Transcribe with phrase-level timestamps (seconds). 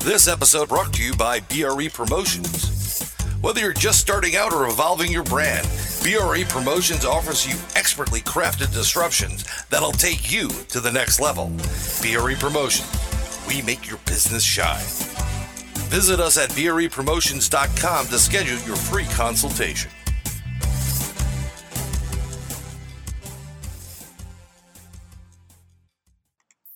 [0.00, 3.12] This episode brought to you by BRE Promotions.
[3.40, 5.66] Whether you're just starting out or evolving your brand,
[6.02, 11.48] BRE Promotions offers you expertly crafted disruptions that'll take you to the next level.
[12.02, 12.90] BRE Promotions,
[13.48, 14.84] we make your business shine.
[15.88, 19.90] Visit us at BREPromotions.com to schedule your free consultation.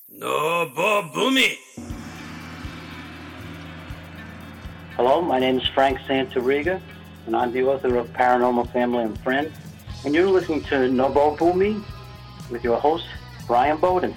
[0.09, 1.57] No Boomy.
[4.99, 6.81] Hello, my name is Frank Santariga,
[7.27, 9.57] and I'm the author of Paranormal Family and Friends.
[10.05, 11.85] And you're listening to NoBoBuMe
[12.51, 13.07] with your host,
[13.47, 14.17] Bryan Bowden.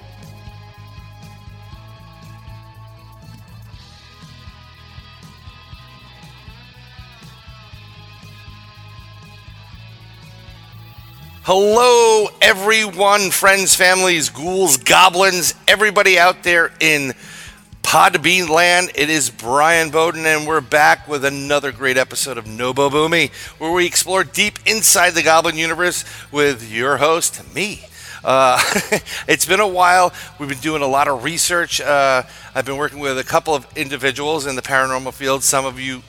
[11.44, 17.14] Hello, everyone, friends, families, ghouls, goblins, everybody out there in
[17.84, 18.92] Podbean land.
[18.96, 23.86] It is Bryan Bowden, and we're back with another great episode of NoBoBuMe, where we
[23.86, 27.82] explore deep inside the Goblin universe with your host, me.
[28.24, 28.62] Uh,
[29.28, 30.14] it's been a while.
[30.40, 31.82] We've been doing a lot of research.
[31.82, 32.24] Uh,
[32.56, 35.44] I've been working with a couple of individuals in the paranormal field.
[35.44, 36.02] Some of you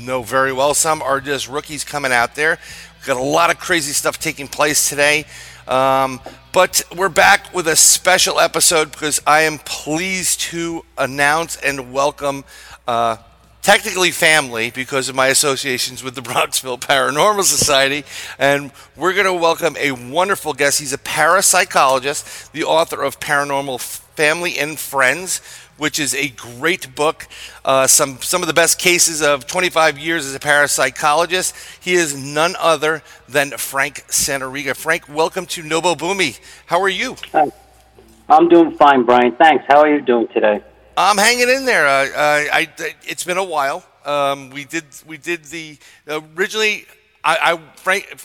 [0.00, 0.74] know very well.
[0.74, 2.58] Some are just rookies coming out there.
[2.98, 5.24] We've got a lot of crazy stuff taking place today.
[5.66, 6.20] Um,
[6.58, 12.44] but we're back with a special episode because I am pleased to announce and welcome
[12.88, 13.18] uh,
[13.62, 18.04] technically family because of my associations with the Bronxville Paranormal Society.
[18.40, 20.80] And we're going to welcome a wonderful guest.
[20.80, 23.80] He's a parapsychologist, the author of Paranormal
[24.16, 25.40] Family and Friends,
[25.78, 27.26] which is a great book.
[27.64, 31.54] Uh, some some of the best cases of 25 years as a parapsychologist.
[31.80, 34.76] He is none other than Frank Santariga.
[34.76, 36.38] Frank, welcome to NoBoBuMe.
[36.66, 37.16] How are you?
[37.32, 37.50] Hi.
[38.28, 39.34] I'm doing fine, Bryan.
[39.36, 39.64] Thanks.
[39.66, 40.62] How are you doing today?
[40.98, 41.86] I'm hanging in there.
[41.86, 43.86] Uh, I, I, it's been a while.
[44.04, 46.86] Um, we did we did the originally.
[47.24, 48.16] I, I Frank.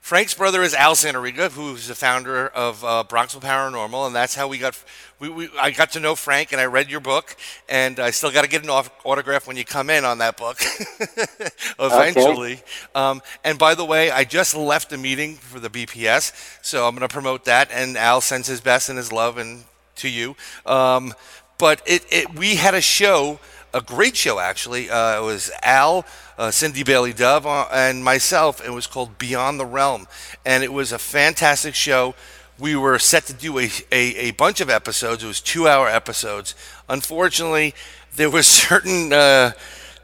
[0.00, 4.48] Frank's brother is Al Santariga, who's the founder of uh, Bronxville Paranormal, and that's how
[4.48, 4.74] we got
[5.20, 7.36] we, we, I got to know Frank and I read your book,
[7.68, 10.60] and I still got to get an autograph when you come in on that book
[11.80, 12.52] eventually.
[12.52, 12.62] Okay.
[12.94, 16.94] Um, and by the way, I just left a meeting for the BPS, so I'm
[16.94, 17.68] going to promote that.
[17.72, 19.64] And Al sends his best and his love and
[19.96, 20.36] to you.
[20.64, 21.14] Um,
[21.58, 23.40] but it, it, we had a show,
[23.74, 24.88] a great show actually.
[24.88, 26.06] Uh, it was Al.
[26.38, 28.64] Uh, Cindy Bailey Dove uh, and myself.
[28.64, 30.06] It was called Beyond the Realm,
[30.46, 32.14] and it was a fantastic show
[32.58, 35.22] we were set to do a, a, a, bunch of episodes.
[35.22, 36.54] It was two hour episodes.
[36.88, 37.74] Unfortunately,
[38.16, 39.52] there were certain uh,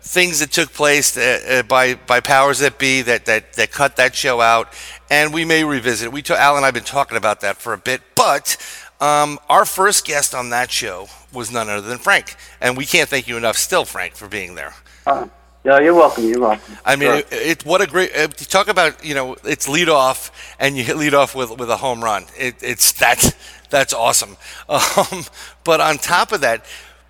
[0.00, 3.96] things that took place that, uh, by, by powers that be that, that, that cut
[3.96, 4.72] that show out,
[5.10, 6.12] and we may revisit it.
[6.12, 8.56] We t- Al and I have been talking about that for a bit, but
[9.00, 13.08] um, our first guest on that show was none other than Frank, and we can't
[13.08, 14.74] thank you enough, still, Frank, for being there.
[15.06, 15.26] Uh,
[15.64, 16.28] yeah, you're welcome.
[16.28, 16.76] You're welcome.
[16.84, 17.18] I mean, sure.
[17.18, 19.02] it, it, what a great talk about.
[19.04, 22.26] You know, it's lead off, and you hit lead off with with a home run.
[22.38, 23.34] It, it's that's
[23.70, 24.36] that's awesome.
[24.68, 25.24] Um,
[25.64, 26.64] but on top of that,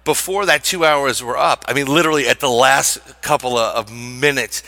[0.05, 3.93] before that two hours were up, I mean, literally at the last couple of, of
[3.93, 4.63] minutes,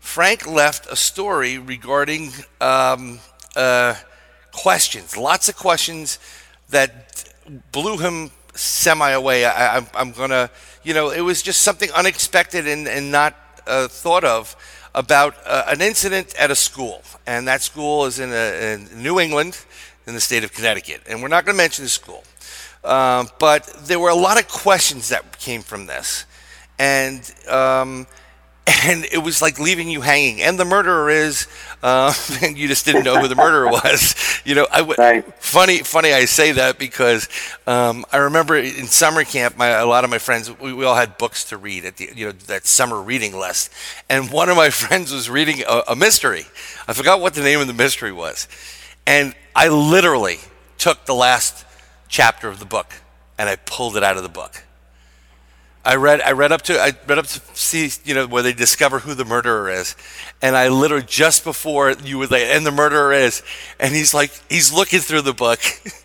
[0.00, 3.20] Frank left a story regarding um,
[3.56, 3.94] uh,
[4.52, 6.18] questions, lots of questions
[6.70, 7.32] that
[7.70, 9.44] blew him semi away.
[9.44, 10.50] I, I'm, I'm gonna
[10.82, 13.34] you know, it was just something unexpected and, and not
[13.66, 14.56] uh, thought of
[14.94, 17.02] about uh, an incident at a school.
[17.26, 19.64] And that school is in, a, in, New England,
[20.06, 21.02] in the state of Connecticut.
[21.08, 22.24] And we're not going to mention the school.
[22.84, 26.26] Um, but there were a lot of questions that came from this.
[26.78, 28.06] And um,
[28.66, 30.40] and it was like leaving you hanging.
[30.40, 31.46] And the murderer is,
[31.82, 34.14] uh, and you just didn't know who the murderer was.
[34.44, 35.42] You know, I w- right.
[35.42, 36.12] funny, funny.
[36.12, 37.28] I say that because
[37.66, 40.94] um, I remember in summer camp, my a lot of my friends, we, we, all
[40.94, 43.72] had books to read at the, you know, that summer reading list.
[44.08, 46.46] And one of my friends was reading a, a mystery.
[46.86, 48.48] I forgot what the name of the mystery was,
[49.06, 50.38] and I literally
[50.78, 51.64] took the last
[52.08, 52.92] chapter of the book
[53.38, 54.62] and I pulled it out of the book
[55.84, 58.52] I read I read up to I read up to see you know where they
[58.52, 59.96] discover who the murderer is,
[60.40, 63.42] and I literally just before you were like and the murderer is,
[63.80, 65.60] and he's like he's looking through the book,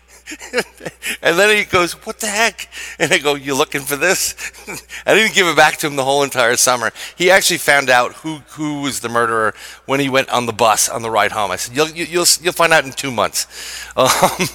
[1.22, 4.34] and then he goes what the heck, and I go you looking for this?
[5.06, 6.92] I didn't give it back to him the whole entire summer.
[7.16, 9.54] He actually found out who who was the murderer
[9.86, 11.50] when he went on the bus on the ride home.
[11.50, 13.46] I said you'll you, will you you'll find out in two months,
[13.96, 14.46] um,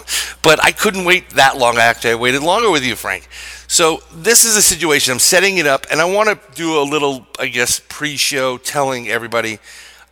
[0.41, 1.77] but I couldn't wait that long.
[1.77, 3.27] Actually, I waited longer with you, Frank.
[3.67, 5.13] So this is a situation.
[5.13, 9.07] I'm setting it up, and I want to do a little, I guess, pre-show telling
[9.07, 9.57] everybody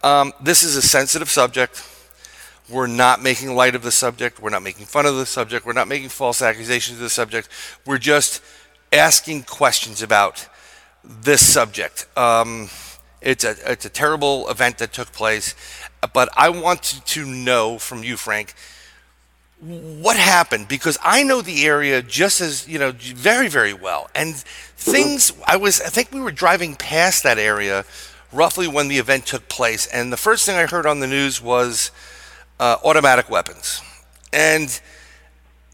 [0.03, 1.87] um, this is a sensitive subject.
[2.71, 4.41] We're not making light of the subject.
[4.41, 5.65] We're not making fun of the subject.
[5.65, 7.49] We're not making false accusations of the subject.
[7.85, 8.41] We're just
[8.91, 10.47] asking questions about
[11.03, 12.07] this subject.
[12.17, 12.69] Um,
[13.21, 15.53] it's a it's a terrible event that took place,
[16.13, 18.53] but I want to know from you, Frank,
[19.59, 24.35] what happened because I know the area just as you know very very well, and
[24.35, 25.33] things.
[25.45, 27.85] I was I think we were driving past that area
[28.33, 31.41] roughly when the event took place, and the first thing I heard on the news
[31.41, 31.91] was
[32.61, 33.81] uh, automatic weapons,
[34.31, 34.79] and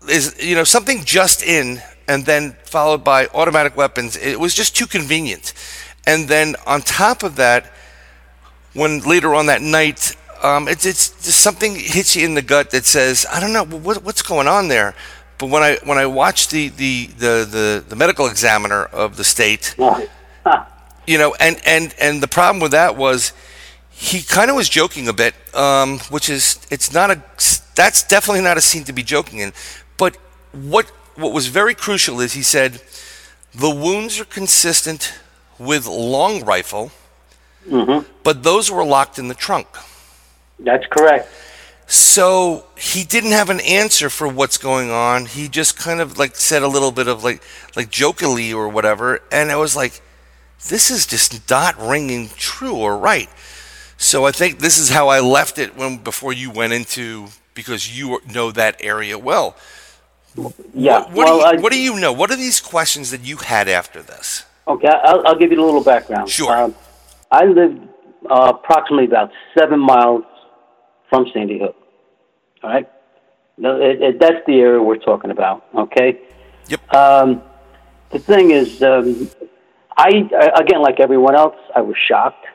[0.09, 4.15] is you know something just in and then followed by automatic weapons.
[4.15, 5.53] It was just too convenient,
[6.07, 7.71] and then on top of that,
[8.73, 12.71] when later on that night um, it's it's just something hits you in the gut
[12.71, 14.95] that says I don't know what, what's going on there.
[15.37, 19.23] But when I when I watched the the, the, the, the medical examiner of the
[19.25, 19.75] state,
[21.07, 23.33] you know, and, and and the problem with that was
[23.99, 27.19] he kind of was joking a bit, um, which is it's not a
[27.75, 29.53] that's definitely not a scene to be joking in.
[29.97, 30.17] But
[30.51, 30.85] what
[31.15, 32.79] what was very crucial is he said
[33.55, 35.15] the wounds are consistent
[35.57, 36.91] with long rifle,
[37.67, 38.07] mm-hmm.
[38.23, 39.67] but those were locked in the trunk.
[40.59, 41.27] That's correct.
[41.87, 45.25] So he didn't have an answer for what's going on.
[45.25, 47.41] He just kind of like said a little bit of like
[47.75, 50.01] like jokingly or whatever, and I was like,
[50.69, 53.29] this is just not ringing true or right.
[53.97, 57.97] So I think this is how I left it when before you went into because
[57.97, 59.55] you know that area well.
[60.73, 60.99] Yeah.
[60.99, 62.13] What, what, well, do, you, I, what do you know?
[62.13, 64.45] What are these questions that you had after this?
[64.67, 66.29] Okay, I'll, I'll give you a little background.
[66.29, 66.55] Sure.
[66.55, 66.75] Um,
[67.31, 67.79] I lived
[68.29, 70.23] uh, approximately about seven miles
[71.09, 71.75] from Sandy Hook.
[72.63, 72.89] All right?
[73.57, 76.19] No, it, it, that's the area we're talking about, okay?
[76.67, 76.93] Yep.
[76.93, 77.41] Um,
[78.11, 79.29] the thing is, um,
[79.95, 80.09] I,
[80.55, 82.45] again, like everyone else, I was shocked.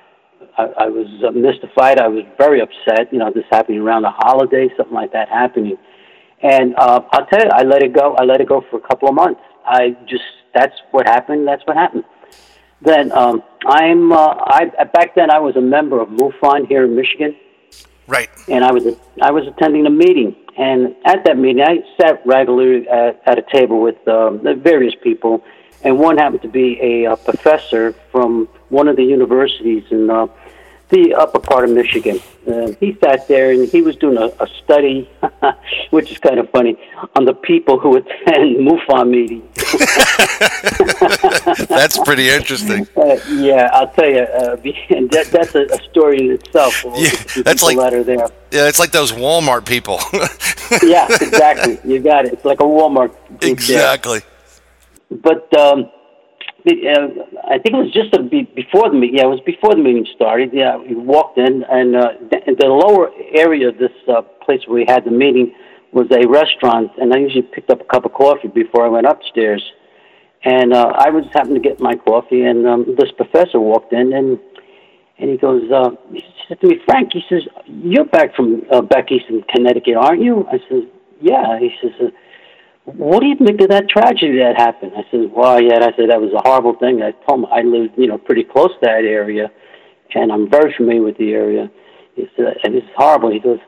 [0.58, 1.98] I, I was uh, mystified.
[1.98, 3.12] I was very upset.
[3.12, 5.76] You know, this happening around the holiday, something like that happening.
[6.42, 8.14] And uh, I'll tell you, I let it go.
[8.14, 9.40] I let it go for a couple of months.
[9.64, 11.46] I just, that's what happened.
[11.46, 12.04] That's what happened.
[12.80, 16.96] Then um, I'm, uh, I back then I was a member of MUFON here in
[16.96, 17.36] Michigan.
[18.08, 18.28] Right.
[18.48, 22.88] And I was I was attending a meeting, and at that meeting, I sat regularly
[22.88, 25.44] at, at a table with um, various people,
[25.84, 30.26] and one happened to be a, a professor from one of the universities in uh,
[30.92, 32.20] the upper part of Michigan.
[32.46, 35.08] Uh, he sat there and he was doing a, a study,
[35.90, 36.78] which is kind of funny,
[37.16, 39.42] on the people who attend MUFON meetings.
[41.68, 42.86] that's pretty interesting.
[42.94, 46.84] Uh, yeah, I'll tell you, uh, that, that's a, a, story in itself.
[46.94, 47.10] Yeah,
[47.42, 48.28] that's like that there.
[48.50, 49.98] Yeah, it's like those Walmart people.
[50.82, 51.78] yeah, exactly.
[51.90, 52.34] You got it.
[52.34, 53.14] It's like a Walmart.
[53.40, 54.20] Exactly.
[55.08, 55.18] There.
[55.22, 55.58] But.
[55.58, 55.90] Um,
[56.64, 59.18] I think it was just a, before the meeting.
[59.18, 60.50] Yeah, it was before the meeting started.
[60.52, 64.84] Yeah, we walked in, and uh, the, lower area of this uh, place where we
[64.86, 65.54] had the meeting
[65.92, 69.06] was a restaurant, and I usually picked up a cup of coffee before I went
[69.06, 69.62] upstairs.
[70.44, 74.12] And uh, I was happening to get my coffee, and um, this professor walked in,
[74.12, 74.38] and
[75.18, 78.80] and he goes, uh, he said to me, Frank, he says, you're back from uh,
[78.82, 80.46] back east in Connecticut, aren't you?
[80.48, 80.88] I said,
[81.20, 81.58] yeah.
[81.58, 81.92] He says.
[82.00, 82.10] Uh,
[82.84, 84.92] what do you make of that tragedy that happened?
[84.96, 85.76] I said, well, yeah.
[85.76, 87.02] I said, that was a horrible thing.
[87.02, 89.50] I told him I lived, you know, pretty close to that area,
[90.14, 91.70] and I'm very familiar with the area.
[92.16, 93.30] He said, and it's horrible.
[93.30, 93.60] He goes,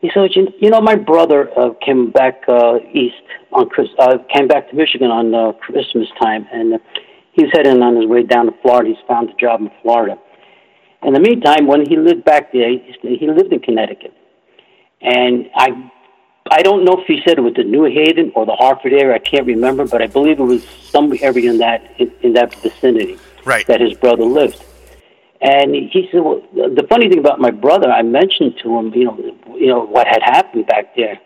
[0.00, 4.18] he said, you, you know, my brother uh, came back uh, east on Chris, uh,
[4.34, 6.78] came back to Michigan on uh, Christmas time, and uh,
[7.32, 8.88] he's heading on his way down to Florida.
[8.88, 10.16] He's found a job in Florida.
[11.02, 14.12] In the meantime, when he lived back there, he lived in Connecticut,
[15.00, 15.68] and I
[16.50, 19.14] I don't know if he said it was the New Haven or the Hartford area.
[19.14, 22.54] I can't remember, but I believe it was some area in that in, in that
[22.56, 23.66] vicinity right.
[23.68, 24.64] that his brother lived.
[25.40, 29.04] And he said, well, the funny thing about my brother, I mentioned to him, you
[29.04, 29.16] know,
[29.56, 31.18] you know what had happened back there.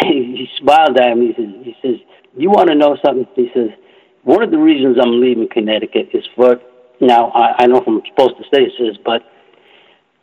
[0.00, 1.32] And he smiled at me.
[1.32, 1.96] He says, he says,
[2.36, 3.26] you want to know something?
[3.36, 3.70] He says,
[4.24, 6.60] one of the reasons I'm leaving Connecticut is for
[7.00, 7.30] now.
[7.30, 9.22] I, I know if I'm supposed to say this, but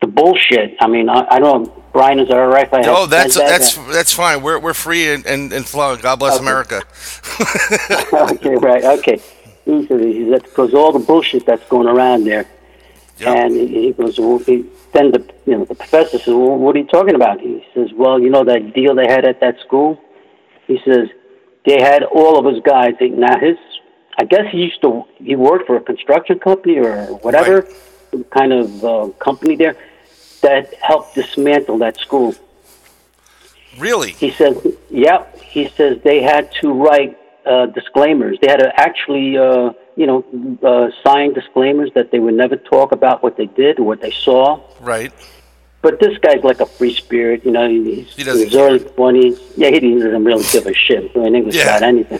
[0.01, 0.75] the bullshit.
[0.79, 2.65] I mean, I, I don't know, Bryan, is that all right?
[2.65, 3.48] If I oh, that's that?
[3.48, 4.41] that's that's fine.
[4.41, 6.00] We're we're free and and, and flowing.
[6.01, 6.44] God bless okay.
[6.44, 6.84] America.
[8.34, 8.84] okay, right.
[9.00, 9.22] Okay.
[9.65, 12.48] Because all the bullshit that's going around there,
[13.18, 13.38] yep.
[13.38, 14.20] and he goes.
[14.20, 17.39] Well, he, then the you know the professor says, "Well, what are you talking about?"
[17.39, 20.01] He says, "Well, you know that deal they had at that school."
[20.65, 21.10] He says
[21.65, 22.94] they had all of his guys.
[23.01, 23.58] Now his,
[24.20, 27.68] I guess he used to he worked for a construction company or whatever
[28.12, 28.32] right.
[28.32, 29.75] kind of uh, company there
[30.41, 32.36] that helped dismantle that school.
[33.77, 34.12] Really?
[34.12, 34.55] He says,
[34.89, 35.25] yeah.
[35.41, 38.38] He says they had to write uh, disclaimers.
[38.41, 42.91] They had to actually, uh, you know, uh, sign disclaimers that they would never talk
[42.91, 44.62] about what they did or what they saw.
[44.79, 45.12] Right.
[45.81, 47.69] But this guy's like a free spirit, you know.
[47.69, 49.39] He's he doesn't his early twenties.
[49.55, 51.77] Yeah, he doesn't really give a shit in English yeah.
[51.77, 52.19] about anything.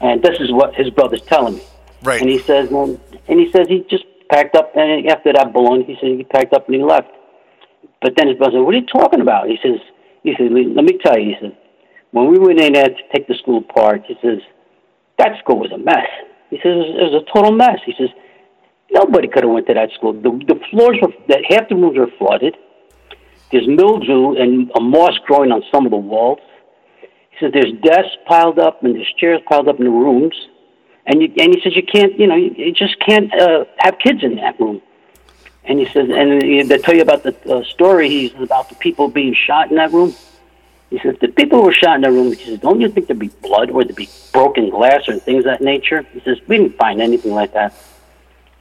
[0.00, 1.62] and this is what his brother's telling me.
[2.02, 2.20] Right.
[2.20, 5.84] And he says, well, and he says he just packed up, and after that balloon,
[5.84, 7.10] he said he packed up and he left.
[8.04, 9.80] But then his brother said, "What are you talking about?" He says,
[10.22, 11.56] "He says, let me tell you." He says,
[12.12, 14.40] "When we went in there to take the school apart, he says
[15.16, 16.04] that school was a mess."
[16.50, 17.80] He says it was, it was a total mess.
[17.86, 18.10] He says
[18.92, 20.12] nobody could have went to that school.
[20.12, 22.54] The the floors were that half the rooms were flooded.
[23.50, 26.40] There's mildew and a moss growing on some of the walls.
[27.30, 30.36] He says there's desks piled up and there's chairs piled up in the rooms,
[31.06, 33.94] and you, and he says you can't, you know, you, you just can't uh, have
[33.98, 34.82] kids in that room.
[35.66, 38.08] And he says, and they tell you about the uh, story.
[38.08, 40.14] He's about the people being shot in that room.
[40.90, 42.32] He says the people who were shot in that room.
[42.32, 45.38] He says, don't you think there'd be blood or there'd be broken glass or things
[45.40, 46.02] of that nature?
[46.12, 47.74] He says we didn't find anything like that.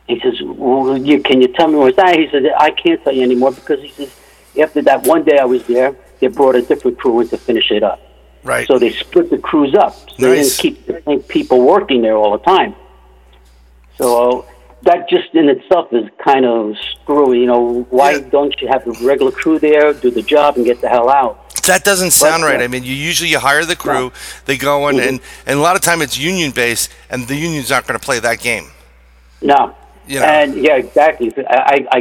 [0.07, 2.17] He says, well, you, can you tell me what's that?
[2.17, 4.13] He says, I can't tell you anymore because he says
[4.60, 7.69] after that one day I was there, they brought a different crew in to finish
[7.72, 8.01] it up.
[8.43, 8.67] Right.
[8.67, 9.93] So they split the crews up.
[9.93, 12.75] So they didn't keep the same people working there all the time.
[13.98, 14.45] So
[14.83, 17.39] that just in itself is kind of screwy.
[17.39, 18.19] You know, why Yeah.
[18.31, 21.39] don't you have the regular crew there, do the job, and get the hell out?
[21.67, 22.61] That doesn't sound right.
[22.61, 24.11] I mean, you usually you hire the crew, No.
[24.45, 25.07] they go in, Mhm.
[25.07, 28.05] and and a lot of time it's union based, and the union's not going to
[28.05, 28.65] play that game.
[29.41, 29.73] No.
[30.07, 30.25] You know.
[30.25, 31.31] And yeah, exactly.
[31.47, 31.99] I, I,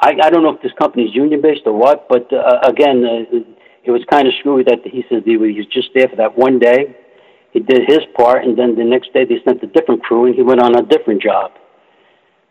[0.00, 3.38] I, I don't know if this company's union based or what, but uh, again, uh,
[3.84, 6.58] it was kind of screwy that he said he was just there for that one
[6.58, 6.94] day.
[7.52, 10.34] He did his part, and then the next day they sent a different crew, and
[10.34, 11.52] he went on a different job.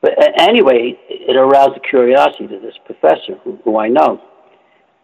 [0.02, 4.22] But anyway, it aroused the curiosity to this professor, who, who I know,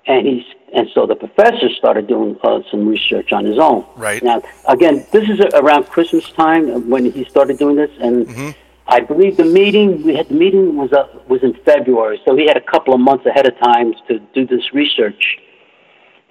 [0.06, 3.86] and he's and so the professor started doing uh, some research on his own.
[3.96, 4.22] Right.
[4.24, 8.56] now, again, this is around Christmas time when he started doing this, and
[8.88, 12.46] I believe the meeting we had the meeting was uh, was in February, so he
[12.46, 15.38] had a couple of months ahead of time to do this research.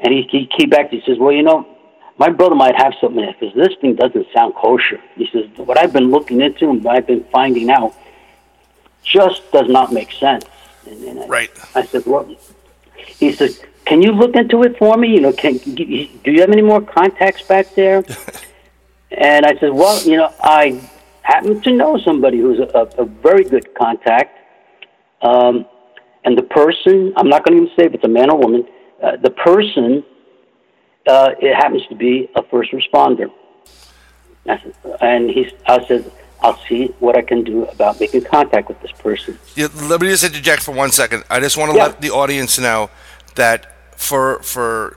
[0.01, 0.91] And he, he came back.
[0.91, 1.67] He says, "Well, you know,
[2.19, 5.93] my brother might have something because this thing doesn't sound kosher." He says, "What I've
[5.93, 7.95] been looking into and what I've been finding out
[9.03, 10.45] just does not make sense."
[10.87, 11.51] And, and I, Right.
[11.75, 12.29] I said, "Well,"
[12.97, 13.51] he said,
[13.85, 15.09] "Can you look into it for me?
[15.15, 18.05] You know, can do you have any more contacts back there?"
[19.11, 20.81] and I said, "Well, you know, I
[21.23, 24.39] happen to know somebody who's a, a, a very good contact."
[25.23, 25.67] Um,
[26.25, 28.67] and the person, I'm not going to even say if it's a man or woman,
[29.03, 30.05] uh, the person,
[31.07, 33.31] uh, it happens to be a first responder.
[34.47, 36.11] I said, and he, I said,
[36.43, 39.39] I'll see what I can do about making contact with this person.
[39.55, 41.25] Yeah, let me just interject for one second.
[41.31, 41.87] I just want to Yeah.
[41.87, 42.91] let the audience know
[43.37, 44.97] that for for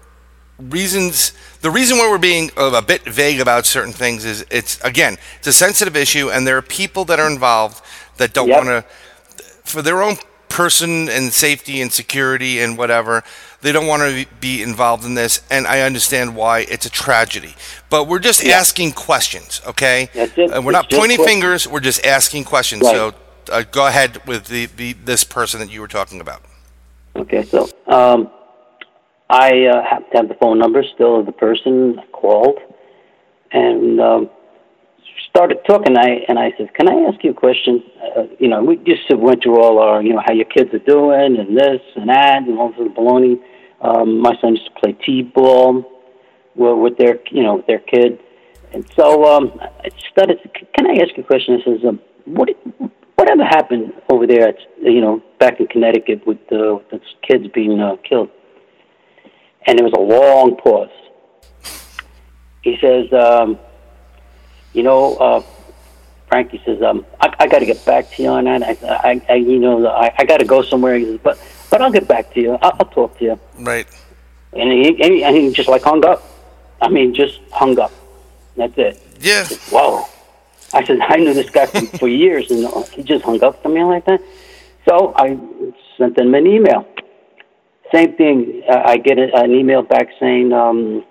[0.57, 5.17] reasons, the reason why we're being a bit vague about certain things is it's again
[5.37, 7.81] it's a sensitive issue, and there are people that are involved
[8.17, 8.57] that don't Yep.
[8.65, 10.17] want to, for their own
[10.55, 13.24] person and safety and security and whatever.
[13.62, 17.55] They don't want to be involved in this, and I understand why it's a tragedy.
[17.89, 18.59] But we're just Yeah.
[18.59, 20.09] asking questions, okay?
[20.13, 20.38] That's.
[20.38, 21.27] Uh, we're not pointing questions.
[21.27, 21.67] fingers.
[21.67, 22.83] We're just asking questions.
[22.83, 22.95] Right.
[22.95, 23.13] So
[23.51, 26.41] uh, go ahead with the, the this person that you were talking about.
[27.17, 28.29] Okay, so um,
[29.29, 32.59] I uh, happen to have the phone number still of the person called,
[33.51, 34.29] and um,
[35.36, 35.98] started talking.
[35.98, 37.84] I and I said, "Can I ask you a question?"
[38.15, 40.80] Uh, you know, we just went through all our, you know, how your kids are
[40.80, 43.36] doing, and this and that, and all the baloney.
[43.82, 45.84] Um, my son used to play t-ball
[46.56, 48.20] with, with their, you know, with their kid,
[48.74, 50.39] and so um, I started.
[50.74, 51.60] Can I ask you a question?
[51.62, 52.50] I says, um, "What?"
[53.18, 57.46] Whatever happened over there at you know back in Connecticut with the, with the kids
[57.54, 58.30] being uh, killed?
[59.68, 60.89] And there was a long pause.
[62.62, 63.58] He says, um,
[64.75, 65.44] "You know, uh,
[66.27, 68.62] Frank," he says, um, "I, I got to get back to you on that.
[68.63, 68.77] I,
[69.10, 71.39] I, I you know, I, I got to go somewhere." He says, "But,
[71.70, 72.53] but I'll get back to you.
[72.62, 73.88] I'll, I'll talk to you." Right.
[74.53, 76.24] And he, and he, and he just like hung up.
[76.82, 77.91] I mean, just hung up.
[78.55, 79.01] That's it.
[79.20, 79.46] Yeah.
[79.70, 80.05] Whoa.
[80.74, 83.65] I said, I knew this guy for, for years, and uh, he just hung up
[83.65, 84.22] on me like that.
[84.88, 85.38] So I
[85.98, 86.86] sent him an email.
[87.94, 88.63] Same thing.
[88.70, 91.05] I get an email back saying, um,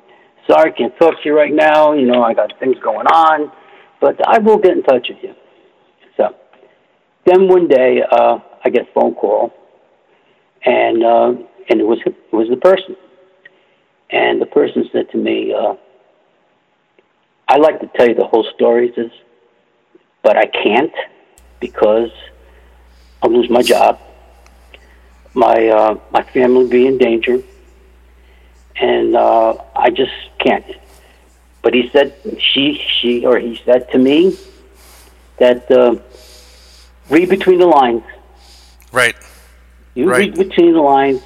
[0.47, 1.93] sorry, I can't talk to you right now.
[1.93, 3.51] You know, I got things going on,
[4.01, 5.35] but I will get in touch with you.
[6.17, 6.35] So
[7.27, 9.53] then one day, uh, I get a phone call,
[10.65, 11.29] and uh,
[11.69, 12.97] and it was it was the person,
[14.11, 15.75] and the person said to me, uh,
[17.49, 19.11] "I like to tell you the whole story, says,
[20.23, 20.93] but I can't
[21.61, 22.11] because
[23.23, 23.99] I'll lose my job,
[25.35, 27.43] my uh, my family be in danger,
[28.77, 30.13] and uh, I just
[30.47, 30.67] can't."
[31.65, 32.09] But he said,
[32.39, 32.65] she,
[32.97, 34.37] she, or he said to me
[35.39, 35.97] that uh,
[37.09, 38.05] read between the lines.
[38.93, 39.17] Right.
[39.95, 40.19] You Right.
[40.19, 41.23] read between the lines.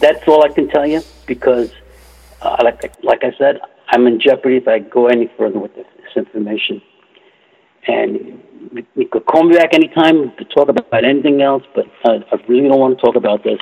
[0.00, 1.70] That's all I can tell you because,
[2.42, 3.60] uh, like like I said,
[3.90, 6.82] I'm in jeopardy if I go any further with this, this information.
[7.86, 8.42] And
[8.96, 12.68] you could call me back anytime to talk about anything else, but uh, I really
[12.68, 13.60] don't want to talk about this.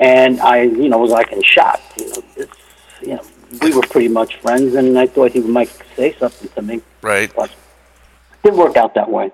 [0.00, 1.80] And I, you know, was like in shock.
[1.96, 2.48] You know, this,
[3.02, 3.22] you know,
[3.62, 6.82] we were pretty much friends, and I thought he might say something to me.
[7.02, 7.32] Right.
[7.34, 9.30] But it didn't work out that way.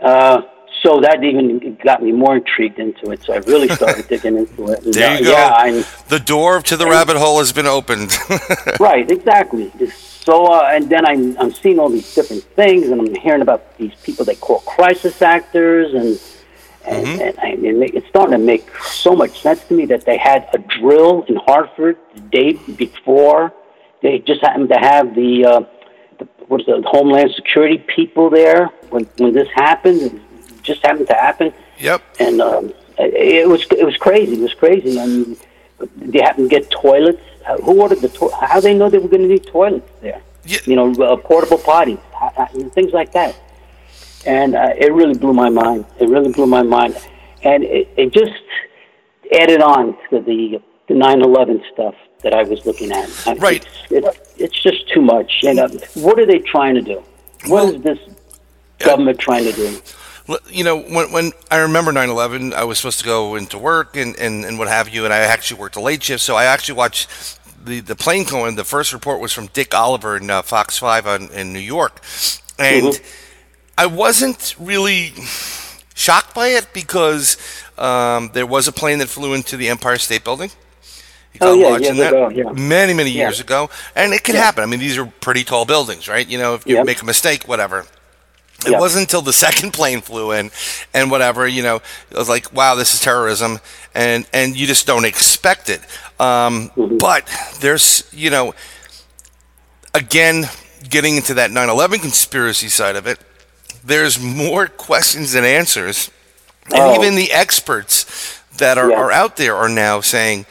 [0.00, 0.42] Uh,
[0.82, 3.22] so that even got me more intrigued into it.
[3.22, 4.84] So I really started digging into it.
[4.84, 5.32] And, There you uh, go.
[5.32, 8.16] Yeah, I, the door to the rabbit hole has been opened.
[8.80, 9.72] right, exactly.
[9.90, 13.76] So, uh, and then I'm, I'm seeing all these different things, and I'm hearing about
[13.78, 16.20] these people they call crisis actors, and
[16.88, 17.20] and, Mm-hmm.
[17.22, 20.48] and, I, and it's starting to make so much sense to me that they had
[20.52, 23.52] a drill in Hartford the day before.
[24.02, 25.60] They just happened to have the, uh,
[26.18, 30.00] the what's the Homeland Security people there when when this happened.
[30.02, 32.02] It just happened to happen yep.
[32.20, 32.64] and um,
[32.98, 33.14] it,
[33.44, 34.34] it was it was crazy.
[34.34, 35.00] It was crazy.
[35.00, 35.36] I mean,
[35.96, 37.22] they happened to get toilets.
[37.46, 40.20] Uh, Who ordered the to- How they know they were going to need toilets there?
[40.44, 40.58] Yeah.
[40.64, 43.34] You know, uh, portable potties, uh, uh, things like that.
[44.26, 45.84] And uh, it really blew my mind.
[46.00, 46.96] It really blew my mind,
[47.44, 48.32] and it, it just
[49.40, 53.08] added on to the the 9/11 stuff that I was looking at.
[53.38, 53.64] Right.
[53.90, 55.44] It's, it's, it's just too much.
[55.44, 57.02] And uh, what are they trying to do?
[57.46, 57.98] What is this
[58.78, 59.78] government trying to do?
[60.50, 63.96] You know, when, when I remember 9 11, I was supposed to go into work
[63.96, 66.44] and, and, and what have you, and I actually worked a late shift, so I
[66.44, 67.08] actually watched
[67.64, 68.56] the, the plane going.
[68.56, 72.00] The first report was from Dick Oliver in uh, Fox 5 on, in New York.
[72.58, 73.00] And Mhm.
[73.78, 75.12] I wasn't really
[75.94, 77.36] shocked by it because
[77.78, 80.50] um, there was a plane that flew into the Empire State Building.
[81.32, 82.50] You Oh, yeah, that ago, yeah.
[82.52, 84.42] many, many years ago, and it can Yeah.
[84.42, 84.64] happen.
[84.64, 86.26] I mean, these are pretty tall buildings, right?
[86.26, 86.86] You know, if you Yep.
[86.86, 87.86] make a mistake, whatever.
[88.66, 88.80] It Yeah.
[88.80, 90.50] wasn't until the second plane flew in,
[90.92, 91.76] and whatever, you know,
[92.10, 93.60] it was like, wow, this is terrorism,
[93.94, 95.82] and and you just don't expect it.
[96.18, 96.96] Um, Mm-hmm.
[96.96, 97.28] But
[97.60, 98.54] there's, you know,
[99.94, 100.48] again,
[100.88, 103.20] getting into that 9/11 conspiracy side of it,
[103.84, 106.10] there's more questions than answers,
[106.66, 106.94] and Oh.
[106.94, 108.06] even the experts
[108.58, 108.96] that are, Yeah.
[108.96, 110.46] are out there are now saying,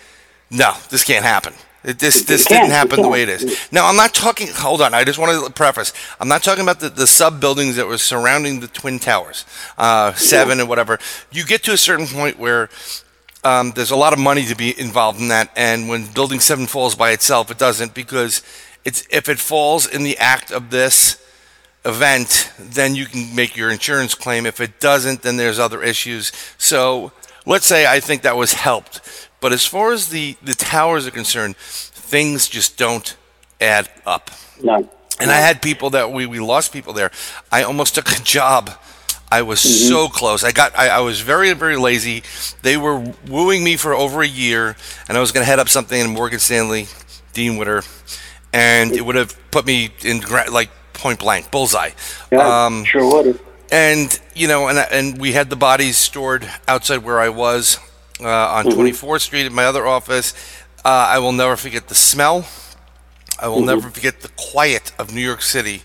[0.49, 1.53] no, this can't happen.
[1.83, 3.57] It, this this didn't happen the way it is.
[3.71, 4.47] Now, I'm not talking.
[4.47, 5.93] Hold on, I just want to preface.
[6.19, 9.45] I'm not talking about the, the sub buildings that were surrounding the twin towers,
[9.77, 10.99] uh, seven and whatever.
[11.31, 12.69] You get to a certain point where
[13.43, 16.65] um, there's a lot of money to be involved in that, and when building seven
[16.67, 18.41] falls by itself, it doesn't because
[18.83, 21.17] it's if it falls in the act of this
[21.87, 24.45] event, then you can make your insurance claim.
[24.45, 26.31] If it doesn't, then there's other issues.
[26.57, 27.11] So
[27.45, 29.29] let's say I think that was helped.
[29.39, 33.15] But as far as the, the towers are concerned, things just don't
[33.61, 34.31] add up.
[34.61, 34.89] No.
[35.19, 37.11] And I had people that we, we lost people there.
[37.51, 38.69] I almost took a job.
[39.31, 39.87] I was mm-hmm.
[39.89, 40.43] so close.
[40.43, 42.23] I got I, I was very, very lazy.
[42.61, 44.75] They were wooing me for over a year
[45.07, 46.87] and I was gonna head up something in Morgan Stanley,
[47.33, 47.83] Dean Witter,
[48.53, 50.21] and it would have put me in
[50.51, 51.91] like point blank, bullseye.
[52.31, 53.39] Yeah, Um, sure would.
[53.71, 57.79] and you know, and and we had the bodies stored outside where I was
[58.21, 60.33] uh, on 24th Street at my other office.
[60.83, 62.47] Uh, I will never forget the smell.
[63.39, 65.83] I will never forget the quiet of New York City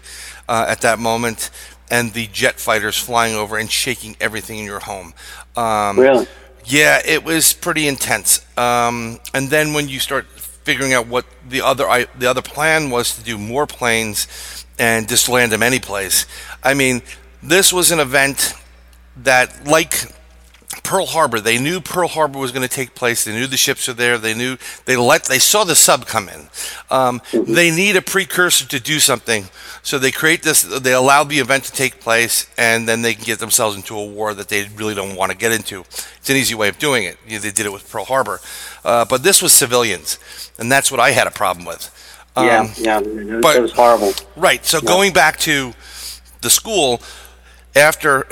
[0.48, 1.50] uh, at that moment,
[1.90, 5.12] and the jet fighters flying over and shaking everything in your home.
[5.56, 6.26] Um, Really?
[6.64, 8.46] yeah, it was pretty intense.
[8.56, 10.26] Um, and then when you start
[10.64, 15.08] figuring out what the other I, the other plan was to do more planes and
[15.08, 16.26] just land them any place.
[16.62, 17.02] I mean,
[17.42, 18.54] this was an event
[19.16, 19.94] that, like
[20.82, 23.24] Pearl Harbor, they knew Pearl Harbor was going to take place.
[23.24, 24.16] They knew the ships were there.
[24.18, 24.56] They knew
[24.86, 26.48] they let they saw the sub come in.
[26.90, 29.48] Um, They need a precursor to do something,
[29.82, 30.62] so they create this.
[30.62, 34.04] They allow the event to take place, and then they can get themselves into a
[34.04, 35.80] war that they really don't want to get into.
[35.80, 37.18] It's an easy way of doing it.
[37.26, 38.40] You know, They did it with Pearl Harbor,
[38.84, 40.18] uh, but this was civilians,
[40.58, 41.90] and that's what I had a problem with.
[42.36, 43.00] Um, yeah, yeah.
[43.00, 44.12] It, but- it was horrible.
[44.36, 44.64] Right.
[44.64, 45.72] So going back to
[46.40, 47.00] the school
[47.74, 48.26] after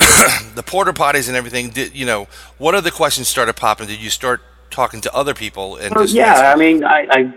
[0.55, 3.87] the porter potties and everything, did you know what other questions started popping?
[3.87, 7.33] Did you start talking to other people and Well, just yeah, I mean, I, I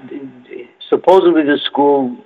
[0.88, 2.16] supposedly the school.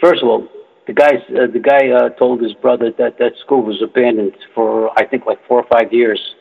[0.00, 0.48] First of all,
[0.86, 4.96] the guy uh, the guy uh, told his brother that that school was abandoned for
[4.98, 6.34] I think like four or five years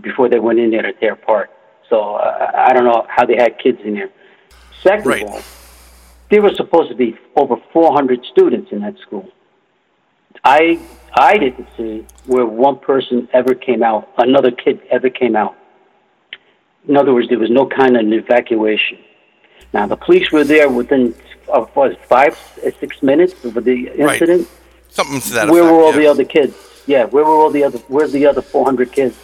[0.00, 1.50] before they went in there to tear apart.
[1.90, 4.10] So uh, I don't know how they had kids in there.
[4.82, 5.22] Second Right.
[5.22, 5.40] of all,
[6.30, 9.28] there were supposed to be over 400 students in that school.
[10.44, 10.78] I
[11.14, 15.54] I didn't see where one person ever came out, another kid ever came out.
[16.88, 18.98] In other words, there was no kind of an evacuation.
[19.74, 21.14] Now the police were there within
[21.52, 22.36] uh, what, five,
[22.80, 24.20] six minutes of the Right.
[24.20, 24.48] incident.
[24.88, 25.72] something to that Where effect?
[25.74, 25.98] were all yeah.
[25.98, 26.54] the other kids?
[26.86, 27.78] Yeah, where were all the other?
[27.88, 29.16] Where's the other 400 kids?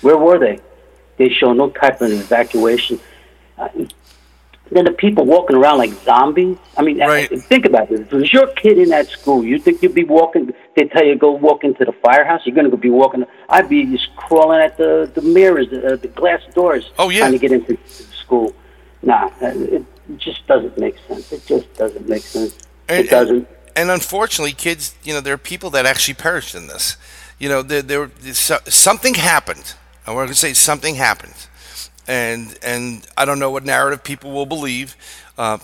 [0.00, 0.58] Where were they?
[1.18, 2.98] They show no type of evacuation.
[3.58, 3.68] Uh,
[4.70, 6.56] then the people walking around like zombies.
[6.76, 7.28] I mean, Right.
[7.42, 8.00] think about this.
[8.00, 10.52] If it was your kid in that school, you think you'd be walking?
[10.76, 12.42] They tell you go walk into the firehouse.
[12.44, 13.24] You're going to be walking.
[13.48, 17.20] I'd be just crawling at the the mirrors, the, uh, the glass doors, Oh, yeah.
[17.20, 17.76] trying to get into
[18.22, 18.54] school.
[19.02, 19.84] Nah, uh, it
[20.18, 21.32] just doesn't make sense.
[21.32, 22.54] It just doesn't make sense.
[22.88, 23.48] And- it doesn't.
[23.76, 26.96] And unfortunately, kids, you know, there are people that actually perished in this.
[27.38, 28.10] You know, there, there
[28.66, 29.74] something happened.
[30.06, 31.34] I want to say something happened,
[32.10, 34.96] and and I don't know what narrative people will believe.
[35.38, 35.58] Uh,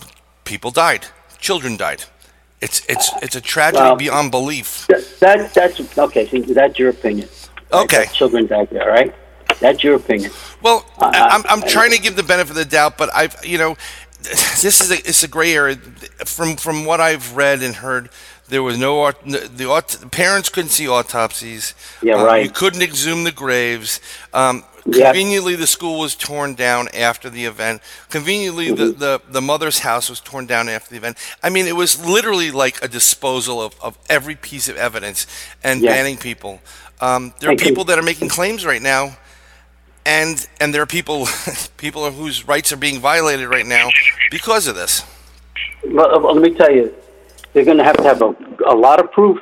[0.45, 1.07] people died,
[1.39, 2.05] children died.
[2.61, 4.87] It's it's it's a tragedy Well- beyond belief.
[4.87, 6.25] That, that that's okay.
[6.41, 7.29] That's your opinion.
[7.73, 7.83] right?
[7.85, 8.05] Okay.
[8.13, 9.13] Children died there, all right?
[9.61, 10.31] That's your opinion.
[10.63, 13.59] Well, Uh, I'm, I'm trying to give the benefit of the doubt, but I've, you
[13.59, 13.77] know,
[14.63, 15.77] this is a, it's a gray area.
[16.25, 18.09] From from what I've read and heard,
[18.49, 21.75] there was no the, the parents couldn't see autopsies.
[22.03, 22.45] Yeah, Um, right.
[22.45, 24.01] You couldn't exhume the graves.
[24.33, 27.83] Um, Conveniently, the school was torn down after the event.
[28.11, 28.99] Conveniently, the, Mm-hmm.
[29.01, 31.17] the, the mother's house was torn down after the event.
[31.43, 35.27] I mean, it was literally like a disposal of, of every piece of evidence
[35.65, 35.91] and Yeah.
[35.93, 36.61] banning people.
[37.01, 37.67] Um, there are Thank you.
[37.69, 39.17] people that are making claims right now
[40.07, 41.27] and and there are people
[41.77, 43.89] people whose rights are being violated right now
[44.31, 45.03] because of this.
[45.85, 46.95] Well, uh, let me tell you,
[47.53, 48.35] they're going to have to have a,
[48.69, 49.39] a lot of proof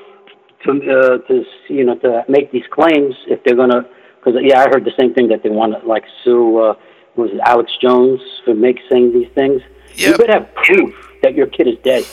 [0.65, 3.85] to uh, to you know to make these claims if they're going to.
[4.25, 6.59] Because yeah, I heard the same thing that they want to like sue.
[6.59, 6.75] Uh,
[7.17, 9.61] was it Alex Jones for make saying these things?
[9.95, 10.19] You Yep.
[10.19, 12.05] better have proof that your kid is dead,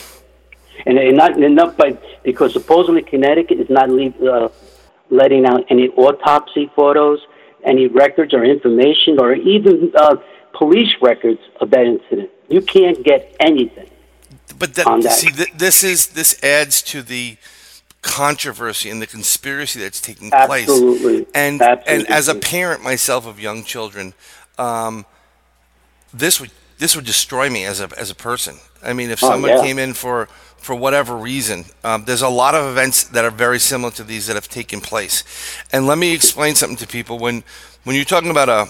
[0.86, 4.48] and, and not not by because supposedly Connecticut is not leave, uh,
[5.10, 7.18] letting out any autopsy photos,
[7.64, 10.16] any records or information, or even uh,
[10.56, 12.30] police records of that incident.
[12.48, 13.88] You can't get anything.
[14.58, 15.12] But that, On that.
[15.12, 17.36] see, th- this is this adds to the
[18.02, 20.68] controversy and the conspiracy that's taking place.
[20.68, 21.26] Absolutely.
[21.34, 22.04] And Absolutely.
[22.04, 24.12] and as a parent myself of young children,
[24.58, 25.06] um,
[26.12, 28.56] this would this would destroy me as a as a person.
[28.82, 29.62] I mean, if Oh, someone yeah.
[29.62, 33.58] came in for for whatever reason, um, there's a lot of events that are very
[33.58, 35.24] similar to these that have taken place.
[35.72, 37.44] And let me explain something to people when
[37.84, 38.66] when you're talking about a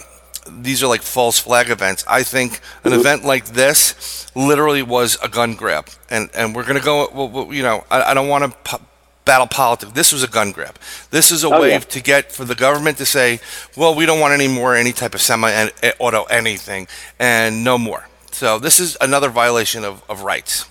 [0.50, 2.04] these are like false flag events.
[2.08, 6.80] I think an event like this literally was a gun grab, and and we're gonna
[6.80, 7.08] go.
[7.14, 8.80] Well, well, you know, I, I don't want to.
[9.24, 9.92] Battle politics.
[9.92, 10.76] This was a gun grab.
[11.10, 11.78] This is a Oh, way yeah.
[11.78, 13.38] to get for the government to say,
[13.76, 16.88] "Well, we don't want any more any type of semi-auto anything,
[17.20, 20.66] and no more." So this is another violation of, of rights,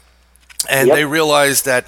[0.70, 0.96] and Yep.
[0.98, 1.86] they realized that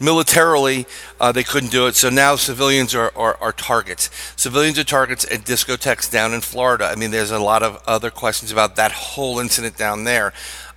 [0.00, 0.86] militarily
[1.20, 1.94] uh, they couldn't do it.
[1.94, 4.10] So now civilians are, are, are targets.
[4.36, 6.84] Civilians are targets at discotheques down in Florida.
[6.86, 10.32] I mean, there's a lot of other questions about that whole incident down there.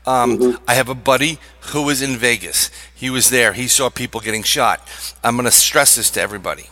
[0.06, 1.38] Um, I have a buddy
[1.70, 2.70] who was in Vegas.
[2.94, 3.54] He was there.
[3.54, 4.88] He saw people getting shot.
[5.24, 6.70] I'm going to stress this to everybody.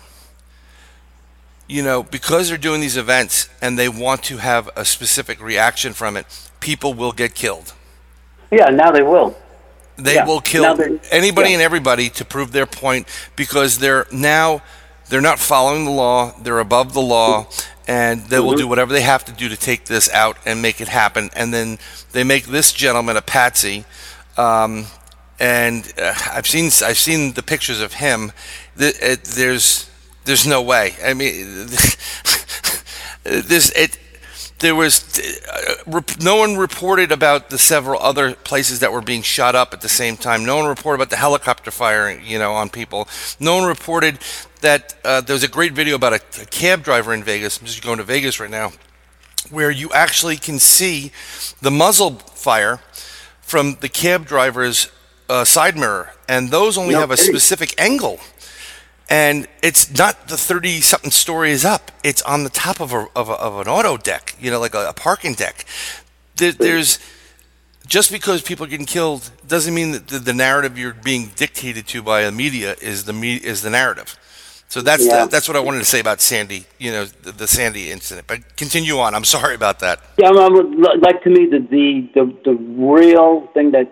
[1.67, 5.93] You know, because they're doing these events and they want to have a specific reaction
[5.93, 6.25] from it,
[6.59, 7.73] people will get killed.
[8.51, 9.35] Yeah, now they will.
[9.97, 10.25] They Yeah.
[10.25, 10.65] will kill
[11.11, 11.55] anybody yeah.
[11.55, 14.61] and everybody to prove their point because they're now
[15.09, 16.33] they're not following the law.
[16.41, 17.47] They're above the law,
[17.87, 18.57] and they will Mm-hmm.
[18.57, 21.29] do whatever they have to do to take this out and make it happen.
[21.35, 21.77] And then
[22.11, 23.85] they make this gentleman a patsy.
[24.37, 24.85] Um,
[25.39, 28.31] and uh, I've seen I've seen the pictures of him.
[28.77, 29.89] Th- it, there's
[30.25, 30.95] there's no way.
[31.03, 31.67] I mean,
[33.23, 33.99] this it.
[34.59, 35.19] There was
[35.91, 39.81] uh, no one reported about the several other places that were being shot up at
[39.81, 40.45] the same time.
[40.45, 43.09] No one reported about the helicopter firing, you know, on people.
[43.37, 44.17] No one reported
[44.61, 47.59] that uh, there was a great video about a, a cab driver in Vegas.
[47.59, 48.71] I'm just going to Vegas right now,
[49.49, 51.11] where you actually can see
[51.61, 52.79] the muzzle fire
[53.45, 54.91] from the cab driver's
[55.29, 58.19] uh, side mirror, and those only No have a specific angle.
[59.07, 63.29] And it's not the thirty something stories up; it's on the top of a of,
[63.29, 65.65] a, of an auto deck, you know, like a, a parking deck.
[66.37, 66.99] There, there's
[67.85, 71.87] just because people are getting killed doesn't mean that the, the narrative you're being dictated
[71.89, 74.17] to by the media is the me, is the narrative.
[74.75, 75.25] So that's Yeah.
[75.25, 78.27] that's what I wanted to say about Sandy, you know, the, the Sandy incident.
[78.27, 79.15] But continue on.
[79.15, 80.01] I'm sorry about that.
[80.17, 82.55] Yeah, I would li- like to me the, the the the
[82.93, 83.87] real thing that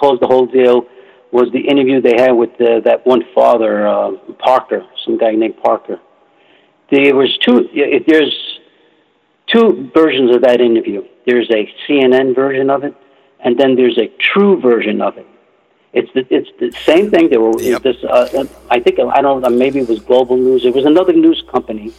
[0.00, 0.76] caused the whole deal
[1.32, 5.56] was the interview they had with the, that one father, uh, Parker, some guy named
[5.60, 5.98] Parker.
[6.92, 7.56] There was two.
[8.06, 8.36] There's
[9.52, 11.02] two versions of that interview.
[11.26, 12.94] There's a CNN version of it,
[13.44, 15.26] and then there's a true version of it.
[15.92, 17.30] It's the it's the same thing.
[17.30, 17.82] There were Yep.
[17.82, 17.96] this.
[18.04, 19.40] Uh, I think I don't.
[19.42, 20.64] know, Maybe it was Global News.
[20.64, 21.92] It was another news company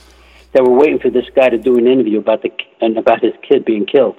[0.54, 3.34] that were waiting for this guy to do an interview about the and about his
[3.47, 4.15] kid being killed.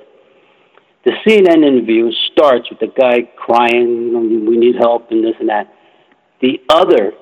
[1.04, 5.36] The CNN interview starts with the guy crying, you know, "We need help" and this
[5.40, 5.72] and that.
[6.40, 7.12] The other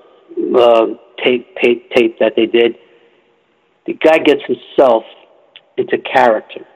[0.56, 0.86] uh,
[1.22, 2.76] tape, tape tape that they did,
[3.86, 5.04] the guy gets himself
[5.76, 6.66] into character.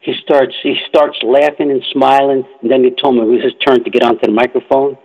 [0.00, 3.54] He starts he starts laughing and smiling, and then he told me it was his
[3.66, 4.96] turn to get onto the microphone.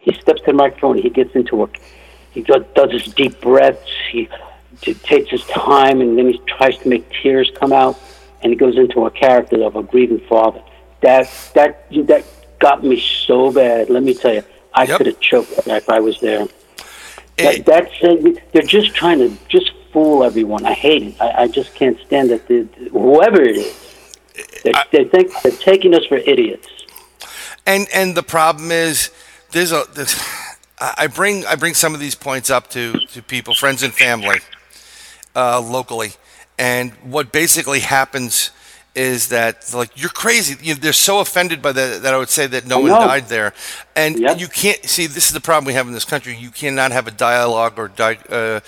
[0.00, 0.98] He steps to the microphone.
[0.98, 1.68] He gets into a
[2.32, 3.88] he does, does his deep breaths.
[4.10, 4.28] He
[5.04, 7.98] takes his time, and then he tries to make tears come out,
[8.42, 10.62] and he goes into a character of a grieving father.
[11.02, 12.24] That that that
[12.58, 13.90] got me so bad.
[13.90, 14.42] Let me tell you,
[14.74, 14.98] I Yep.
[14.98, 16.42] could have choked if I was there.
[16.42, 20.64] It- That, that's uh, they're just trying to just fool everyone.
[20.66, 21.14] I hate it.
[21.20, 22.42] I, I just can't stand it.
[22.90, 23.76] Whoever it is,
[24.64, 26.68] they, they think they're taking us for idiots.
[27.66, 29.10] and and the problem is
[29.52, 30.14] there's a there's,
[30.80, 33.94] I I bring I bring some of these points up to to people, friends and
[33.94, 34.38] family,
[35.36, 36.12] uh, locally,
[36.58, 38.50] and what basically happens
[38.94, 40.56] is that like you're crazy.
[40.62, 43.52] You, they're so offended by that that I would say that no one died there,
[43.96, 44.38] and Yep.
[44.40, 45.06] you can't see.
[45.08, 46.36] This is the problem we have in this country.
[46.36, 48.60] You cannot have a dialogue or di- uh,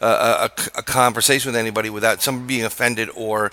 [0.00, 3.50] a, a, a conversation with anybody without someone being offended or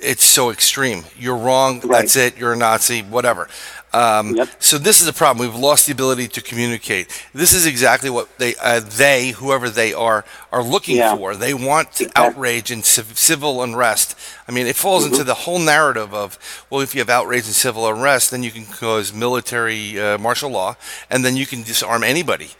[0.00, 1.04] it's so extreme.
[1.18, 1.80] You're wrong.
[1.80, 2.00] Right.
[2.02, 2.36] That's it.
[2.36, 3.02] You're a Nazi.
[3.02, 3.48] Whatever.
[3.92, 4.48] Um, Yep.
[4.58, 5.46] So this is the problem.
[5.46, 7.06] We've lost the ability to communicate.
[7.32, 11.16] This is exactly what they, uh, they, whoever they are, are looking Yeah.
[11.16, 11.34] for.
[11.34, 12.12] They want Exactly.
[12.16, 14.14] outrage and civ- civil unrest.
[14.46, 15.12] I mean, it falls Mm-hmm.
[15.14, 18.50] into the whole narrative of, well, if you have outrage and civil unrest, then you
[18.50, 20.76] can cause military uh, martial law,
[21.08, 22.50] and then you can disarm anybody.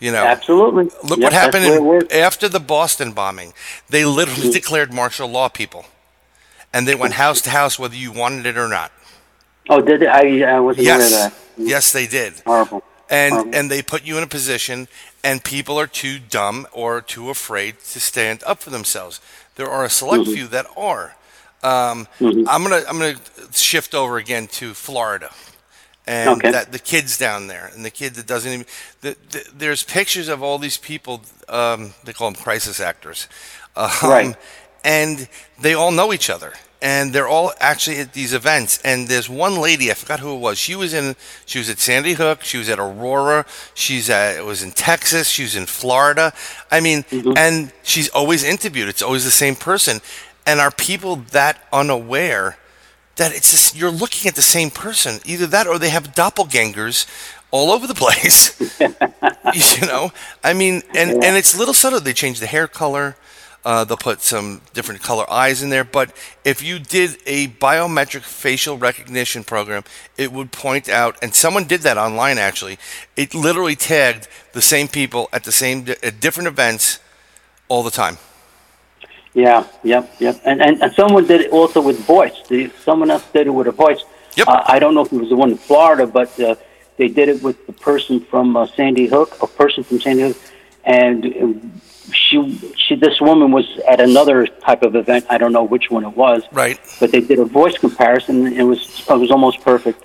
[0.00, 0.84] You know, Absolutely.
[1.04, 3.52] look Yep, what happened that's the way it in, after the Boston bombing.
[3.90, 4.52] They literally Mm-hmm.
[4.52, 5.84] declared martial law, people,
[6.72, 8.92] and they went house to house whether you wanted it or not.
[9.68, 10.08] Oh, did it?
[10.08, 11.34] I, I wasn't aware of Yes, that.
[11.56, 12.42] yes, they did.
[12.46, 12.82] Horrible.
[13.10, 13.50] and Horrible.
[13.52, 14.88] and they put you in a position
[15.24, 19.20] and people are too dumb or too afraid to stand up for themselves
[19.56, 20.32] there are a select Mm-hmm.
[20.34, 21.16] few that are
[21.62, 22.08] um,
[22.46, 23.16] i'm gonna i'm gonna
[23.52, 25.30] shift over again to florida
[26.06, 26.50] and Okay.
[26.50, 28.66] that the kids down there and the kid that doesn't even
[29.02, 33.28] the, the, there's pictures of all these people um, they call them crisis actors
[33.76, 34.36] um, Right.
[34.84, 35.28] And
[35.60, 36.52] they all know each other.
[36.82, 38.80] And they're all actually at these events.
[38.82, 40.58] And there's one lady i forgot who it was.
[40.58, 41.14] She was in
[41.44, 42.42] she was at sandy hook.
[42.42, 43.44] She was at aurora.
[43.74, 45.28] She's at it was in texas.
[45.28, 46.32] She was in florida.
[46.70, 47.32] I mean mm-hmm.
[47.36, 48.88] and she's always interviewed.
[48.88, 50.00] It's always the same person.
[50.46, 52.56] And are people that unaware
[53.16, 55.20] that it's you're looking at the same person?
[55.26, 57.06] Either that or they have doppelgangers
[57.50, 58.58] all over the place.
[59.52, 60.12] You know?
[60.44, 62.00] I mean and and it's little subtle.
[62.00, 63.16] They change the hair color
[63.64, 68.22] uh, they'll put some different color eyes in there but if you did a biometric
[68.22, 69.84] facial recognition program
[70.16, 72.78] it would point out and someone did that online actually
[73.16, 77.00] it literally tagged the same people at the same at different events
[77.68, 78.16] all the time
[79.34, 80.40] Yeah, yep, yep.
[80.44, 82.34] And, and and someone did it also with voice.
[82.82, 84.02] Someone else did it with a voice.
[84.36, 84.48] Yep.
[84.48, 86.56] Uh, I don't know if it was the one in Florida, but uh,
[86.96, 90.36] they did it with the person from uh, Sandy Hook, a person from Sandy Hook,
[90.84, 91.68] and uh,
[92.12, 95.26] she she this woman was at another type of event.
[95.30, 96.42] I don't know which one it was.
[96.52, 96.78] Right.
[97.00, 100.02] But they did a voice comparison, and it was it was almost perfect.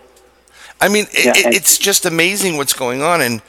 [0.82, 3.42] I mean, it, Yeah, it, and- it's just amazing what's going on, and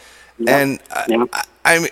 [0.46, 1.24] and I, Yeah.
[1.32, 1.88] I, I mean,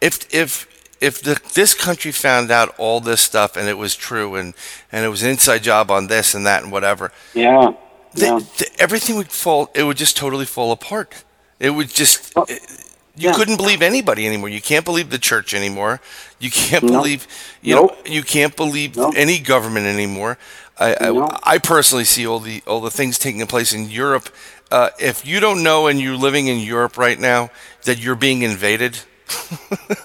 [0.00, 0.66] if if
[1.00, 4.54] if the, this country found out all this stuff and it was true, and
[4.92, 7.72] and it was an inside job on this and that and whatever, Yeah.
[8.14, 8.40] th- Yeah.
[8.56, 9.70] th- everything would fall.
[9.74, 11.24] It would just totally fall apart.
[11.58, 12.32] It would just.
[12.48, 12.62] It-
[13.20, 13.34] you yeah.
[13.38, 14.48] couldn't believe anybody anymore.
[14.48, 16.00] You can't believe the church anymore.
[16.38, 16.92] You can't No.
[16.98, 17.26] believe,
[17.62, 17.90] you Nope.
[18.06, 19.14] know, you can't believe Nope.
[19.16, 20.38] any government anymore.
[20.78, 21.24] I, No.
[21.24, 24.26] I, I personally see all the all the things taking place in Europe.
[24.70, 27.50] Uh, if you don't know and you're living in Europe right now
[27.84, 28.92] that you're being invaded,
[29.70, 29.96] I'm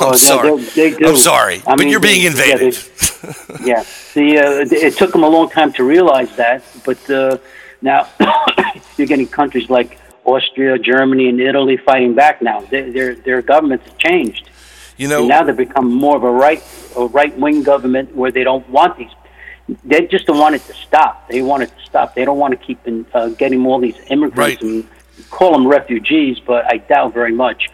[0.00, 0.56] Oh, sorry.
[0.74, 1.06] they- they.
[1.08, 2.74] I'm sorry, I but mean, you're being they- yeah, invaded.
[2.74, 2.86] they-
[3.70, 3.82] Yeah,
[4.14, 7.36] the uh, it took them a long time to realize that, but uh,
[7.82, 8.06] now
[8.96, 12.60] you're getting countries like Austria, Germany, and Italy fighting back now.
[12.60, 14.48] Their their, their governments have changed.
[14.96, 16.62] you know, And now they've become more of a right
[16.96, 19.10] a right wing government where they don't want these.
[19.84, 21.28] They just don't want it to stop.
[21.28, 22.14] They want it to stop.
[22.16, 24.60] They don't want to keep in, uh, getting all these immigrants Right.
[24.62, 24.88] and
[25.30, 27.68] call them refugees, but I doubt very much.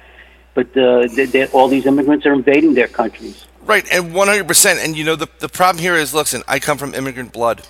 [0.54, 3.46] But uh, they, they, all these immigrants are invading their countries.
[3.64, 4.46] right, and 100.
[4.46, 7.62] percent And you know, the the problem here is, listen, I come from immigrant blood.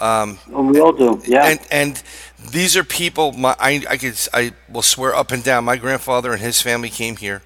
[0.00, 0.36] Oh,
[0.70, 1.20] we all do.
[1.26, 1.46] Yeah.
[1.48, 2.02] and and
[2.50, 3.32] these are people.
[3.32, 5.64] My I I could I will swear up and down.
[5.64, 7.42] My grandfather and his family came here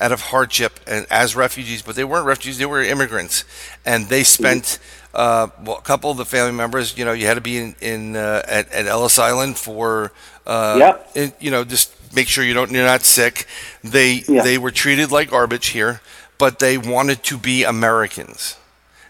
[0.00, 2.58] out of hardship and as refugees, but they weren't refugees.
[2.58, 3.44] They were immigrants,
[3.86, 4.78] and they spent.
[5.14, 7.76] Uh, well, a couple of the family members, you know, you had to be in,
[7.80, 10.10] in uh, at, at Ellis Island for,
[10.44, 11.10] uh, Yep.
[11.14, 13.46] in- you know, just make sure you don't you're not sick.
[13.84, 14.42] They Yeah.
[14.42, 16.00] they were treated like garbage here,
[16.36, 18.56] but they wanted to be Americans.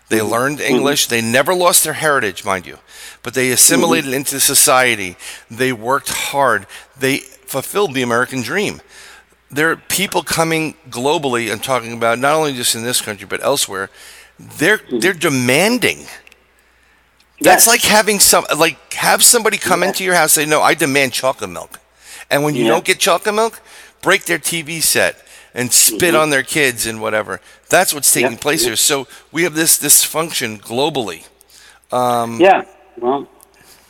[0.08, 0.32] They Mm-hmm.
[0.32, 1.06] learned English.
[1.06, 2.78] They never lost their heritage, mind you,
[3.22, 4.14] but they assimilated Mm-hmm.
[4.14, 5.16] into society.
[5.50, 6.66] They worked hard.
[6.98, 8.80] They fulfilled the American dream.
[9.50, 13.42] There are people coming globally and talking about not only just in this country but
[13.42, 13.88] elsewhere.
[14.38, 14.98] They're Mm-hmm.
[14.98, 16.06] they're demanding
[17.40, 17.66] That's Yes.
[17.66, 21.12] like having some like have somebody come into your house and say, "No, I demand
[21.12, 21.80] chocolate milk,"
[22.30, 22.70] and when you Yeah.
[22.72, 23.60] don't get chocolate milk,
[24.02, 25.23] break their TV set
[25.54, 27.40] and spit on their kids and whatever.
[27.70, 28.38] That's what's taking Mm-hmm.
[28.40, 28.76] Place here.
[28.76, 31.26] So we have this dysfunction globally.
[31.92, 32.64] Um, Yeah.
[32.98, 33.28] Well,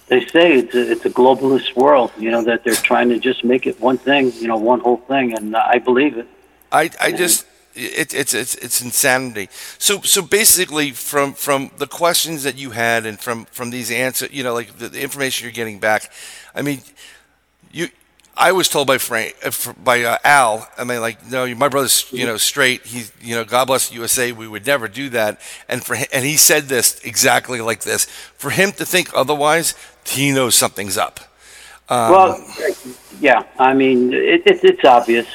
[0.09, 2.13] they say it's a, it's a globalist world.
[2.19, 4.33] You know that they're trying to just make it one thing.
[4.35, 6.27] You know, one whole thing, and I believe it.
[6.71, 9.49] I, I just it, it's it's it's insanity.
[9.79, 14.31] So so basically, from from the questions that you had and from from these answers,
[14.33, 16.11] you know, like the, the information you're getting back,
[16.55, 16.81] I mean.
[18.37, 19.51] I was told by Frank, uh,
[19.83, 20.69] by uh, Al.
[20.77, 22.83] I mean, like, no, my brother's, you know, straight.
[22.85, 24.33] He, you know, God bless the USA.
[24.33, 25.41] We would never do that.
[25.69, 28.07] And for hi- and he said this exactly like this.
[28.37, 29.75] For him to think otherwise,
[30.07, 31.21] he knows something's up.
[31.89, 32.47] Um, well,
[33.21, 33.45] yeah.
[33.59, 35.27] I mean, it, it, it's obvious.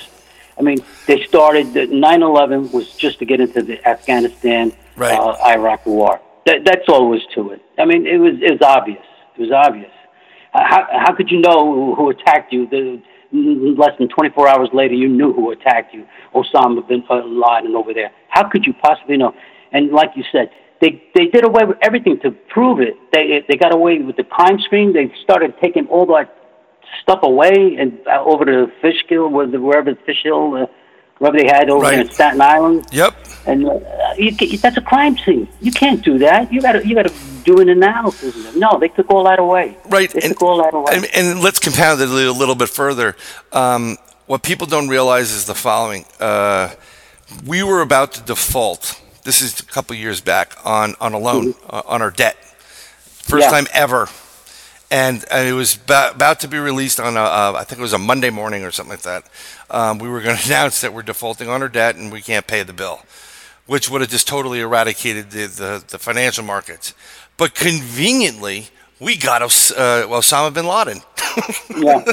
[0.58, 1.68] I mean, they started.
[1.68, 5.18] 9/11 was just to get into the Afghanistan, Right.
[5.18, 6.20] uh, Iraq war.
[6.46, 7.62] That, that's all was to it.
[7.78, 9.06] I mean, it was it was obvious.
[9.38, 9.92] It was obvious.
[10.54, 12.68] Uh, How how could you know who, who attacked you?
[12.68, 16.06] The, less than 24 hours later, you knew who attacked you.
[16.34, 18.12] Osama bin Laden over there.
[18.30, 19.34] How could you possibly know?
[19.72, 20.50] And like you said,
[20.82, 22.96] they they did away with everything to prove it.
[23.14, 24.94] They they got away with the crime screen.
[24.94, 26.36] They started taking all that
[27.04, 30.66] stuff away and uh, over to Fishkill, where the, wherever Fishkill, uh,
[31.20, 32.86] wherever they had over there in Staten Island.
[32.92, 33.14] Yep.
[33.50, 33.80] And uh,
[34.18, 35.48] you, that's a crime scene.
[35.62, 36.52] You can't do that.
[36.54, 38.56] You got to you got to do an analysis.
[38.56, 39.76] No, they took all that away.
[39.86, 40.92] Right, They and, took all that away.
[40.94, 43.16] and, and let's compound it a little, little bit further.
[43.52, 46.70] Um, what people don't realize is the following: uh,
[47.46, 49.02] we were about to default.
[49.24, 53.30] This is a couple years back on on a loan uh, on our debt, first
[53.30, 53.40] Mm-hmm.
[53.42, 53.50] Yeah.
[53.52, 54.10] time ever,
[54.92, 57.82] and, and it was ba- about to be released on a, uh, I think it
[57.82, 59.24] was a Monday morning or something like that.
[59.70, 62.48] Um, we were going to announce that we're defaulting on our debt and we can't
[62.48, 63.02] pay the bill,
[63.70, 66.96] which would have just totally eradicated the, the, the financial markets.
[67.38, 68.68] But conveniently,
[69.00, 71.02] we got Os- uh, Osama bin Laden.
[71.78, 72.04] yeah.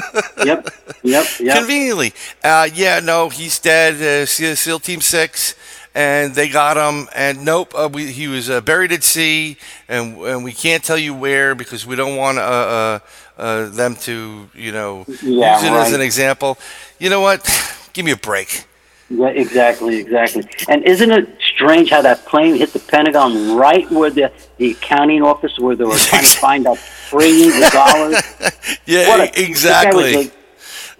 [0.45, 0.69] Yep.
[1.03, 1.25] Yep.
[1.39, 1.55] Yep.
[1.57, 3.95] Conveniently, uh, yeah, no, he's dead.
[3.95, 5.55] Uh, SEAL, Team Six,
[5.95, 7.09] and they got him.
[7.15, 9.57] And nope, uh, we, he was uh, buried at sea,
[9.89, 12.99] and and we can't tell you where because we don't want uh, uh,
[13.37, 16.57] uh, them to, you know, Yeah, use it as an example.
[16.99, 17.41] You know what?
[17.93, 18.65] Give me a break.
[19.09, 20.43] Yeah, exactly, exactly.
[20.67, 25.21] And isn't it strange how that plane hit the Pentagon right where the the accounting
[25.23, 26.77] office where they were trying to find out
[27.09, 28.21] trillions of dollars?
[28.85, 30.31] Yeah, a- exactly.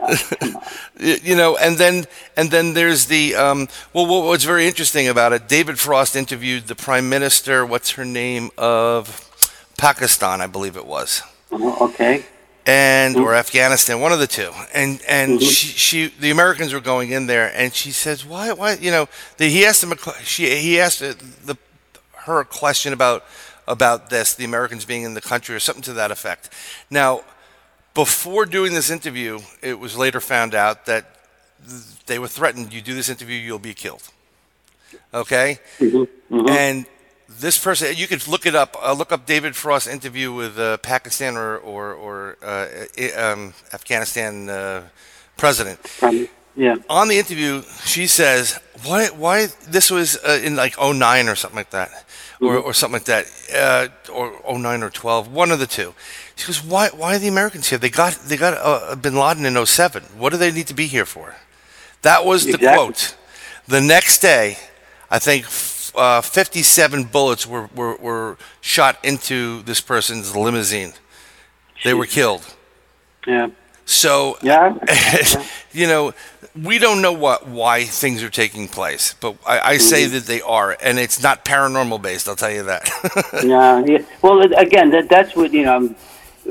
[0.98, 2.04] Y- you know and then
[2.36, 6.66] and then there's the um, well what, what's very interesting about it david frost interviewed
[6.68, 9.20] the prime minister what's her name of
[9.78, 12.24] pakistan i believe it was a- okay.
[12.66, 13.24] And mm-hmm.
[13.24, 14.50] or afghanistan one of the two.
[14.74, 15.46] And and mm-hmm.
[15.46, 19.08] she, she the americans were going in there and she says why why you know
[19.38, 21.56] the, he asked him a, she he asked the, the
[22.24, 23.24] her a question about
[23.68, 26.50] about this the americans being in the country or something to that effect.
[26.90, 27.22] Now
[27.94, 31.06] before doing this interview, it was later found out that
[32.04, 32.72] they were threatened.
[32.72, 34.02] You do this interview, you'll be killed.
[35.14, 36.48] Okay, mm-hmm.
[36.48, 36.86] and
[37.40, 38.76] this person, you could look it up.
[38.82, 42.66] Uh, look up David Frost interview with uh, Pakistan or or, or uh,
[43.18, 44.82] um, Afghanistan uh,
[45.36, 45.78] president.
[46.02, 46.76] Um, yeah.
[46.88, 49.08] On the interview, she says, "Why?
[49.08, 51.90] Why this was uh, in like 09 or something like that,
[52.40, 55.92] or, or something like that, uh, or 09 or 12, one of the two.
[56.36, 56.88] She goes, "Why?
[56.88, 57.78] Why are the Americans here?
[57.78, 60.02] They got they got uh, Bin Laden in 07.
[60.16, 61.36] What do they need to be here for?"
[62.02, 62.76] That was the Exactly.
[62.76, 63.16] quote.
[63.68, 64.56] The next day,
[65.10, 65.44] I think
[65.96, 70.92] uh, 57 bullets were, were, were shot into this person's limousine.
[71.84, 72.42] They were killed.
[73.26, 73.48] Yeah.
[73.84, 74.74] So Yeah.
[75.72, 76.12] you know,
[76.60, 80.14] we don't know what why things are taking place, but I, I say Mm-hmm.
[80.14, 82.28] that they are, and it's not paranormal based.
[82.28, 82.88] I'll tell you that.
[83.44, 83.98] yeah, yeah.
[84.22, 85.94] Well, again, that, that's what you know.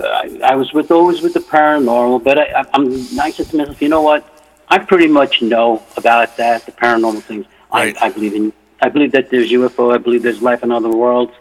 [0.02, 3.82] I, I was with always with the paranormal, but I, I- I'm nice to myself.
[3.82, 4.24] You know what?
[4.70, 7.46] I pretty much know about that, the paranormal things.
[7.74, 7.96] Right.
[8.02, 8.54] I, I believe in.
[8.86, 9.84] I believe that there's UFO.
[9.98, 11.34] I believe there's life in other worlds.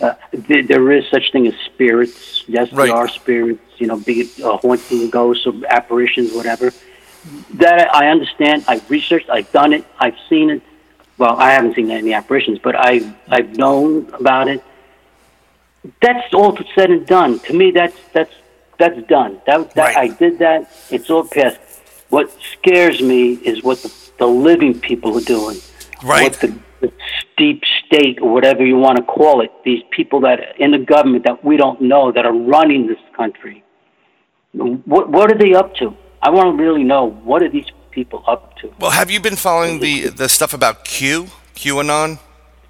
[0.00, 0.14] Uh,
[0.48, 2.44] there, there is such thing as spirits.
[2.56, 2.86] Yes, Right.
[2.86, 3.62] there are spirits.
[3.80, 6.66] You know, be it uh, haunting ghosts or apparitions, whatever.
[7.62, 8.58] That I I understand.
[8.72, 9.28] I've researched.
[9.36, 9.84] I've done it.
[10.04, 10.62] I've seen it.
[11.20, 13.88] Well, I haven't seen any apparitions, but I've I've known
[14.22, 14.60] about it.
[16.02, 17.38] That's all said and done.
[17.46, 18.34] To me, that's that's
[18.80, 19.32] that's done.
[19.46, 19.96] That, that Right.
[20.04, 20.60] I did that.
[20.90, 21.58] It's all past.
[22.08, 25.58] What scares me is what the, the living people are doing.
[26.02, 26.24] Right.
[26.24, 26.50] What the
[27.36, 29.50] deep state or whatever you want to call it.
[29.64, 32.98] These people that are in the government that we don't know that are running this
[33.16, 33.64] country.
[34.52, 35.96] What what are they up to?
[36.22, 38.72] I want to really know what are these people up to.
[38.78, 42.18] well, have you been following the the stuff about Q, QAnon,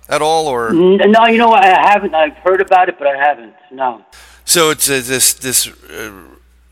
[0.09, 1.53] at all, or No, you know?
[1.53, 2.15] I haven't.
[2.15, 3.55] I've heard about it, but I haven't.
[3.71, 4.05] No.
[4.45, 6.13] so it's uh, this this uh,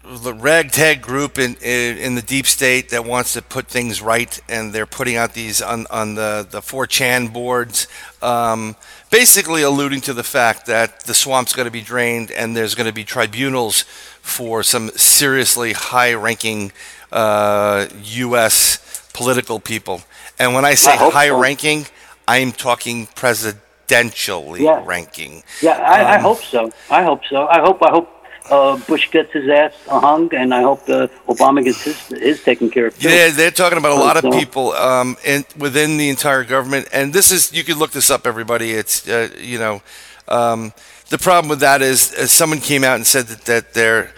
[0.08, 4.40] the ragtag group in, in in the deep state that wants to put things right,
[4.48, 7.86] and they're putting out these on on the the 4chan boards,
[8.22, 8.74] um,
[9.10, 12.86] basically alluding to the fact that the swamp's going to be drained, and there's going
[12.86, 13.82] to be tribunals
[14.22, 16.72] for some seriously high-ranking
[17.12, 19.02] uh, U.S.
[19.12, 20.02] political people.
[20.38, 21.86] And when I say I high-ranking,
[22.26, 24.82] I'm talking presidentially Yeah.
[24.84, 25.42] ranking.
[25.60, 26.70] Yeah, I, I Um, hope so.
[26.90, 27.46] I hope so.
[27.48, 27.82] I hope.
[27.82, 28.08] I hope
[28.50, 32.70] uh, Bush gets his ass hung, and I hope uh, Obama gets his his taken
[32.70, 33.08] care of too.
[33.08, 37.12] Yeah, they're talking about a lot of people um, in, within the entire government, and
[37.12, 38.72] this is you could look this up, everybody.
[38.72, 39.82] It's uh, you know,
[40.28, 40.72] um,
[41.10, 44.12] the problem with that is uh, someone came out and said that that their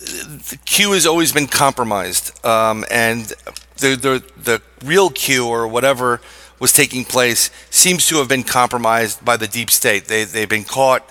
[0.00, 3.32] the Q has always been compromised, um, and
[3.78, 6.20] the, the the real Q or whatever
[6.58, 10.06] was taking place seems to have been compromised by the deep state.
[10.06, 11.08] They they've been caught,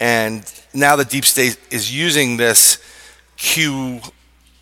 [0.00, 0.44] and
[0.74, 2.82] now the deep state is using this
[3.36, 4.00] Q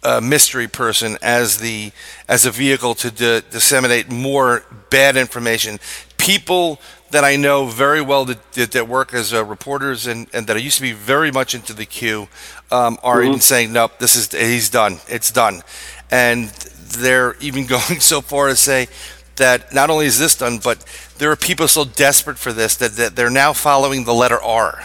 [0.02, 1.90] uh, mystery person as the
[2.28, 5.78] as a vehicle to di- disseminate more bad information.
[6.16, 6.80] People
[7.10, 10.56] that I know very well that, that, that work as uh, reporters and, and that
[10.56, 12.28] I used to be very much into the queue
[12.70, 15.62] um, are even saying, nope, this is he's done, it's done,
[16.10, 18.88] and they're even going so far as say
[19.36, 20.84] that not only is this done, but
[21.18, 24.82] there are people so desperate for this that, that they're now following the letter R,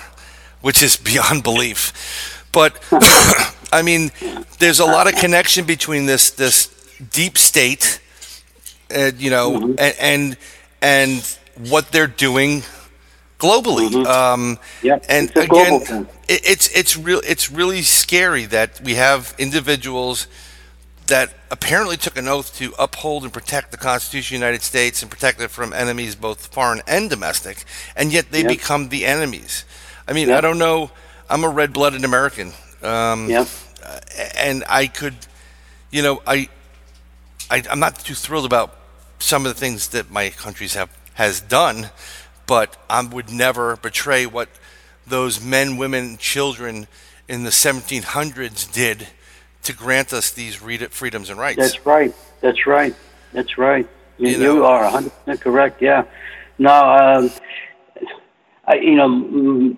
[0.62, 2.48] which is beyond belief.
[2.52, 2.80] But
[3.74, 4.12] I mean,
[4.60, 6.70] there's a lot of connection between this this
[7.12, 8.00] deep state,
[8.96, 10.38] uh, you know, and, and
[10.82, 11.38] and
[11.70, 12.64] what they're doing
[13.40, 13.94] globally.
[14.06, 15.82] Um, Yeah, and it's again,
[16.28, 17.22] it, it's it's real.
[17.26, 20.28] It's really scary that we have individuals
[21.08, 25.02] that apparently took an oath to uphold and protect the Constitution of the United States
[25.02, 28.48] and protect it from enemies, both foreign and domestic, and yet they Yep.
[28.48, 29.66] become the enemies.
[30.12, 30.38] I mean, Yep.
[30.40, 30.92] I don't know.
[31.30, 32.52] I'm a red-blooded American,
[32.84, 33.48] um, Yep.
[34.36, 35.16] and I could,
[35.90, 36.50] you know, I,
[37.50, 38.76] I, I'm not too thrilled about
[39.20, 41.92] some of the things that my countries have has done,
[42.46, 44.50] but I would never betray what
[45.08, 46.88] those men, women, children
[47.30, 49.08] in the 1700s did
[49.64, 51.58] to grant us these freedoms and rights.
[51.58, 52.14] That's right.
[52.42, 52.94] That's right.
[53.32, 53.88] That's right.
[54.18, 55.82] You, You you are 100 percent correct.
[55.82, 56.04] Yeah.
[56.58, 57.32] Now, um,
[58.66, 59.76] I, you know,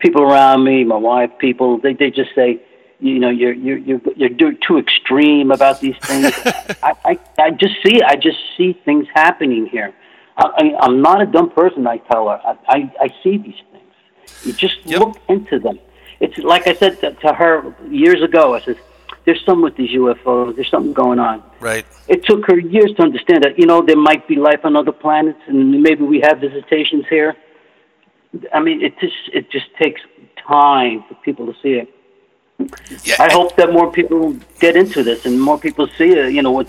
[0.00, 2.60] people around me, my wife, people, they they just say,
[3.00, 6.32] you know, you're you're you're you're too extreme about these things.
[6.82, 9.94] I, I I just see I just see things happening here.
[10.36, 11.86] I, I, I'm not a dumb person.
[11.86, 12.40] I tell her.
[12.44, 13.82] I I, I see these things.
[14.44, 15.00] You just Yep.
[15.00, 15.78] look into them.
[16.20, 18.54] It's like I said to, to her years ago.
[18.54, 18.78] I said,
[19.24, 20.56] "There's something with these UFOs.
[20.56, 21.86] There's something going on." right.
[22.08, 23.58] It took her years to understand that.
[23.58, 27.36] You know, there might be life on other planets, and maybe we have visitations here.
[28.52, 30.00] I mean, it just it just takes
[30.46, 31.88] time for people to see it.
[33.04, 36.32] Yeah, I hope that more people get into this and more people see it.
[36.32, 36.68] You know, what?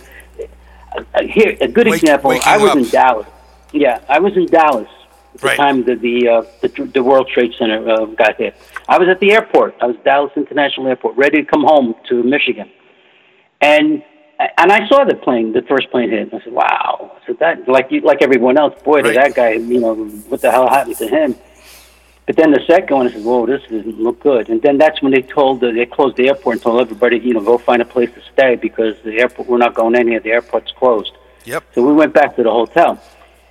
[0.95, 2.31] Uh, here, a good Wake- example.
[2.45, 2.77] I was up.
[2.77, 3.27] in Dallas.
[3.71, 4.87] Yeah, I was in Dallas
[5.35, 5.57] at the Right.
[5.57, 8.55] time that the uh, the, the World Trade Center uh, got hit.
[8.87, 9.75] I was at the airport.
[9.81, 12.69] I was Dallas International Airport, ready to come home to Michigan,
[13.61, 14.03] and
[14.57, 16.31] and I saw the plane, the first plane hit.
[16.31, 18.79] And I said, "Wow!" I said that like you, like everyone else.
[18.83, 19.93] Boy, did that guy, you know,
[20.29, 21.35] what the hell happened to him?
[22.25, 25.01] But then the second one, I said, "Whoa, this doesn't look good." And then that's
[25.01, 27.81] when they told the, they closed the airport and told everybody, you know, go find
[27.81, 30.21] a place to stay because the airport we're not going in here.
[30.21, 31.11] The airport's closed.
[31.45, 31.63] Yep.
[31.75, 33.01] So we went back to the hotel,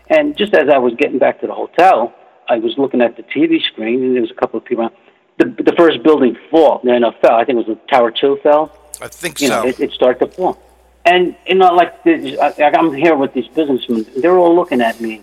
[0.08, 2.14] and just as I was getting back to the hotel,
[2.48, 4.84] I was looking at the TV screen, and there was a couple of people.
[4.84, 4.94] around.
[5.38, 7.34] The the first building fall, no, no, fell.
[7.34, 9.62] I think it was the Tower Two fell I think you so.
[9.62, 10.58] know, it, it started to fall.
[11.04, 14.06] And you know, like this, I, I'm here with these businessmen.
[14.16, 15.22] They're all looking at me,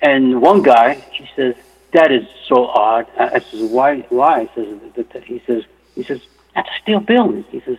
[0.00, 1.54] and one guy, he says,
[1.92, 4.00] "That is so odd." I, I says, "Why?
[4.08, 5.64] Why?" He says, "He says,
[5.94, 6.20] he says
[6.54, 7.78] that's a steel building." He says,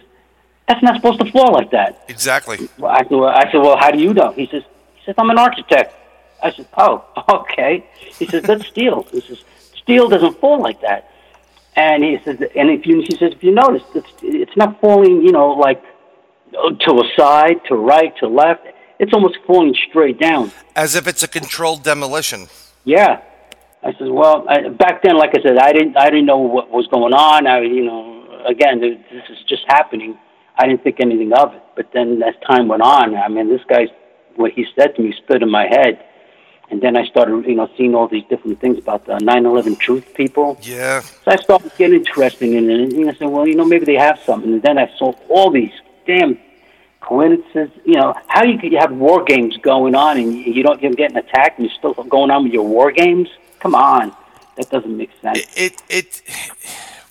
[0.68, 2.70] "That's not supposed to fall like that." exactly.
[2.78, 4.64] Well, I said, well, I said, "Well, how do you know?" He says,
[4.96, 5.94] "He says I'm an architect."
[6.44, 9.44] I said, "Oh, okay." He says, "That's steel." He says,
[9.76, 11.10] "Steel doesn't fall like that."
[11.76, 15.24] And he says, and if you, he says, if you notice, it's it's not falling,
[15.24, 15.84] you know, like
[16.54, 18.68] to a side, to right, to left.
[19.00, 20.52] It's almost falling straight down.
[20.76, 22.48] As if it's a controlled demolition.
[22.86, 23.22] Yeah.
[23.86, 26.72] I said, well, I, back then, like I said, I didn't, I didn't know what
[26.72, 27.48] was going on.
[27.48, 30.18] I, you know, again, this is just happening.
[30.58, 31.64] I didn't think anything of it.
[31.76, 33.90] But then as time went on, I mean, this guy's,
[34.36, 36.04] what he said to me stood in my head.
[36.70, 40.14] And then I started, you know, seeing all these different things about the 9/11 truth
[40.16, 40.58] people.
[40.62, 41.02] Yeah.
[41.02, 42.94] So I started getting interested in it.
[42.94, 44.54] And I said, well, you know, maybe they have something.
[44.54, 45.74] And then I saw all these
[46.08, 46.40] damn
[47.02, 47.70] coincidences.
[47.86, 50.82] You know, how you could you have war games going on and you you don't
[50.82, 53.28] you're getting attacked and you're still going on with your war games?
[53.64, 54.14] Come on,
[54.58, 55.40] that doesn't make sense.
[55.40, 56.22] It it, it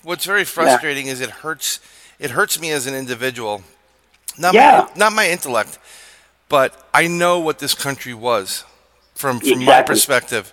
[0.03, 1.81] what's very frustrating is it hurts
[2.19, 3.63] it hurts me as an individual.
[4.39, 4.87] Not Yeah.
[4.95, 5.79] my, not my intellect,
[6.49, 8.65] but I know what this country was
[9.15, 9.73] from from my Exactly.
[9.73, 9.87] Mm-hmm.
[9.93, 10.53] perspective.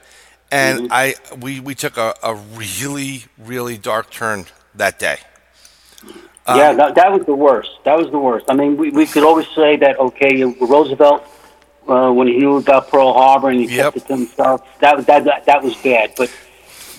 [0.51, 5.17] And I we, we took a, a really, really dark turn that day.
[6.47, 7.69] Um, yeah, that, that was the worst.
[7.83, 8.45] That was the worst.
[8.49, 11.21] I mean, we, we could always say that, okay, Roosevelt,
[11.89, 13.93] uh, when he knew about Pearl Harbor and he Yep.
[13.93, 16.13] kept it to himself, that, that, that, that was bad.
[16.17, 16.31] But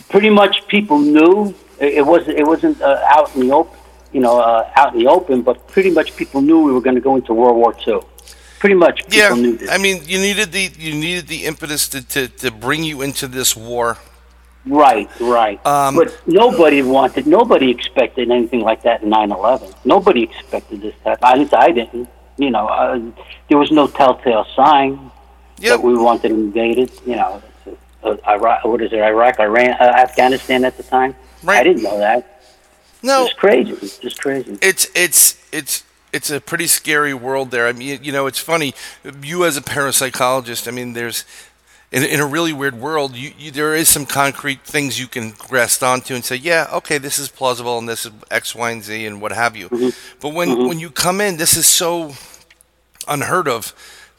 [0.08, 3.78] pretty much people knew it, it wasn't, it wasn't uh, out in the open,
[4.12, 6.96] you know, uh, out in the open, but pretty much people knew we were going
[6.96, 8.00] to go into World War II.
[8.58, 9.70] Pretty much people Yeah, knew this.
[9.70, 13.26] I mean, you needed the you needed the impetus to, to, to bring you into
[13.26, 13.96] this war.
[14.66, 15.64] Right, right.
[15.66, 19.74] Um, but nobody wanted, nobody expected anything like that in 9/11.
[19.86, 21.18] Nobody expected this type.
[21.22, 22.10] At least I didn't.
[22.40, 23.00] You know, uh,
[23.48, 25.10] there was no telltale sign
[25.58, 26.90] Yeah, that we wanted invaded.
[27.06, 27.42] You know,
[28.02, 28.64] uh, Iraq.
[28.64, 28.98] What is it?
[28.98, 31.14] Iraq, Iran, uh, Afghanistan at the time.
[31.42, 31.60] Right.
[31.60, 32.42] I didn't know that.
[33.02, 33.72] no, It's crazy.
[33.72, 34.58] It's just crazy.
[34.62, 37.66] it's it's it's it's a pretty scary world there.
[37.68, 38.74] I mean, you know, it's funny.
[39.22, 41.24] You as a parapsychologist, I mean, there's
[41.92, 45.32] in, in a really weird world, you, you there is some concrete things you can
[45.32, 48.82] grasp onto and say, yeah, okay, this is plausible and this is X, Y, and
[48.82, 49.68] Z and what have you.
[50.20, 52.14] But when when you come in, this is so
[53.08, 53.74] unheard of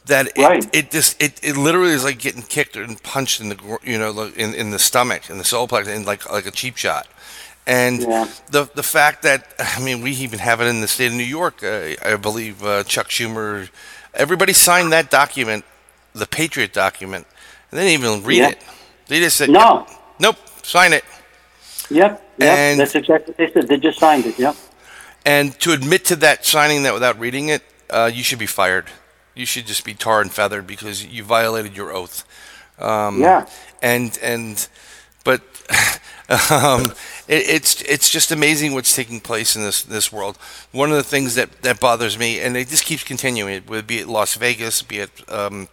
[0.06, 0.68] that it, Right.
[0.76, 4.24] it just it, it literally is like getting kicked and punched in the you know
[4.36, 7.06] in, in the stomach in the solar plexus in like like a cheap shot
[7.66, 8.26] and Yeah.
[8.50, 11.22] the the fact that I mean we even have it in the state of New
[11.22, 13.68] York uh, I believe uh, Chuck Schumer
[14.14, 15.64] everybody signed that document
[16.14, 17.26] the Patriot document
[17.70, 18.48] and they didn't even read Yeah.
[18.50, 18.62] it
[19.06, 19.86] they just said No.
[19.88, 21.04] "Yep, nope sign it
[21.90, 22.22] Yep.
[22.38, 22.58] Yep.
[22.58, 23.68] And- That's exactly what they said.
[23.68, 24.38] They just signed it.
[24.38, 24.56] Yep.
[25.26, 27.62] And to admit to that, signing that without reading it,
[27.92, 28.86] uh, you should be fired.
[29.34, 32.24] You should just be tarred and feathered because you violated your oath.
[32.78, 33.46] Um, Yeah.
[33.80, 34.68] And and,
[35.24, 35.40] but
[36.50, 36.92] um,
[37.28, 40.36] it, it's it's just amazing what's taking place in this this world.
[40.72, 43.86] One of the things that that bothers me, and it just keeps continuing, it would
[43.86, 45.10] be it Las Vegas, be it.
[45.28, 45.68] Um,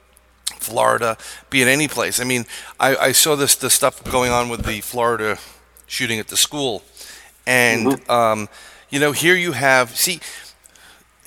[0.59, 1.17] Florida,
[1.49, 2.19] be it any place.
[2.19, 2.45] I mean,
[2.79, 5.37] I, I saw this the stuff going on with the Florida
[5.87, 6.83] shooting at the school,
[7.47, 8.49] and um,
[8.89, 10.19] you know, here you have see,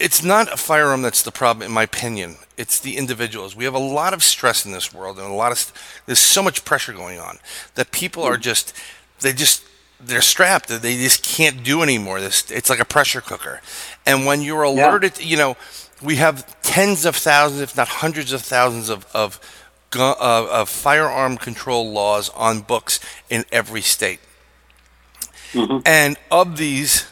[0.02, 2.36] it's not a firearm that's the problem, in my opinion.
[2.56, 3.56] It's the individuals.
[3.56, 5.76] We have a lot of stress in this world, and a lot of st-
[6.06, 7.38] there's so much pressure going on
[7.76, 8.74] that people are just
[9.20, 9.64] they just
[10.00, 10.68] they're strapped.
[10.68, 12.20] They just can't do anymore.
[12.20, 13.60] This it's like a pressure cooker,
[14.04, 14.70] and when you're Yeah.
[14.72, 15.56] alerted, you know,
[16.02, 19.38] we have tens of thousands, if not hundreds of thousands of of,
[19.94, 22.98] uh, of firearm control laws on books
[23.30, 24.20] in every state.
[25.84, 27.06] And of these,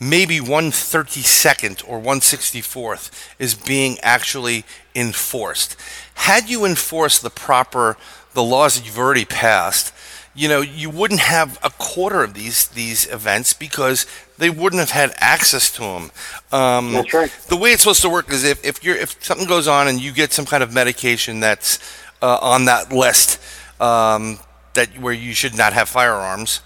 [0.00, 5.76] maybe 132nd or 164th is being actually enforced.
[6.14, 7.96] Had you enforced the proper
[8.34, 9.92] the laws that you've already passed,
[10.34, 14.90] you know, you wouldn't have a quarter of these these events because they wouldn't have
[14.90, 16.10] had access to them.
[16.52, 17.30] Um, That's right.
[17.48, 20.00] The way it's supposed to work is if, if you're if something goes on and
[20.00, 21.78] you get some kind of medication that's
[22.20, 23.40] uh, on that list
[23.80, 24.38] um,
[24.74, 26.60] that where you should not have firearms,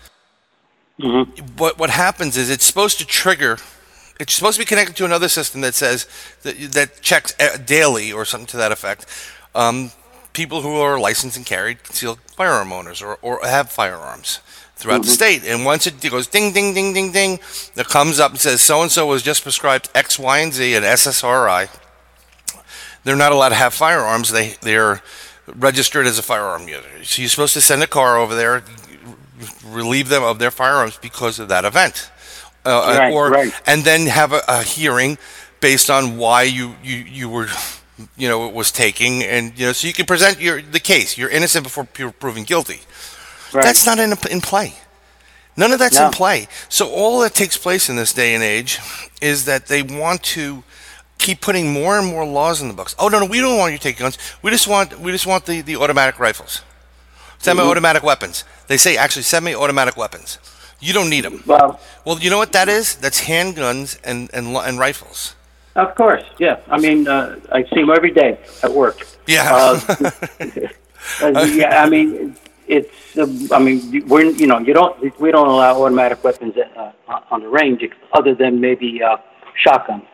[1.56, 3.58] what what happens is it's supposed to trigger.
[4.18, 6.06] It's supposed to be connected to another system that says
[6.42, 7.34] that that checks
[7.64, 9.06] daily or something to that effect.
[9.54, 9.92] Um,
[10.32, 14.40] people who are licensed and carried concealed firearm owners or, or have firearms
[14.76, 15.44] throughout the state.
[15.44, 17.40] And once it goes ding ding ding ding ding,
[17.74, 20.74] that comes up and says so and so was just prescribed X Y and Z
[20.74, 21.68] and SSRI.
[23.04, 24.30] They're not allowed to have firearms.
[24.30, 25.02] They they're
[25.46, 27.04] registered as a firearm user.
[27.04, 28.62] So you're supposed to send a car over there,
[29.66, 32.10] relieve them of their firearms because of that event,
[32.64, 33.52] uh, Right, or right.
[33.66, 35.18] and then have a, a hearing
[35.60, 37.48] based on why you, you you were
[38.16, 41.18] you know it was taking and you know so you can present your the case.
[41.18, 42.80] You're innocent before you're proven guilty.
[43.52, 43.64] Right.
[43.64, 44.74] That's not in, in play.
[45.56, 46.06] None of that's No.
[46.06, 46.48] in play.
[46.68, 48.78] So all that takes place in this day and age
[49.20, 50.62] is that they want to
[51.18, 52.94] keep putting more and more laws in the books.
[52.98, 54.16] Oh no, no, we don't want you to take guns.
[54.42, 56.62] We just want we just want the, the automatic rifles,
[57.40, 58.44] semi-automatic weapons.
[58.68, 60.38] They say actually semi-automatic weapons.
[60.80, 61.42] You don't need them.
[61.46, 62.96] well, Well, you know what that is?
[62.96, 65.34] That's handguns and and, and rifles.
[65.76, 66.56] of course, yeah.
[66.68, 68.98] I mean, uh, I see them every day at work.
[69.26, 69.44] Yeah.
[69.54, 69.80] Uh,
[71.22, 72.34] uh, yeah, I mean,
[72.66, 72.96] it's.
[73.18, 73.78] Um, I mean,
[74.08, 76.92] we're you know you don't we don't allow automatic weapons uh,
[77.30, 77.82] on the range
[78.18, 79.16] other than maybe uh,
[79.64, 80.04] shotguns.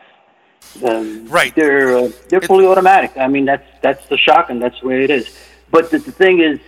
[0.83, 1.53] Um, Right.
[1.55, 3.11] They're uh, they're fully automatic.
[3.17, 4.59] I mean, that's that's the shotgun.
[4.59, 5.25] That's the way it is.
[5.71, 6.59] But the, the thing is,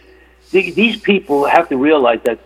[0.52, 2.40] the, these people have to realize that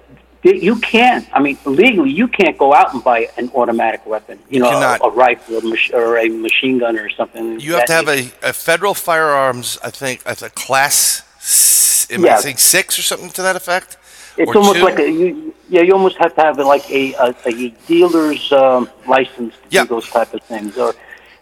[0.44, 1.28] th- you can't.
[1.34, 4.40] I mean, legally, you can't go out and buy an automatic weapon.
[4.50, 5.02] You know, a, cannot.
[5.04, 7.60] a rifle or, mach- or a machine gun or something.
[7.60, 12.28] You have to have a, a federal firearms, I think, as a class, am I
[12.28, 12.38] Yeah.
[12.38, 13.98] saying six or something to that effect?
[14.38, 14.84] It's almost two?
[14.86, 15.54] like a you.
[15.70, 19.84] Yeah, you almost have to have like a a, a dealer's um, license to Yeah.
[19.84, 20.94] do those type of things, or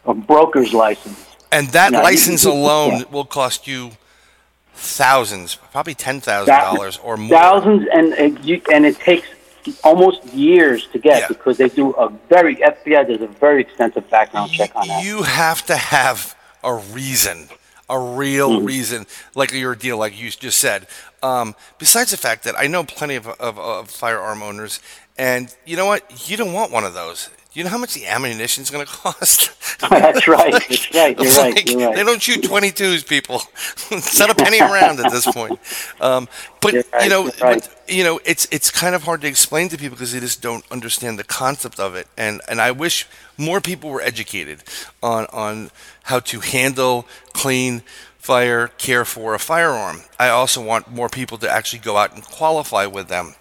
[0.05, 1.19] a broker's license.
[1.53, 3.03] And that No, you- license you- alone yeah.
[3.11, 3.91] will cost you
[4.73, 7.29] thousands, probably ten thousand dollars or more.
[7.37, 9.27] Thousands, and and, you, and it takes
[9.83, 11.27] almost years to get Yeah.
[11.27, 15.03] because they do a very FBI does a very extensive background check on that.
[15.03, 17.47] You have to have a reason,
[17.89, 18.65] a real Hmm.
[18.65, 19.05] reason,
[19.35, 20.87] like your deal, like you just said.
[21.21, 24.79] Um, besides the fact that I know plenty of, of, of firearm owners,
[25.17, 26.27] and you know what?
[26.29, 27.29] You don't want one of those.
[27.53, 29.51] You know how much the ammunition is going to cost?
[29.89, 30.51] That's right.
[30.53, 31.19] That's right.
[31.19, 31.55] You're right.
[31.55, 31.95] Like, You're right.
[31.95, 33.39] They don't shoot 22s, people.
[33.99, 35.59] Set a penny around at this point.
[35.99, 36.27] Um,
[36.61, 37.39] but right, you know, right.
[37.39, 40.41] but, you know, it's it's kind of hard to explain to people because they just
[40.41, 42.07] don't understand the concept of it.
[42.17, 44.63] And and I wish more people were educated
[45.01, 45.71] on on
[46.03, 47.81] how to handle, clean,
[48.17, 50.01] fire, care for a firearm.
[50.19, 53.35] I also want more people to actually go out and qualify with them.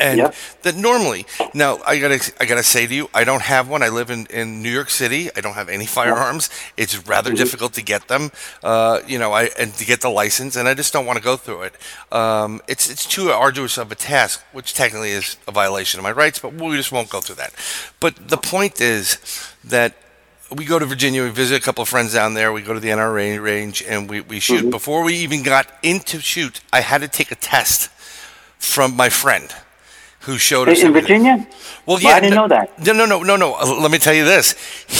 [0.00, 0.34] And Yep.
[0.62, 3.82] that normally, now I gotta, I gotta say to you, I don't have one.
[3.82, 5.30] I live in, in New York City.
[5.36, 6.50] I don't have any firearms.
[6.76, 8.30] It's rather difficult to get them,
[8.62, 11.22] uh, you know, I and to get the license, and I just don't want to
[11.24, 11.74] go through it.
[12.12, 16.12] Um, it's it's too arduous of a task, which technically is a violation of my
[16.12, 17.52] rights, but we just won't go through that.
[18.00, 19.18] But the point is
[19.64, 19.94] that
[20.54, 22.80] we go to Virginia, we visit a couple of friends down there, we go to
[22.80, 24.70] the NRA range, and we, we shoot.
[24.70, 27.90] Before we even got into shoot, I had to take a test
[28.58, 29.52] from my friend
[30.26, 30.92] who showed us in.
[30.92, 31.36] Virginia?
[31.86, 32.78] Well, Well, yeah, I didn't no, know that.
[32.84, 33.54] No, no, no, no, no.
[33.54, 34.54] Uh, Let me tell you this.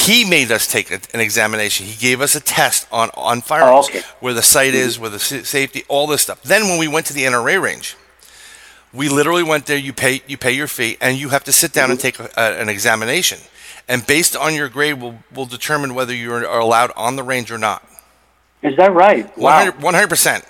[0.06, 1.84] He made us take an examination.
[1.86, 4.02] He gave us a test on on firearms, Oh, okay.
[4.20, 6.42] where the sight is, where the safety, all this stuff.
[6.42, 7.96] Then when we went to the NRA range,
[8.92, 9.76] we literally went there.
[9.76, 12.30] You pay you pay your fee, and you have to sit down and take a,
[12.36, 13.38] a, an examination.
[13.88, 17.22] And based on your grade, we'll, we'll determine whether you are are allowed on the
[17.22, 17.82] range or not.
[18.62, 19.26] Is that right?
[19.36, 19.70] Wow.
[19.70, 20.44] 100 percent.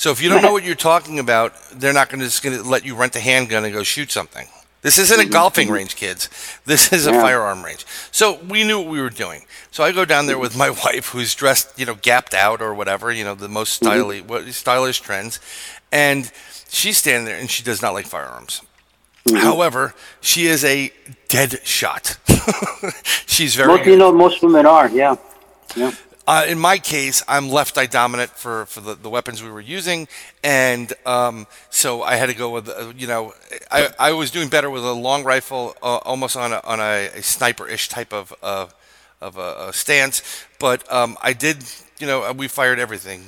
[0.00, 2.56] So if you don't know what you're talking about, they're not going to just going
[2.56, 4.48] to let you rent a handgun and go shoot something.
[4.80, 5.30] This isn't a mm-hmm.
[5.30, 5.74] golfing mm-hmm.
[5.74, 6.30] range, kids.
[6.64, 7.20] This is a Yeah.
[7.20, 7.84] firearm range.
[8.10, 9.44] So we knew what we were doing.
[9.70, 12.72] So I go down there with my wife, who's dressed, you know, gapped out or
[12.72, 13.92] whatever, you know, the most mm-hmm.
[13.92, 15.38] stylish, what stylish trends,
[15.92, 16.32] and
[16.70, 18.62] she's standing there and she does not like firearms.
[19.30, 20.92] However, she is a
[21.28, 22.16] dead shot.
[23.26, 24.88] she's very Most, you know, most women are.
[24.88, 25.16] Yeah.
[25.76, 25.92] Yeah.
[26.30, 29.60] Uh, in my case, I'm left eye dominant for, for the, the weapons we were
[29.60, 30.06] using,
[30.44, 33.34] and um, so I had to go with uh, you know
[33.68, 37.08] I, I was doing better with a long rifle, uh, almost on a, on a,
[37.16, 38.68] a sniper ish type of uh,
[39.20, 40.22] of a, a stance,
[40.60, 41.64] but um, I did
[42.00, 43.24] you know we fired everything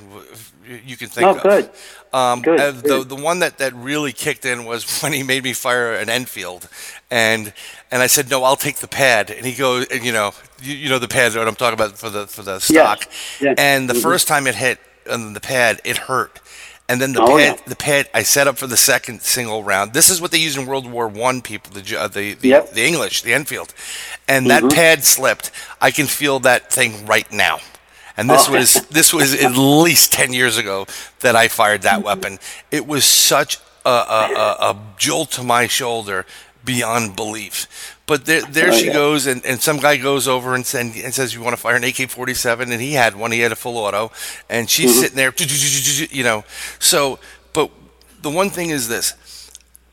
[0.87, 1.43] you can think Oh, of.
[1.43, 1.71] good.
[2.13, 3.09] Um, Good, uh, the good.
[3.09, 6.69] the one that, that really kicked in was when he made me fire an Enfield,
[7.11, 7.53] and
[7.91, 10.75] and I said no, I'll take the pad, and he goes, and, you know, you,
[10.75, 13.05] you know the pad that I'm talking about for the for the stock,
[13.41, 13.55] yes.
[13.59, 14.03] and the Mhm.
[14.03, 14.79] first time it hit
[15.11, 16.39] on the pad, it hurt,
[16.89, 17.63] and then the Oh, pad yeah.
[17.67, 19.93] the pad I set up for the second single round.
[19.95, 22.73] This is what they use in World War One people, the uh, the the, Yep.
[22.73, 23.75] the English, the Enfield,
[24.29, 25.51] and that pad slipped.
[25.81, 27.59] I can feel that thing right now.
[28.23, 28.53] And this Oh.
[28.53, 30.87] was this was at least ten years ago
[31.21, 32.39] that I fired that weapon.
[32.71, 36.25] It was such a, a, a, a jolt to my shoulder
[36.65, 37.67] beyond belief.
[38.07, 38.93] But there, there Oh, she yeah.
[38.93, 41.75] goes, and, and some guy goes over and, send, and says, "You want to fire
[41.77, 43.33] an AK-47?" And he had one.
[43.33, 44.13] He had a full auto,
[44.49, 45.01] and she's Mm-hmm.
[45.01, 46.45] sitting there, you know.
[46.79, 47.19] So,
[47.53, 47.71] but
[48.23, 49.15] the one thing is this: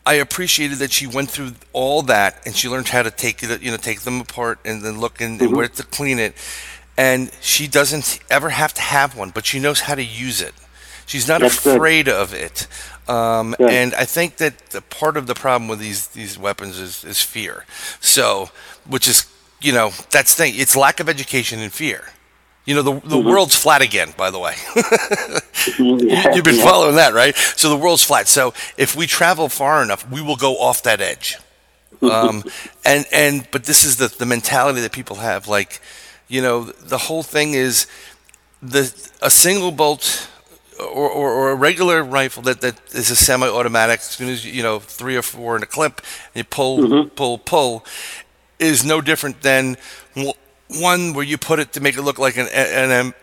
[0.06, 3.62] I appreciated that she went through all that and she learned how to take it,
[3.62, 5.48] you know, take them apart and then look and, Mm-hmm.
[5.48, 6.34] and where to clean it.
[7.00, 10.54] And she doesn't ever have to have one, but she knows how to use it.
[11.06, 11.76] She's not That's good.
[11.78, 12.68] afraid of it.
[13.08, 13.72] Um, Good.
[13.72, 17.22] and I think that the part of the problem with these these weapons is, is
[17.22, 17.66] fear.
[18.02, 18.50] So,
[18.88, 19.26] which is
[19.62, 20.54] you know that's the thing.
[20.58, 22.04] It's lack of education and fear.
[22.66, 24.14] You know the the world's flat again.
[24.18, 24.56] By the way,
[25.80, 26.64] Yeah, You've been yeah.
[26.64, 27.36] following that, right?
[27.36, 28.28] So the world's flat.
[28.28, 31.38] So if we travel far enough, we will go off that edge.
[32.02, 32.44] Um,
[32.86, 35.48] and and but this is the the mentality that people have.
[35.48, 35.82] Like,
[36.30, 37.88] you know, the whole thing is
[38.62, 40.30] the a single bolt
[40.80, 44.00] or, or, or a regular rifle that, that is a semi-automatic.
[44.00, 47.38] As soon as you know three or four in a clip, and you pull, pull,
[47.38, 47.86] pull,
[48.60, 49.76] is no different than
[50.80, 53.14] one where you put it to make it look like an an M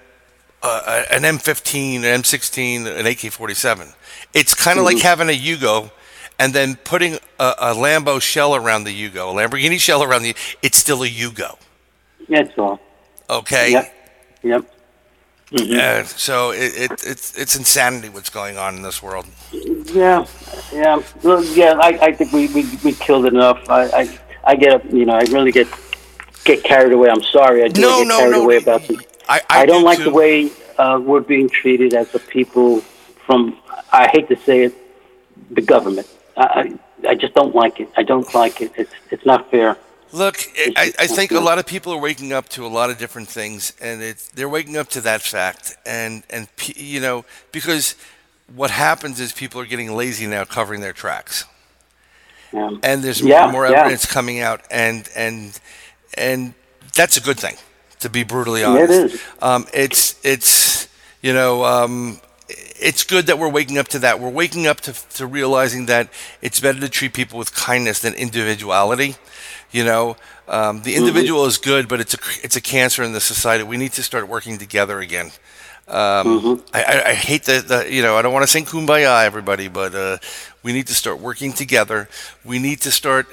[0.63, 3.95] uh, an M15, an M16, an AK-47.
[4.35, 5.91] It's kind of like having a Yugo
[6.39, 10.35] and then putting a, a Lambo shell around the Yugo, a Lamborghini shell around the.
[10.63, 11.57] It's still a Yugo.
[12.29, 12.81] That's all.
[13.29, 13.73] Okay.
[13.73, 13.95] Yep.
[14.43, 14.73] Yep.
[15.53, 19.27] Yeah, so it, it, it's it's insanity what's going on in this world.
[19.53, 20.27] Yeah,
[20.73, 21.79] yeah, well, yeah.
[21.81, 23.61] I, I think we, we, we killed enough.
[23.71, 25.69] I, I I get up, you know, I really get
[26.45, 27.11] get carried away.
[27.11, 28.43] I'm sorry, I do No, get no, carried no.
[28.43, 28.99] away about this.
[29.29, 30.05] I, I, I, don't do like too.
[30.05, 32.81] the way uh, we're being treated as the people
[33.25, 33.57] from.
[33.93, 34.75] I hate to say it,
[35.53, 36.09] the government.
[36.37, 37.89] I I I just don't like it.
[37.97, 38.73] I don't like it.
[38.77, 39.77] It's it's not fair.
[40.17, 40.39] Look,
[40.77, 43.29] I, I think a lot of people are waking up to a lot of different
[43.29, 44.01] things, and
[44.35, 47.97] they're waking up to that fact, and and you know because
[48.55, 51.45] what happens is people are getting lazy now covering their tracks,
[52.53, 53.77] Um, and there's Yeah, more and more yeah.
[53.81, 55.61] evidence coming out, and and
[56.17, 56.55] and
[56.95, 57.57] that's a good thing,
[58.01, 59.05] to be brutally honest.
[59.05, 59.23] is.
[59.43, 60.89] Um, it's it's
[61.23, 64.21] you know um, it's good that we're waking up to that.
[64.21, 66.09] We're waking up to to realizing that
[66.43, 69.17] it's better to treat people with kindness than individuality.
[69.77, 70.17] You know,
[70.49, 73.63] um, the individual is good, but it's a it's a cancer in the society.
[73.63, 75.27] We need to start working together again.
[75.87, 79.27] Um, I, I, I hate the, the you know I don't want to sing kumbaya
[79.27, 80.17] everybody, but uh,
[80.63, 82.09] we need to start working together.
[82.43, 83.27] We need to start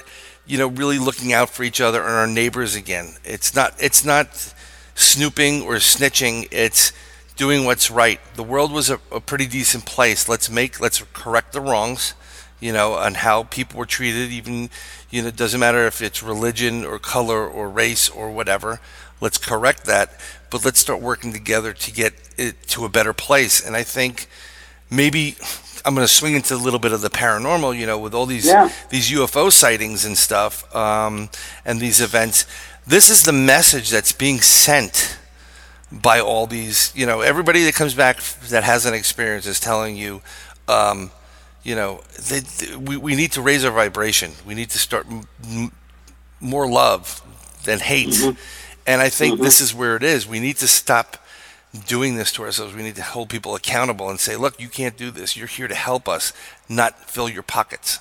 [0.46, 3.16] you know really looking out for each other and our neighbors again.
[3.24, 4.54] It's not it's not
[4.96, 6.50] snooping or snitching.
[6.52, 6.91] It's
[7.38, 8.20] doing what's right.
[8.36, 10.28] The world was a, a pretty decent place.
[10.28, 12.16] Let's make let's correct the wrongs,
[12.64, 14.32] you know, on how people were treated.
[14.32, 14.70] Even
[15.09, 18.80] you know, it doesn't matter if it's religion or color or race or whatever.
[19.20, 23.66] Let's correct that, but let's start working together to get it to a better place.
[23.66, 24.28] And I think
[24.89, 25.36] maybe
[25.86, 28.26] I'm going to swing into a little bit of the paranormal, you know, with all
[28.26, 28.70] these Yeah.
[28.89, 31.30] these UFO sightings and stuff, um,
[31.66, 32.45] and these events.
[32.88, 35.18] This is the message that's being sent
[35.91, 39.95] by all these, you know, everybody that comes back that has an experience is telling
[39.95, 40.22] you,
[40.68, 41.11] um,
[41.64, 44.32] you know, they, they- we, we need to raise our vibration.
[44.45, 45.72] We need to start m- m-
[46.39, 47.22] more love
[47.64, 48.09] than hate.
[48.09, 48.39] Mm-hmm.
[48.86, 49.43] And I think mm-hmm.
[49.43, 50.28] this is where it is.
[50.28, 51.18] We need to stop
[51.88, 52.76] doing this to ourselves.
[52.76, 55.36] We need to hold people accountable and say, look, you can't do this.
[55.38, 56.34] You're here to help us,
[56.70, 57.99] not fill your pockets.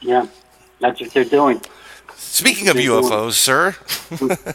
[0.00, 0.26] Yeah,
[0.80, 1.60] that's what they're doing.
[2.24, 3.76] Speaking of UFOs, sir,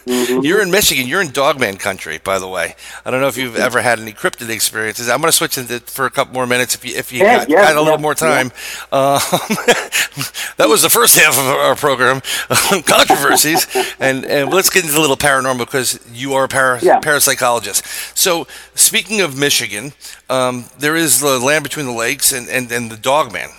[0.41, 1.07] you're in Michigan.
[1.07, 2.75] You're in Dogman country, by the way.
[3.05, 5.07] I don't know if you've ever had any cryptid experiences.
[5.09, 7.37] I'm going to switch into for a couple more minutes if you if you Yeah,
[7.39, 8.47] got, yeah, got a little yeah, more time.
[8.91, 9.19] Um,
[10.57, 12.21] that was the first half of our program,
[12.85, 13.67] controversies,
[13.99, 17.83] and and let's get into a little paranormal because you are a para, parapsychologist.
[18.17, 19.93] So speaking of Michigan,
[20.29, 23.49] um, there is the land between the lakes and and, and the Dogman.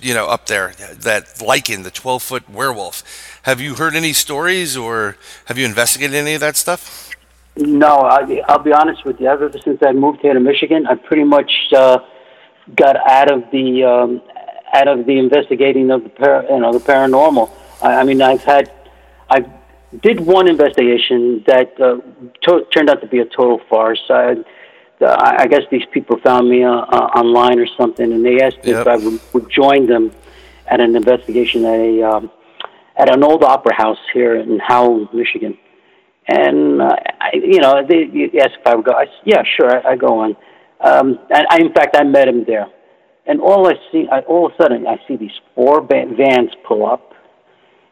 [0.00, 3.02] You know, up there, that lichen, the 12 foot werewolf.
[3.46, 7.10] Have you heard any stories or have you investigated any of that stuff?
[7.56, 9.28] No, I, I'll be honest with you.
[9.28, 11.98] Ever since I moved here to Michigan, I pretty much uh,
[12.74, 14.20] got out of the um,
[14.74, 17.48] out of the investigating of the par- you know the paranormal.
[17.80, 18.72] I, I mean, I've had
[19.30, 19.46] I
[20.02, 21.98] did one investigation that uh,
[22.42, 24.02] to- turned out to be a total farce.
[24.10, 24.42] I,
[25.00, 28.64] I I guess these people found me uh, uh, online or something, and they asked
[28.64, 28.80] Yep.
[28.80, 30.10] if I would, would join them
[30.66, 32.30] at an investigation at a um,
[32.98, 35.56] at an old opera house here in Howell, Michigan.
[36.28, 38.92] And uh, I, you know, they you asked if I would go.
[38.92, 40.36] I said, yeah, sure, I, I go on.
[40.80, 42.66] Um, and I, in fact, I met him there.
[43.26, 46.50] And all I see, I, all of a sudden, I see these four va- vans
[46.66, 47.12] pull up.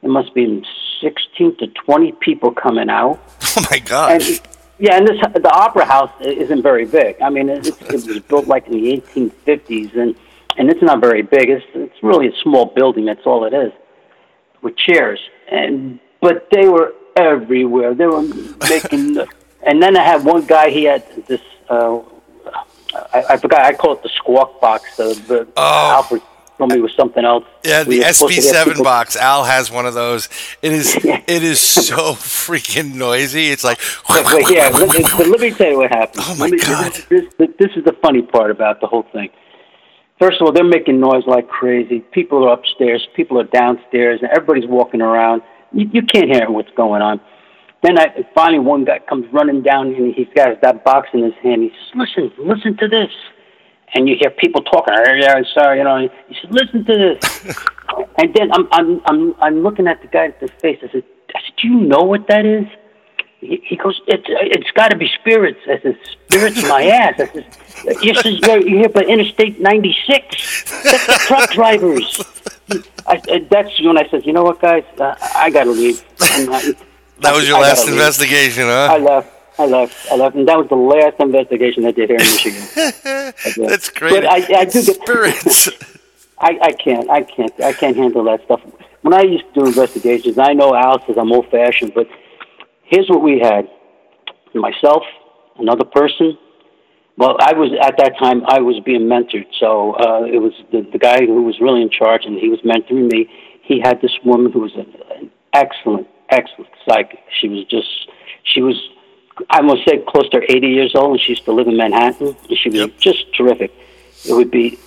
[0.03, 0.63] It must be
[1.01, 3.21] sixteen to twenty people coming out.
[3.57, 4.41] Oh my And gosh.
[4.79, 7.21] yeah, and this the opera house isn't very big.
[7.23, 10.17] I mean, it, it was built like in the 1850s, and
[10.59, 11.51] and it's not very big.
[11.51, 13.05] It's it's really a small building.
[13.07, 13.73] That's all it is,
[14.65, 15.21] with chairs.
[15.51, 17.95] And but they were everywhere.
[17.95, 18.23] They were
[18.69, 19.19] making.
[19.67, 20.71] and then I had one guy.
[20.71, 21.41] He had this.
[21.69, 22.01] Uh,
[23.13, 23.61] I, I forgot.
[23.63, 24.97] I call it the squawk box.
[24.97, 25.91] The, the Oh.
[25.97, 26.23] Alfred
[26.59, 27.45] told me it was something else.
[27.65, 29.17] Yeah, the were supposed to get SB7 box.
[29.17, 30.29] Al has one of those.
[30.63, 33.49] It is it is so freaking noisy.
[33.49, 34.89] It's like But, but yeah, let,
[35.29, 36.25] let me tell you what happened.
[36.27, 36.93] Oh, my me- God.
[37.09, 39.31] This, this, this is the funny part about the whole thing.
[40.19, 42.01] First of all, they're making noise like crazy.
[42.13, 45.43] People are upstairs, people are downstairs, and everybody's walking around.
[45.73, 47.21] You, you can't hear what's going on.
[47.83, 51.35] Then I, finally, one guy comes running down, and he's got that box in his
[51.43, 51.63] hand.
[51.63, 53.11] He says, "Listen, listen to this."
[53.95, 54.95] And you hear people talking.
[54.97, 56.09] "Oh, Yeah, sorry, you know.
[56.29, 57.57] He said, "Listen to this."
[58.19, 60.79] and then I'm, I'm, I'm, I'm looking at the guy at the face.
[60.83, 61.05] I said,
[61.35, 62.65] I said, "Do you know what that is?"
[63.47, 65.61] He, he goes, it's it's got to be spirits.
[65.67, 67.15] I says, spirits my ass.
[67.21, 70.83] I says, you says you're you're here by Interstate 96.
[70.83, 72.23] That's the truck drivers.
[73.07, 76.03] I, I- that's when I said, you know what, guys, uh, I got to leave.
[76.33, 76.49] And
[77.21, 77.95] that was your I last leave.
[77.95, 78.99] investigation, I huh?
[78.99, 79.31] left.
[79.59, 80.07] I left.
[80.11, 82.63] I left, and that was the last investigation I did here in Michigan.
[83.69, 84.11] That's great.
[84.15, 85.69] But I, I do get spirits.
[86.41, 87.09] I, I can't.
[87.09, 87.53] I can't.
[87.61, 88.61] I can't handle that stuff.
[89.03, 92.09] When I used to do investigations, I know Al says I'm old fashioned, but
[92.85, 93.69] here's what we had:
[94.55, 95.03] myself,
[95.59, 96.39] another person,
[97.17, 98.43] Well, I was at that time.
[98.47, 101.91] I was being mentored, so uh, it was the, the guy who was really in
[101.91, 103.29] charge, and he was mentoring me.
[103.63, 107.21] He had this woman who was an, excellent, excellent psychic.
[107.41, 107.89] She was just,
[108.43, 108.77] she was,
[109.49, 112.37] I must say, close to 80 years old, and she used to live in Manhattan.
[112.49, 112.99] And she was Yep.
[112.99, 113.73] just terrific.
[114.29, 114.79] It would be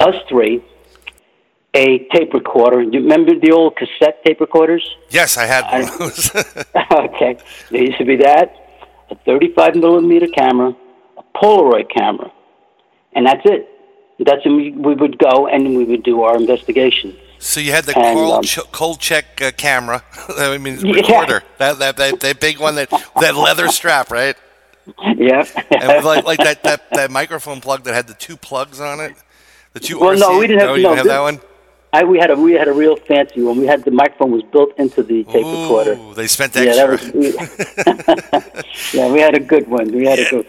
[0.00, 0.62] us three,
[1.76, 2.80] a tape recorder.
[2.82, 4.84] You remember the old cassette tape recorders?
[5.10, 6.34] Yes, I had one of those.
[6.92, 7.38] okay.
[7.70, 8.46] There used to be that,
[9.10, 10.74] a 35 millimeter camera,
[11.18, 12.32] a Polaroid camera,
[13.14, 13.68] and that's it.
[14.18, 17.14] That's when we, we would go and we would do our investigations.
[17.38, 20.02] so you had the And, cold, um, ch- cold check uh, camera.
[20.38, 20.94] I mean, Yeah.
[20.94, 21.42] recorder.
[21.58, 22.88] That, that that that big one that
[23.20, 24.34] that leather strap, right?
[25.16, 25.44] Yeah.
[25.70, 29.12] And like like that, that that microphone plug that had the two plugs on it.
[29.74, 29.98] The two.
[30.00, 31.40] Well, no, we didn't have- No, you no, didn't have this- that one.
[31.92, 33.58] I, we had a we had a real fancy one.
[33.58, 35.92] We had the microphone was built into the tape recorder.
[35.94, 37.12] Ooh, they spent Yeah, that extra.
[37.12, 37.34] was.
[38.92, 39.90] We, yeah, we had a good one.
[39.92, 40.46] We had a good.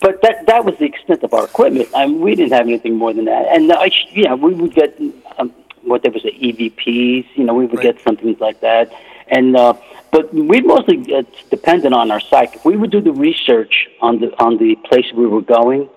[0.00, 1.88] But that that was the extent of our equipment.
[1.94, 3.46] I mean, we didn't have anything more than that.
[3.54, 4.98] And I, sh- yeah, we would get
[5.38, 5.52] um,
[5.82, 7.26] what there was the EVPs.
[7.34, 7.94] You know, we would Right.
[7.94, 8.92] get something like that.
[9.28, 9.74] And uh,
[10.10, 12.64] but we mostly uh, depended on our psychic.
[12.64, 15.88] We would do the research on the on the place we were going.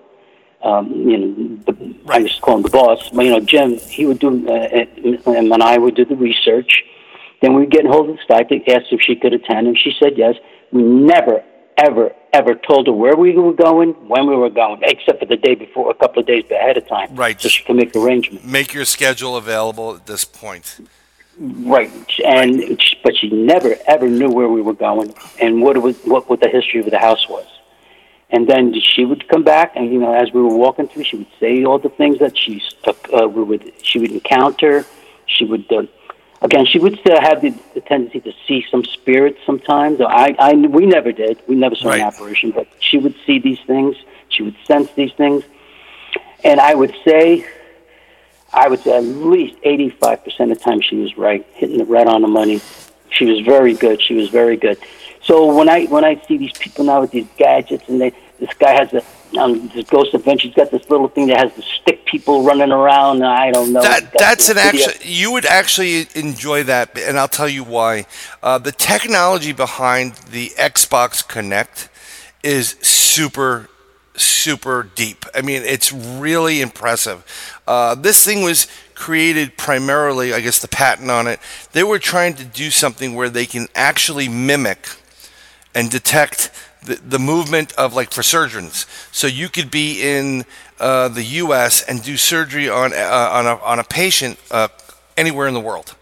[0.62, 3.08] Um, you know, the, I used to call him the boss.
[3.10, 6.84] But, you know, Jim, he would do, uh, and and I would do the research.
[7.40, 9.92] Then we'd get in hold of the psychic, asked if she could attend, and she
[9.98, 10.34] said yes.
[10.70, 11.42] We never,
[11.78, 15.36] ever, ever told her where we were going, when we were going, except for the
[15.36, 17.14] day before, a couple of days ahead of time.
[17.14, 17.40] Right.
[17.40, 18.44] So she could make arrangements.
[18.44, 20.86] Make your schedule available at this point.
[21.38, 21.90] Right.
[22.22, 26.28] And, but she never, ever knew where we were going and what it was, what,
[26.28, 27.46] what the history of the house was.
[28.32, 31.16] And then she would come back, and you know, as we were walking through, she
[31.16, 34.84] would say all the things that she uh, we would she would encounter.
[35.26, 35.82] She would uh,
[36.40, 40.00] again, she would still have the, the tendency to see some spirits sometimes.
[40.00, 41.42] I, I, we never did.
[41.48, 42.00] We never saw Right.
[42.00, 43.96] an apparition, but she would see these things.
[44.28, 45.42] She would sense these things,
[46.44, 47.44] and I would say,
[48.52, 51.88] I would say at least eighty-five percent of the time she was right, hitting it
[51.88, 52.60] right on the money.
[53.10, 54.00] She was very good.
[54.00, 54.78] She was very good.
[55.22, 58.52] So when I when I see these people now with these gadgets, and they this
[58.54, 59.02] guy has a
[59.38, 62.72] um, this Ghost Adventure, he's got this little thing that has the stick people running
[62.72, 63.16] around.
[63.16, 63.82] And I don't know.
[63.82, 68.06] That that's an actually you would actually enjoy that, and I'll tell you why.
[68.42, 71.88] Uh, the technology behind the Xbox Kinect
[72.42, 73.68] is super
[74.14, 75.24] super deep.
[75.34, 77.24] I mean, it's really impressive.
[77.66, 81.40] Uh, this thing was created primarily, I guess, the patent on it.
[81.72, 84.88] They were trying to do something where they can actually mimic
[85.80, 86.50] and detect
[86.84, 88.86] the, the movement of like for surgeons.
[89.12, 90.44] So you could be in
[90.78, 91.82] uh, the U.S.
[91.82, 94.68] and do surgery on uh, on a on a patient uh,
[95.16, 95.96] anywhere in the world,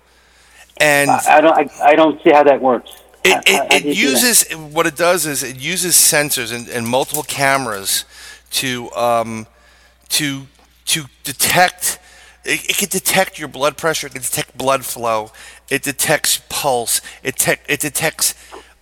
[0.80, 1.56] and I don't.
[1.56, 2.90] I, I don't see how that works.
[3.24, 4.22] it, it, it you do that?
[4.22, 8.04] uses what it does is it uses sensors and, and multiple cameras
[8.50, 9.46] to um,
[10.10, 10.46] to
[10.86, 12.00] to detect.
[12.44, 14.08] It, it can detect your blood pressure.
[14.08, 15.30] It can detect blood flow.
[15.70, 17.00] It detects pulse.
[17.22, 18.34] It tec- it detects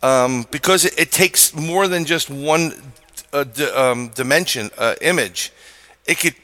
[0.02, 2.72] um, because it, it takes more than just one
[3.32, 5.52] uh, d- um, dimension uh, image.
[6.06, 6.34] It could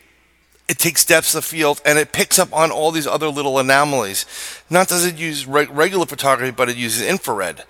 [0.69, 4.25] it takes depths of field and it picks up on all these other little anomalies.
[4.71, 7.65] Not does it use reg- regular photography, but it uses infrared.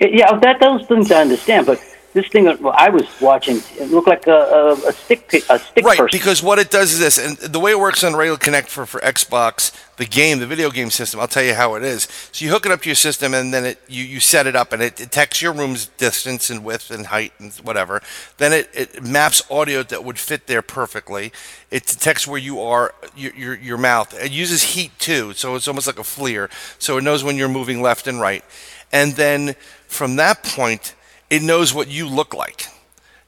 [0.00, 1.78] Yeah, that those things I understand, but
[2.12, 5.98] this thing I was watching, it looked like a, a, a stick a stick Right,
[5.98, 6.08] person.
[6.12, 8.84] because what it does is this, and the way it works on Rail Kinect for,
[8.86, 12.08] for Xbox, the game, the video game system, I'll tell you how it is.
[12.32, 14.54] So you hook it up to your system, and then it you, you set it
[14.54, 18.02] up, and it detects your room's distance and width and height and whatever.
[18.38, 21.32] Then it, it maps audio that would fit there perfectly.
[21.70, 24.12] It detects where you are, your, your, your mouth.
[24.22, 26.50] It uses heat too, so it's almost like a FLIR.
[26.78, 28.44] So it knows when you're moving left and right.
[28.92, 29.54] And then
[29.86, 30.94] from that point,
[31.32, 32.66] it knows what you look like.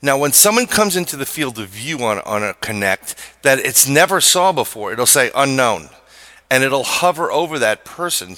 [0.03, 3.89] Now, when someone comes into the field of view on, on a Kinect that it's
[3.89, 5.89] never saw before, it'll say unknown.
[6.51, 8.37] And it'll hover over that person,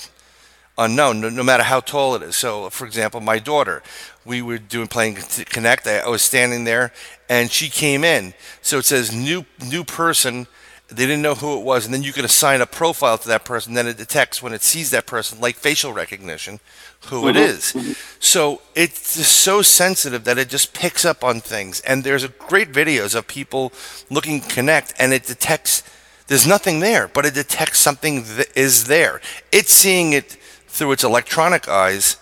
[0.78, 2.36] unknown, no, no matter how tall it is.
[2.36, 3.82] So, for example, my daughter,
[4.24, 5.88] we were doing playing Kinect.
[5.88, 6.92] I, I was standing there,
[7.28, 8.34] and she came in.
[8.62, 10.46] So it says new new person.
[10.88, 13.44] They didn't know who it was, and then you can assign a profile to that
[13.44, 13.74] person.
[13.74, 16.60] Then it detects when it sees that person, like facial recognition,
[17.06, 17.78] who it mm-hmm.
[17.78, 17.98] is.
[18.20, 21.80] So it's just so sensitive that it just picks up on things.
[21.80, 23.72] And there's a great videos of people
[24.10, 25.82] looking Kinect, and it detects
[26.28, 29.20] there's nothing there, but it detects something that is there.
[29.52, 32.16] It's seeing it through its electronic eyes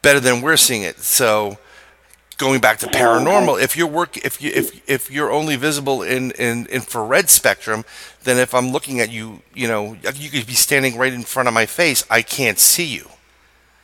[0.00, 0.98] better than we're seeing it.
[0.98, 1.58] So
[2.42, 6.32] going back to paranormal, if you're work if you if if you're only visible in,
[6.32, 7.84] in infrared spectrum,
[8.24, 11.48] then if I'm looking at you, you know, you could be standing right in front
[11.48, 13.08] of my face, I can't see you.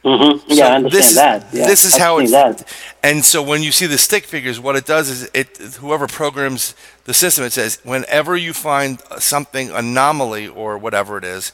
[0.05, 0.51] Mm-hmm.
[0.53, 1.47] Yeah, So I understand this is, that.
[1.53, 2.33] Yeah, This is how it's.
[2.33, 2.65] that.
[3.03, 6.75] And so when you see the stick figures, what it does is it whoever programs
[7.05, 11.53] the system, it says whenever you find something anomaly or whatever it is,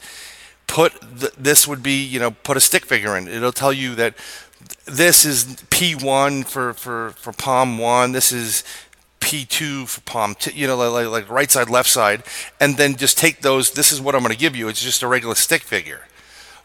[0.67, 3.27] put th- this would be you know put a stick figure in.
[3.27, 4.15] It'll tell you that
[4.85, 8.11] this is P1 for for for palm one.
[8.11, 8.63] This is
[9.19, 12.23] P2 for palm, two, you know, like, like right side, left side,
[12.59, 13.71] and then just take those.
[13.71, 14.67] This is what I'm going to give you.
[14.67, 16.01] It's just a regular stick figure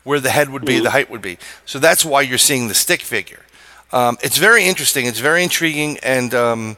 [0.04, 1.38] where the head would be, the height would be.
[1.64, 3.44] So that's why you're seeing the stick figure.
[3.92, 5.06] Um, it's very interesting.
[5.06, 6.76] It's very intriguing, and um,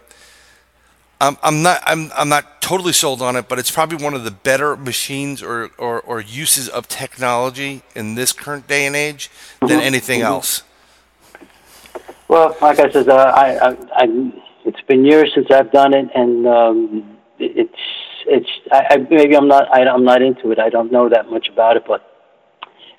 [1.20, 4.24] I'm, I'm not I'm, I'm not totally sold on it, but it's probably one of
[4.24, 9.30] the better machines or, or, or uses of technology in this current day and age
[9.60, 10.62] than anything else.
[12.32, 14.32] Well, like I said, uh, I, I, I,
[14.64, 17.82] it's been years since I've done it, and um, it- it's,
[18.26, 18.48] it's.
[18.72, 19.64] I, I, maybe I'm not.
[19.70, 20.58] I, I'm not into it.
[20.58, 22.00] I don't know that much about it, but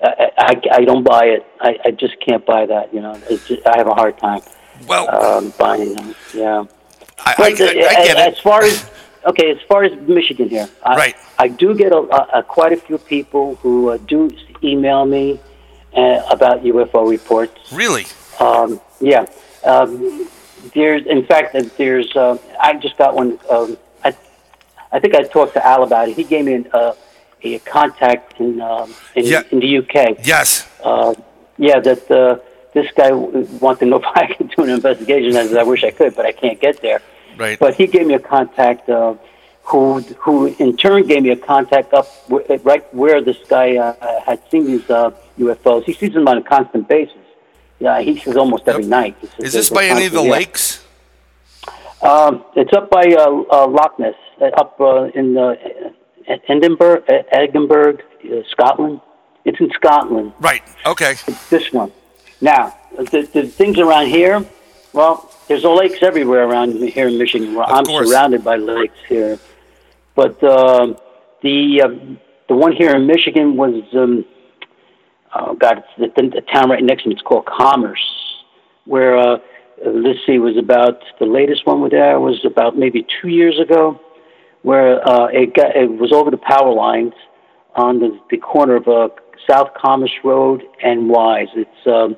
[0.04, 1.48] I, I, I don't buy it.
[1.60, 2.94] I, I just can't buy that.
[2.94, 4.42] You know, it's just, I have a hard time
[4.88, 6.14] Well, um, buying them.
[6.32, 6.66] Yeah.
[7.26, 7.56] I, I, But, I, I
[8.06, 8.34] get uh, it.
[8.34, 8.86] As far as
[9.26, 11.16] okay, as far as Michigan here, I, Right.
[11.40, 14.30] I do get a, a, a quite a few people who uh, do
[14.62, 15.40] email me
[15.96, 17.58] uh, about UFO reports.
[17.72, 18.06] Really?
[18.40, 19.26] Um, yeah.
[19.66, 20.28] Um,
[20.74, 22.16] there's, in fact, there's.
[22.16, 23.38] Uh, I just got one.
[23.50, 24.16] Um, I,
[24.92, 26.16] I think I talked to Al about it.
[26.16, 26.94] He gave me an, uh,
[27.44, 29.44] a contact in um, in, Yeah.
[29.52, 30.26] in the UK.
[30.26, 30.68] Yes.
[30.84, 31.14] Uh,
[31.58, 32.40] yeah, that uh,
[32.74, 35.36] this guy w- wanted to know if I could do an investigation.
[35.36, 37.02] I said, I wish I could, but I can't get there.
[37.38, 37.60] Right.
[37.60, 39.16] But he gave me a contact uh,
[39.64, 44.22] who, who in turn gave me a contact up w- right where this guy uh,
[44.22, 45.84] had seen these uh, UFOs.
[45.86, 47.18] He sees them on a constant basis.
[47.84, 49.16] Yeah, he says almost every night.
[49.40, 50.64] Is this by any of the lakes?
[52.02, 55.56] Um, it's up by uh, uh, Loch Ness, uh, up uh, in uh,
[56.48, 59.02] Edinburgh, uh, Edinburgh, uh, Scotland.
[59.46, 60.32] It's in Scotland.
[60.40, 60.64] Right.
[60.86, 61.16] Okay.
[61.50, 61.92] This one.
[62.40, 62.64] Now,
[63.12, 64.46] the, the things around here,
[64.94, 65.16] well,
[65.48, 67.54] there's lakes everywhere around here in Michigan.
[67.56, 68.10] Well, I'm course.
[68.10, 69.38] surrounded by lakes here,
[70.16, 70.98] but um
[71.42, 72.18] the
[72.48, 74.26] the one here in Michigan was, um,
[75.36, 77.16] oh God, it's the, the town right next to me.
[77.16, 78.04] It's called Commerce,
[78.86, 79.38] where uh,
[79.86, 83.60] uh, let's see, was about the latest one with there was about maybe two years
[83.60, 84.00] ago,
[84.62, 87.14] where uh, it got it was over the power lines
[87.76, 89.10] on the, the corner of uh,
[89.50, 91.48] South Commerce Road and Wise.
[91.56, 92.16] It's um,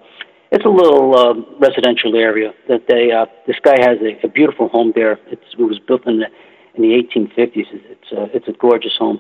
[0.52, 3.12] it's a little uh, residential area that they.
[3.12, 5.14] Uh, this guy has a, a beautiful home there.
[5.28, 6.28] It's, it was built in the
[6.76, 7.66] in the 1850s.
[7.72, 9.20] It's a, it's a gorgeous home.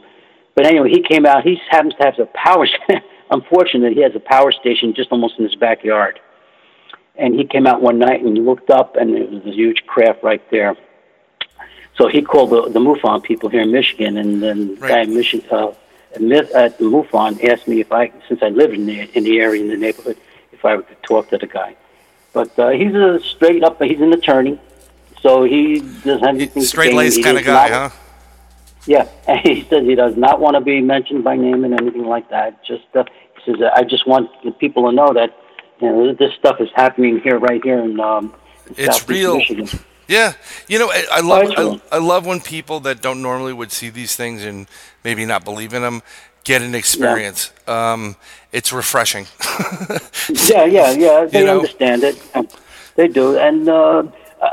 [0.56, 1.44] But anyway, he came out.
[1.44, 2.68] He happens to have a power.
[3.32, 6.20] Unfortunately, he has a power station just almost in his backyard.
[7.18, 9.86] And he came out one night and he looked up, and there was a huge
[9.88, 10.76] craft right there.
[11.98, 14.90] So he called the, the MUFON people here in Michigan, and then the Right.
[14.90, 15.68] guy in Michigan, uh,
[16.18, 19.62] at the MUFON asked me if I, since I lived in the in the area
[19.62, 20.18] in the neighborhood,
[20.52, 21.76] if I could talk to the guy.
[22.34, 23.82] But uh, he's a straight up.
[23.82, 24.60] He's an attorney,
[25.22, 26.64] so he doesn't have anything.
[26.64, 27.98] Straight laced kind of guy, not- huh?
[28.86, 32.06] Yeah, and he says he does not want to be mentioned by name and anything
[32.06, 32.64] like that.
[32.64, 33.04] Just uh,
[33.36, 35.38] he says I just want the people to know that
[35.82, 38.00] you know this stuff is happening here, right here in.
[38.00, 38.34] Um,
[38.78, 39.38] It's Southeast real.
[39.38, 39.68] Michigan.
[40.08, 40.34] Yeah,
[40.68, 41.82] you know, I, I love.
[41.92, 44.68] I, I love when people that don't normally would see these things and
[45.04, 46.04] maybe not believe in them
[46.46, 47.52] get an experience.
[47.68, 48.16] Um,
[48.54, 49.26] it's refreshing.
[50.30, 51.26] Yeah, yeah, yeah.
[51.26, 51.58] They know?
[51.58, 52.20] understand it.
[52.96, 54.04] They do, and uh,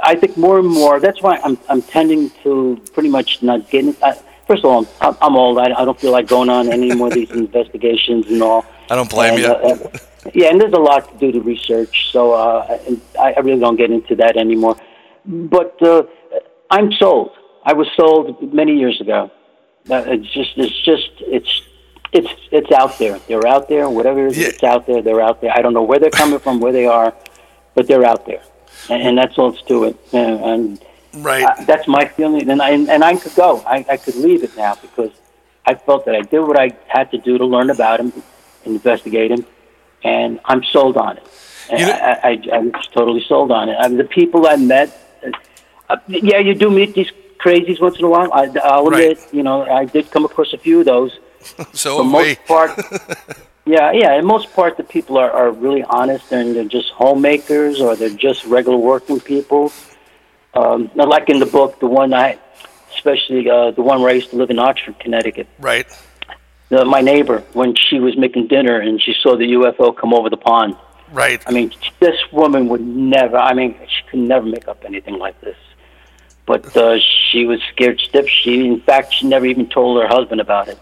[0.03, 1.01] I think more and more.
[1.01, 3.95] That's why I'm I'm tending to pretty much not getting.
[4.03, 4.13] I,
[4.47, 5.59] first of all, I'm, I'm old.
[5.59, 8.65] I, I don't feel like going on any more of these investigations and all.
[8.91, 9.49] I don't blame And, you.
[9.49, 9.99] uh, uh,
[10.35, 13.61] yeah, and there's a lot to do to research, so uh, and I, I really
[13.61, 14.77] don't get into that anymore.
[15.25, 16.03] But uh,
[16.71, 17.31] I'm sold.
[17.65, 19.31] I was sold many years ago.
[19.91, 21.63] Uh, it's just, it's just, it's,
[22.13, 23.19] it's, it's out there.
[23.29, 23.89] They're out there.
[23.89, 24.49] Whatever it is, Yeah.
[24.49, 25.01] it's out there.
[25.03, 25.53] They're out there.
[25.57, 27.15] I don't know where they're coming from, where they are,
[27.75, 28.43] but they're out there,
[28.91, 29.97] and, and that's all it's to it.
[30.13, 30.85] And, and
[31.25, 31.45] right.
[31.47, 33.61] I, that's my feeling, and I and I could go.
[33.67, 35.11] I, I could leave it now because
[35.67, 38.13] I felt that I did what I had to do to learn about him,
[38.65, 39.47] investigate him,
[40.03, 41.27] and I'm sold on it.
[41.71, 43.77] And You know- I, I, I'm totally sold on it.
[43.79, 44.89] I mean, the people I met,
[45.89, 48.33] uh, yeah, you do meet these crazies once in a while.
[48.33, 49.19] I, I'll Right.
[49.33, 51.19] you know, I did come across a few of those.
[51.73, 52.71] so For most part,
[53.65, 54.19] yeah, yeah.
[54.19, 58.11] In most part, the people are, are really honest, and they're just homemakers, or they're
[58.11, 59.73] just regular working people.
[60.55, 62.39] Um, like in the book, the one I,
[62.95, 65.49] especially uh, the one where I used to live in Oxford, Connecticut.
[65.59, 65.87] Right.
[66.69, 70.29] The, my neighbor, when she was making dinner and she saw the UFO come over
[70.29, 70.77] the pond.
[71.13, 71.43] Right.
[71.47, 73.37] I mean, this woman would never.
[73.37, 75.57] I mean, she could never make up anything like this.
[76.47, 76.99] But uh,
[77.31, 78.29] she was scared stiff.
[78.29, 80.79] She, in fact, she never even told her husband about it.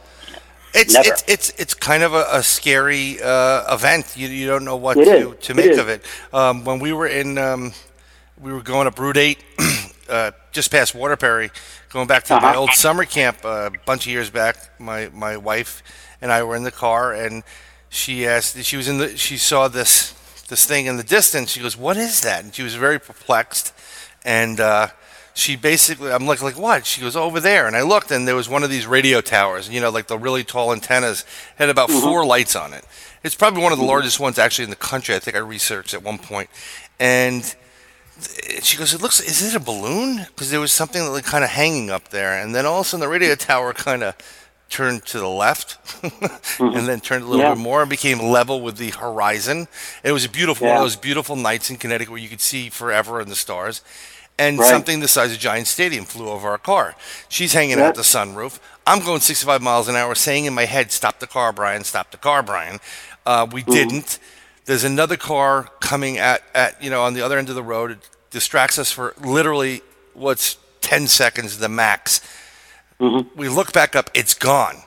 [0.73, 1.09] It's Never.
[1.09, 4.17] it's it's it's kind of a, a scary uh, event.
[4.17, 5.47] You you don't know what It to, is.
[5.47, 5.79] to make is.
[5.79, 6.05] of it.
[6.33, 7.73] Um, when we were in, um,
[8.41, 9.39] we were going up Route Eight,
[10.09, 11.51] uh, just past Waterbury,
[11.91, 12.61] going back to my Uh-huh.
[12.61, 14.57] old summer camp uh, a bunch of years back.
[14.79, 15.83] My my wife
[16.23, 17.43] and I were in the car, and
[17.89, 18.63] she asked.
[18.65, 19.17] She was in the.
[19.17, 20.13] She saw this
[20.49, 21.51] this thing in the distance.
[21.51, 23.73] She goes, "What is that?" And she was very perplexed,
[24.25, 24.61] and.
[25.41, 26.85] She basically I'm like like what?
[26.85, 29.23] She goes oh, over there and I looked and there was one of these radio
[29.23, 31.25] towers, you know, like the really tall antennas
[31.57, 32.01] had about mm-hmm.
[32.01, 32.85] four lights on it.
[33.25, 33.91] It's probably one of the mm-hmm.
[33.91, 35.15] largest ones actually in the country.
[35.15, 36.51] I think I researched at one point.
[36.99, 37.57] And
[38.61, 41.43] she goes, "It looks is it a balloon?" Because there was something that like kind
[41.43, 42.39] of hanging up there.
[42.39, 43.47] And then all of a sudden the radio mm-hmm.
[43.47, 44.15] tower kind of
[44.69, 45.79] turned to the left
[46.61, 47.55] and then turned a little Yeah.
[47.55, 49.69] bit more and became level with the horizon.
[50.05, 52.69] It was a beautiful one of those beautiful nights in Connecticut where you could see
[52.69, 53.81] forever in the stars
[54.41, 54.69] and Right.
[54.71, 56.95] something the size of a Giant Stadium flew over our car.
[57.29, 57.89] She's hanging Yeah.
[57.89, 58.59] out the sunroof.
[58.87, 61.85] I'm going 65 miles an hour, saying in my head, "Stop the car, Brian!
[61.85, 62.81] Stop the car, Brian!"
[63.27, 63.73] Uh, we Mm-hmm.
[63.73, 64.19] didn't.
[64.65, 67.91] There's another car coming at, at you know on the other end of the road.
[67.93, 67.99] It
[68.31, 69.83] distracts us for literally
[70.15, 72.21] what's 10 seconds the max.
[72.99, 74.83] We look back up, it's gone.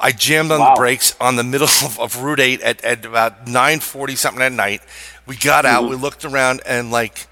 [0.00, 0.74] I jammed on Wow.
[0.74, 4.52] the brakes on the middle of, of Route 8 at, at about 9:40 something at
[4.52, 4.80] night.
[5.26, 5.90] We got out, Mm-hmm.
[5.90, 7.26] we looked around, and like,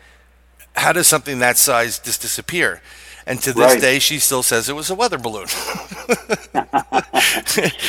[0.76, 2.80] how does something that size just disappear?
[3.28, 3.80] And to this Right.
[3.80, 5.46] day, she still says it was a weather balloon.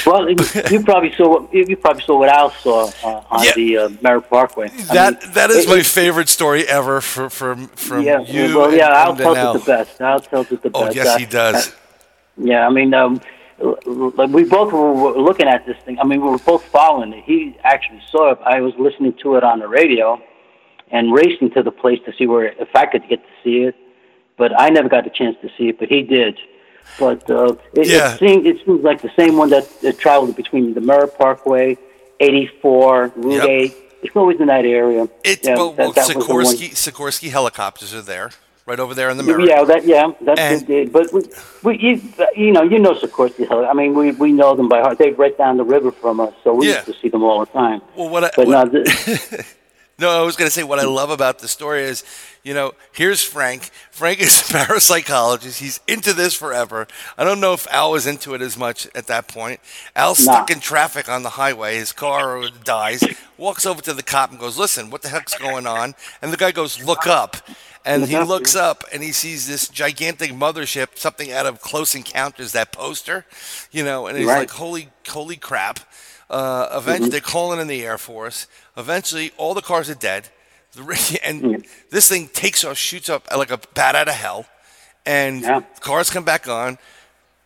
[0.06, 3.52] Well, you probably saw what- you probably saw what Al saw uh, on Yeah.
[3.56, 4.70] the uh, Merritt Parkway.
[4.90, 8.22] I that mean, that is it- my it- favorite story ever for, from from yeah,
[8.22, 8.58] you.
[8.58, 9.56] well, yeah, Al tells Al.
[9.56, 10.02] it the best.
[10.02, 10.98] Al tells it the Oh best.
[10.98, 11.76] Oh yes, Uh, he does.
[12.38, 13.20] Yeah, I mean, um,
[13.60, 16.00] we both were were looking at this thing.
[16.00, 17.24] I mean, we were both following it.
[17.26, 18.40] He actually saw it.
[18.46, 20.22] I was listening to it on the radio
[20.92, 23.76] and racing to the place to see where, if I could get to see it.
[24.38, 26.38] But I never got the chance to see it, but he did.
[27.00, 28.14] But uh, it, Yeah.
[28.14, 31.78] it, seemed, it seems like the same one that, that traveled between the Merritt Parkway,
[32.20, 33.44] 84, Route Yep.
[33.44, 33.76] 8.
[34.04, 35.08] It's always in that area.
[35.24, 38.30] It, Yeah, well, that- well that was the one- Sikorsky, Sikorsky helicopters are there,
[38.68, 39.42] right over there in the mirror.
[39.42, 41.12] Yeah, that yeah, that's And- what.
[41.12, 41.22] But we,
[41.64, 42.02] we you,
[42.36, 43.48] you know, you know Sikorsky.
[43.48, 43.66] Hill.
[43.66, 45.00] I mean, we we know them by heart.
[45.00, 46.76] They're right down the river from us, so we Yeah.
[46.76, 47.82] used to see them all the time.
[47.96, 48.84] Well, what I, But what- no,
[50.00, 52.04] No, I was going to say what I love about the story is,
[52.44, 53.72] you know, here's Frank.
[53.90, 55.58] Frank is a parapsychologist.
[55.58, 56.86] He's into this forever.
[57.18, 59.60] I don't know if Al was into it as much at that point.
[59.96, 60.34] Al's Nah.
[60.34, 61.78] stuck in traffic on the highway.
[61.78, 63.04] His car dies.
[63.38, 66.38] Walks over to the cop and goes, "Listen, what the heck's going on?" And the
[66.38, 67.38] guy goes, "Look up."
[67.84, 72.52] And he looks up and he sees this gigantic mothership, something out of Close Encounters,
[72.52, 73.26] that poster,
[73.72, 74.40] you know, and he's Right.
[74.40, 75.80] like, "Holy, holy crap!"
[76.30, 78.46] Uh, eventually, they're calling in the Air Force.
[78.78, 80.30] Eventually, all the cars are dead.
[81.26, 84.46] And this thing takes off, shoots up like a bat out of hell,
[85.06, 85.62] and Yeah.
[85.80, 86.78] cars come back on.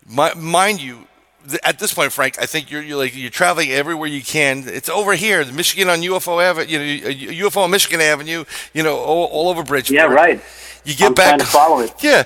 [0.05, 1.07] Mi- mind you,
[1.47, 4.63] th- at this point, Frank, I think you're, you're like you're traveling everywhere you can.
[4.67, 8.43] It's over here, the Michigan on UFO Avenue, you know, uh, UFO on Michigan Avenue,
[8.73, 9.95] you know, all, all over Bridgeport.
[9.95, 10.41] yeah, right.
[10.84, 11.27] You get I'm back.
[11.27, 11.93] trying to follow it.
[12.03, 12.23] Yeah,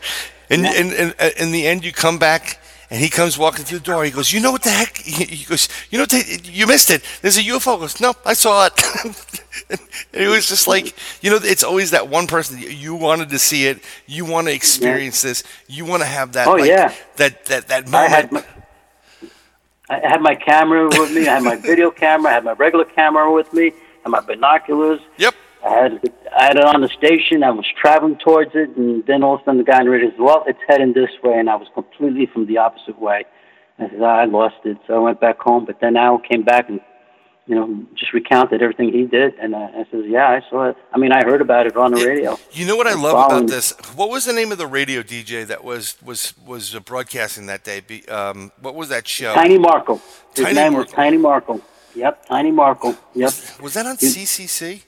[0.49, 2.59] and and, and uh, in the end, you come back.
[2.89, 4.03] And he comes walking through the door.
[4.03, 6.91] He goes, "You know what the heck?" He goes, "You know, what the, you missed
[6.91, 7.03] it.
[7.21, 8.73] There's a UFO." He goes, "No, I saw it."
[9.69, 9.79] and
[10.13, 13.65] it was just like, you know, it's always that one person you wanted to see
[13.67, 13.79] it.
[14.05, 15.43] You want to experience this.
[15.67, 16.47] You want to have that.
[16.47, 16.93] Oh, like, yeah.
[17.17, 18.11] That that that I moment.
[18.11, 18.43] had my,
[19.89, 21.27] I had my camera with me.
[21.27, 22.31] I had my video camera.
[22.31, 23.73] I had my regular camera with me.
[24.03, 25.01] and my binoculars.
[25.17, 25.33] yep.
[25.65, 25.91] I had
[26.37, 27.43] I had it on the station.
[27.43, 29.91] I was traveling towards it, and then all of a sudden the guy in the
[29.91, 33.25] radio said, "Well, it's heading this way," and I was completely from the opposite way.
[33.79, 35.65] I said, "I lost it," so I went back home.
[35.65, 36.79] But then Al came back and
[37.47, 40.77] you know just recounted everything he did, and I, I said, "Yeah, I saw it.
[40.93, 43.45] I mean, I heard about it on the radio." You know what I love Following-
[43.45, 43.71] about this?
[43.95, 47.63] What was the name of the radio DJ that was was was uh, broadcasting that
[47.63, 47.79] day?
[47.79, 49.33] Be, um, what was that show?
[49.33, 49.99] Tiny Markle.
[50.35, 51.59] His Tiny name was Tiny Markle.
[51.95, 52.95] Yep, Tiny Markle.
[53.15, 53.31] Yep,
[53.61, 54.83] Was that on CCC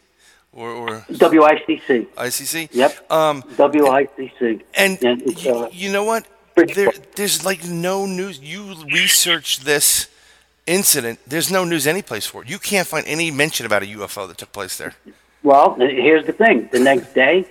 [0.57, 2.07] or, or WICC.
[2.15, 2.69] ICC?
[2.73, 3.11] Yep.
[3.11, 4.63] Um, WICC.
[4.75, 6.25] and And y- uh, you know what?
[6.55, 8.39] There, there's like no news.
[8.41, 10.07] You research this
[10.65, 11.19] incident.
[11.27, 12.49] There's no news anyplace for it.
[12.49, 14.95] You can't find any mention about a UFO that took place there.
[15.43, 16.67] Well, here's the thing.
[16.71, 17.45] The next day,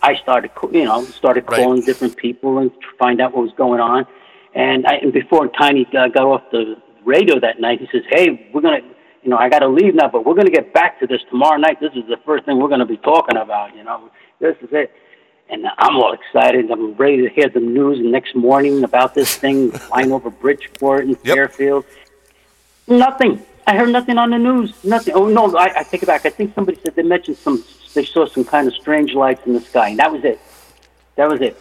[0.00, 1.60] I started, you know, started Right.
[1.60, 4.06] calling different people and to find out what was going on.
[4.54, 8.48] And, I, and before Tiny uh, got off the radio that night, he says, "Hey,
[8.52, 8.80] we're gonna,
[9.22, 11.56] you know, I got to leave now, but we're gonna get back to this tomorrow
[11.58, 11.78] night.
[11.80, 13.74] This is the first thing we're gonna be talking about.
[13.76, 14.92] You know, this is it."
[15.50, 16.70] And I'm all excited.
[16.70, 21.04] I'm ready to hear the news the next morning about this thing flying over Bridgeport
[21.04, 21.34] and Yep.
[21.36, 21.84] Fairfield.
[22.88, 23.42] Nothing.
[23.66, 24.72] I heard nothing on the news.
[24.84, 25.14] Nothing.
[25.14, 26.26] Oh no, I, I take it back.
[26.26, 27.62] I think somebody said they mentioned some.
[27.94, 30.40] They saw some kind of strange lights in the sky, and that was it.
[31.16, 31.56] That was it.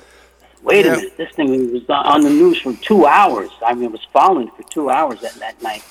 [0.63, 0.93] wait Yeah.
[0.93, 3.51] a minute, this thing was on the news for two hours.
[3.65, 5.83] I mean, it was following for two hours that, that night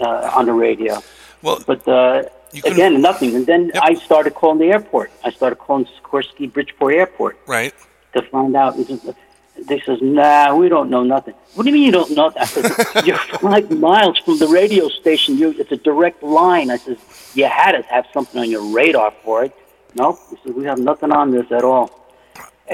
[0.00, 1.02] uh, on the radio.
[1.42, 2.24] Well, But uh,
[2.64, 3.34] again, nothing.
[3.34, 3.82] And then Yep.
[3.82, 5.10] I started calling the airport.
[5.24, 7.74] I started calling Sikorsky Bridgeport Airport right.
[8.14, 8.76] to find out.
[8.76, 12.32] They says, "Nah, we don't know nothing." What do you mean you don't know?
[12.36, 12.64] I said,
[13.06, 15.38] "You're five miles from the radio station.
[15.38, 16.98] You, it's a direct line." I says,
[17.34, 19.52] "You had to have something on your radar for it."
[19.94, 21.88] No, he said, "We have nothing on this at all."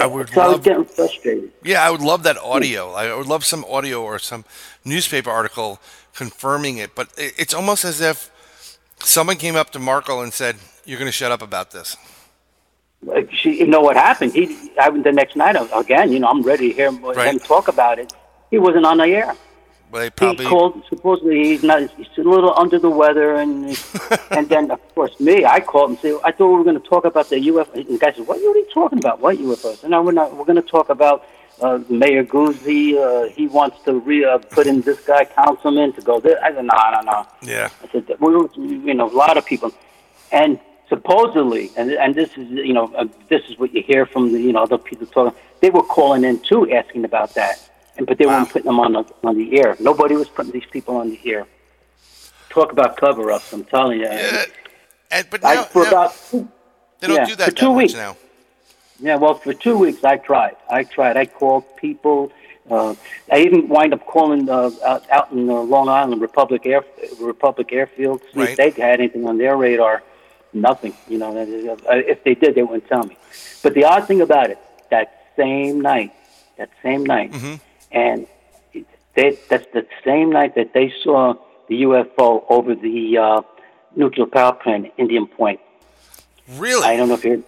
[0.01, 1.51] I would so I was getting frustrated.
[1.65, 2.93] Yeah, I would love that audio.
[2.93, 4.45] I would love some audio or some
[4.85, 5.81] newspaper article
[6.15, 6.95] confirming it.
[6.95, 8.31] But it's almost as if
[8.99, 11.97] someone came up to Markle and said, "You're going to shut up about this."
[13.03, 14.33] Like, She, you know what happened?
[14.35, 16.13] He, I, the next night uh, again.
[16.13, 17.33] You know, I'm ready to hear him, Right.
[17.35, 18.13] him talk about it.
[18.51, 19.35] He wasn't on the air.
[19.91, 20.85] Well, they He called.
[20.89, 21.91] Supposedly, he's not.
[21.97, 23.77] He's a little under the weather, and
[24.31, 25.45] and then of course me.
[25.45, 27.87] I called and said, "I thought we were going to talk about the UFO." And
[27.89, 29.21] the guy said, "What are you talking about?
[29.21, 30.37] What UFOs?" And no, we're not.
[30.37, 31.25] We're going to talk about
[31.61, 32.97] uh, Mayor Guzzi.
[32.97, 36.43] Uh, he wants to re uh, put in this guy councilman to go there.
[36.45, 37.69] I said, "No, no, no." yeah.
[37.85, 39.73] I said, we were, you know, a lot of people,
[40.33, 40.59] and
[40.89, 44.41] supposedly, and and this is, you know, uh, this is what you hear from the,
[44.41, 45.39] you know, other people talking.
[45.61, 47.57] They were calling in too, asking about that,
[47.97, 48.39] and but they Wow.
[48.39, 49.77] weren't putting them on the on the air.
[49.81, 51.47] Nobody was putting these people on the air.
[52.49, 53.53] Talk about cover-ups!
[53.53, 54.07] I'm telling you.
[54.07, 54.45] Yeah.
[55.13, 57.71] And, but I, now, for now about they don't yeah, do that for that two
[57.73, 57.95] weeks.
[57.95, 58.17] now.
[59.01, 60.57] Yeah, well, for two weeks I tried.
[60.69, 61.17] I tried.
[61.17, 62.33] I called people.
[62.71, 62.95] Uh,
[63.33, 66.85] I even wind up calling uh, out, out in uh, Long Island Republic Air
[67.21, 68.51] Republic Airfield see Right.
[68.51, 70.03] if they had anything on their radar.
[70.53, 70.95] Nothing.
[71.09, 73.17] You know, uh, if they did, they wouldn't tell me.
[73.63, 74.59] But the odd thing about it,
[74.91, 76.13] that same night,
[76.59, 77.55] that same night, Mm-hmm.
[77.93, 78.27] and
[79.15, 81.35] they, that's the same night that they saw
[81.69, 83.43] the UFO over the uh,
[83.97, 85.61] nuclear power plant, Indian Point.
[86.57, 86.85] Really?
[86.87, 87.43] I don't know if you're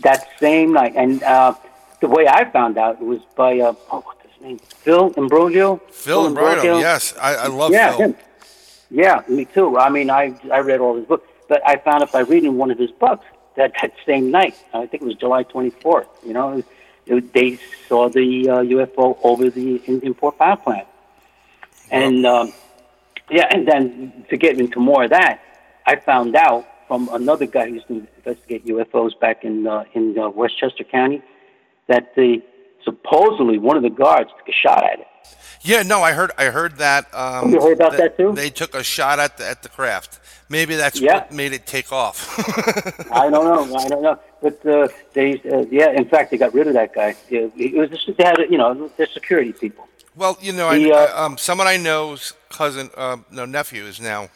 [0.00, 0.94] that same night.
[0.96, 1.54] And uh,
[2.00, 4.58] the way I found out was by uh, oh, what's his name?
[4.58, 5.80] Phil Imbrogno.
[5.90, 6.80] Phil Imbrogno.
[6.80, 8.00] Yes, I, I love yeah, Phil.
[8.00, 8.16] him.
[8.90, 9.78] Yeah, me too.
[9.78, 12.70] I mean, I I read all his books, but I found out by reading one
[12.70, 13.26] of his books
[13.56, 14.56] that that same night.
[14.72, 16.06] I think it was July 24th.
[16.26, 16.62] You know,
[17.06, 20.86] it, they saw the uh, UFO over the Indian Point power plant,
[21.90, 22.52] and um,
[23.30, 25.40] yeah, and then to get into more of that,
[25.86, 30.16] I found out from another guy who used to investigate UFOs back in uh, in
[30.18, 31.22] uh, Westchester County
[31.88, 32.40] that the
[32.84, 35.06] supposedly one of the guards took a shot at it.
[35.62, 36.30] Yeah, no, I heard.
[36.38, 37.12] I heard that.
[37.14, 38.32] Um, You heard about that too?
[38.32, 40.20] They took a shot at the, at the craft.
[40.50, 41.14] Maybe that's Yeah.
[41.14, 42.16] what made it take off.
[43.10, 43.76] I don't know.
[43.76, 44.18] I don't know.
[44.42, 45.90] But uh, they, uh, yeah.
[45.90, 47.16] In fact, they got rid of that guy.
[47.30, 49.88] It was just they had, you know, they're security people.
[50.14, 54.00] well, you know, I, uh, I- um, someone I know's cousin, um, no nephew, is
[54.00, 54.28] now.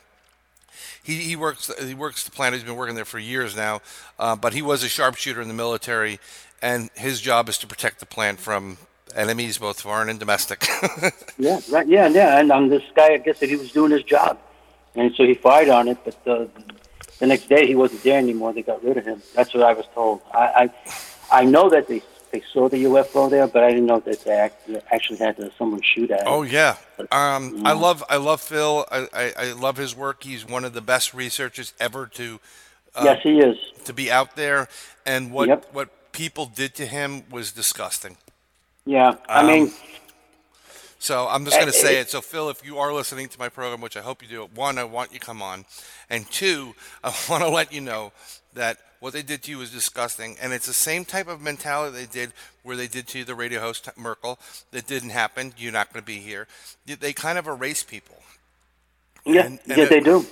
[1.08, 2.54] He, he works he works the plant.
[2.54, 3.80] He's been working there for years now,
[4.18, 6.20] uh, but he was a sharpshooter in the military,
[6.60, 8.76] and his job is to protect the plant from
[9.14, 10.66] enemies, both foreign and domestic.
[11.40, 11.86] Yeah, right.
[11.86, 12.40] Yeah, yeah.
[12.40, 14.38] And um, this guy, I guess that he was doing his job,
[14.96, 15.96] and so he fired on it.
[16.04, 18.52] But the next day, he wasn't there anymore.
[18.52, 19.22] They got rid of him.
[19.34, 20.20] That's what I was told.
[20.34, 20.70] I,
[21.30, 24.24] I, I know that they they saw the UFO there, but I didn't know that
[24.24, 26.26] they act- actually had uh, someone shoot at it.
[26.26, 26.76] Oh yeah,
[27.10, 28.84] um, I love I love Phil.
[28.90, 30.22] I, I, I love his work.
[30.24, 32.40] He's one of the best researchers ever to
[33.02, 33.56] yes, he is.
[33.84, 34.68] to be out there.
[35.06, 35.72] And what Yep.
[35.74, 38.16] what people did to him was disgusting.
[38.84, 39.72] Yeah, I Um, mean,
[41.00, 42.10] So I'm just going to Uh, say it- it.
[42.10, 44.78] So Phil, if you are listening to my program, which I hope you do, one,
[44.78, 45.64] I want you to come on,
[46.10, 46.74] and two,
[47.04, 48.12] I want to let you know
[48.54, 51.96] that what they did to you was disgusting, and it's the same type of mentality
[51.96, 54.38] they did where they did to the radio host Markle.
[54.72, 55.54] That didn't happen.
[55.56, 56.46] You're not going to be here.
[56.86, 58.16] They- kind of erase people.
[59.24, 60.26] yeah, and- and yeah, it- they do.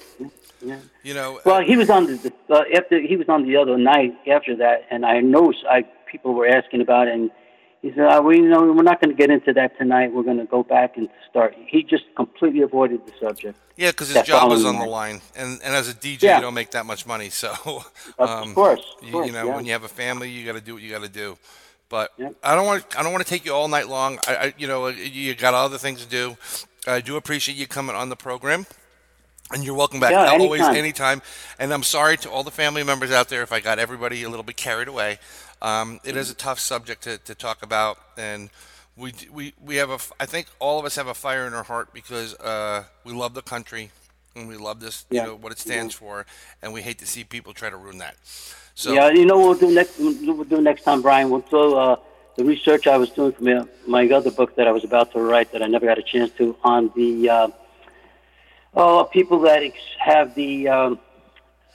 [0.62, 0.78] Yeah.
[1.02, 1.40] You know.
[1.44, 4.86] Well, he was on the uh, after he was on the other night after that,
[4.90, 7.30] and I know I people were asking about it, and
[7.86, 10.12] he said, uh, "We know we're not going to get into that tonight.
[10.12, 13.58] We're going to go back and start." He just completely avoided the subject.
[13.76, 16.36] Yeah, because his job was on the line, and and as a DJ, Yeah.
[16.36, 17.30] you don't make that much money.
[17.30, 17.52] So,
[18.18, 19.56] Of um, course, of you, course, you know, yeah.
[19.56, 21.36] when you have a family, you got to do what you got to do.
[21.88, 22.34] But Yep.
[22.42, 24.18] I don't want I don't want to take you all night long.
[24.26, 26.36] I, I you know you got other things to do.
[26.86, 28.66] I do appreciate you coming on the program.
[29.52, 30.10] And you're welcome back.
[30.10, 30.76] Yeah, Always, anytime.
[30.76, 31.22] anytime.
[31.60, 34.28] And I'm sorry to all the family members out there if I got everybody a
[34.28, 35.20] little bit carried away.
[35.62, 38.50] Um, it is a tough subject to, to talk about, and
[38.96, 39.98] we we we have a.
[40.20, 43.34] I think all of us have a fire in our heart because uh, we love
[43.34, 43.90] the country
[44.34, 45.22] and we love this, Yeah.
[45.22, 46.26] you know, what it stands for,
[46.62, 48.16] and we hate to see people try to ruin that.
[48.74, 49.98] So yeah, you know what we'll do next.
[49.98, 51.30] We'll do next time, Brian.
[51.30, 51.96] We'll do uh,
[52.36, 55.20] the research I was doing for my, my other book that I was about to
[55.20, 57.48] write that I never got a chance to on the uh,
[58.74, 60.98] oh people that ex- have the um,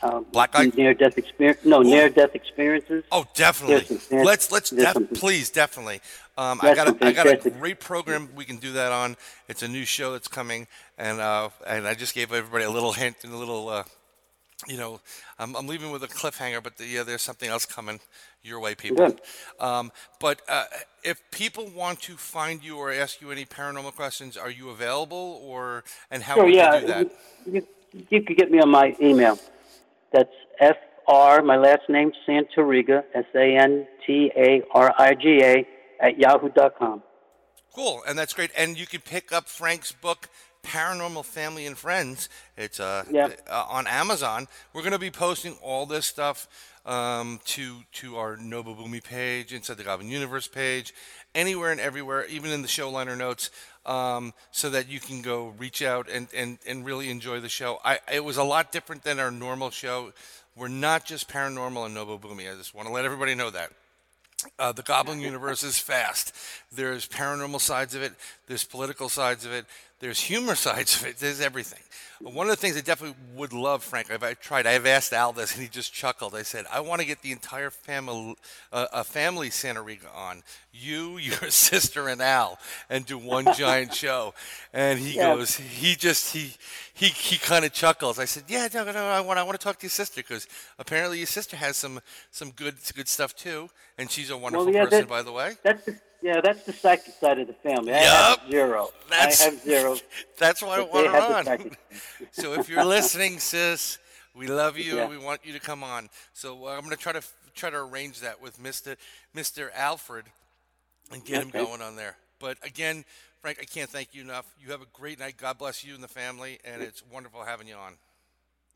[0.03, 0.71] um, Black eye?
[0.75, 1.59] near death experience.
[1.63, 3.03] No, near death experiences.
[3.11, 3.97] Oh, definitely.
[3.97, 6.01] Some- let's let's def- please definitely.
[6.37, 9.17] Um, I got a, I got a great program we can do that on.
[9.47, 10.67] It's a new show that's coming,
[10.97, 13.69] and uh, and I just gave everybody a little hint and a little.
[13.69, 13.83] Uh,
[14.67, 14.99] you know,
[15.39, 17.99] I'm, I'm leaving with a cliffhanger, but the, yeah, there's something else coming
[18.43, 19.15] your way, people.
[19.59, 20.65] Um, but uh,
[21.03, 25.41] if people want to find you or ask you any paranormal questions, are you available,
[25.43, 26.75] or and how Sure, would yeah.
[26.75, 27.11] you do that?
[27.51, 27.67] You,
[28.09, 29.39] you could get me on my email.
[30.13, 30.29] That's
[30.59, 33.03] F-R, my last name, Santariga,
[34.31, 35.67] S-A-N-T-A-R-I-G-A,
[36.01, 37.03] at yahoo.com.
[37.73, 38.51] Cool, and that's great.
[38.57, 40.27] And you can pick up Frank's book,
[40.63, 42.27] Paranormal Family and Friends.
[42.57, 43.29] It's uh, Yeah.
[43.49, 44.47] uh, on Amazon.
[44.73, 46.47] We're going to be posting all this stuff
[46.85, 50.93] um, to to our NoBoBuMe page, inside the Goblin Universe page,
[51.33, 53.49] anywhere and everywhere, even in the show liner notes,
[53.85, 57.79] um, so that you can go reach out and, and, and really enjoy the show.
[57.83, 60.13] I it was a lot different than our normal show.
[60.55, 62.51] We're not just paranormal and NoBoBuMe.
[62.51, 63.71] I just want to let everybody know that.
[64.59, 66.35] Uh, the Goblin universe is fast.
[66.71, 68.13] There's paranormal sides of it.
[68.51, 69.65] There's political sides of it.
[70.01, 71.15] There's humor sides of it.
[71.19, 71.79] There's everything.
[72.21, 74.67] One of the things I definitely would love, Frank, I've, I've tried.
[74.67, 76.35] I've asked Al this, and he just chuckled.
[76.35, 78.35] I said, "I want to get the entire family,
[78.73, 82.59] uh, a family Santariga on you, your sister, and Al,
[82.89, 84.33] and do one giant show."
[84.73, 85.33] And he Yeah.
[85.33, 86.55] goes, he just he
[86.93, 88.19] he he kind of chuckles.
[88.19, 90.45] I said, "Yeah, no, no, I want I want to talk to your sister because
[90.77, 92.01] apparently your sister has some
[92.31, 95.85] some good good stuff too, and she's a wonderful yeah, person, by the way." That's
[95.85, 97.93] the, yeah, that's the psychic side of the family.
[97.93, 98.39] I Yup.
[98.39, 98.89] have zero.
[99.09, 99.97] That's I have zero.
[100.37, 101.71] That's why I want her on.
[102.31, 103.97] so if you're listening, sis,
[104.35, 104.97] we love you.
[104.97, 105.07] Yeah.
[105.07, 106.09] We want you to come on.
[106.33, 107.23] So uh, I'm going to try to
[107.53, 108.95] try to arrange that with Mr.
[109.35, 109.69] Mr.
[109.75, 110.25] Alfred
[111.11, 112.15] and get him going on there.
[112.39, 113.05] But again,
[113.41, 114.45] Frank, I can't thank you enough.
[114.63, 115.35] You have a great night.
[115.37, 117.93] God bless you and the family, and it's wonderful having you on.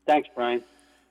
[0.06, 0.62] Thanks, Brian.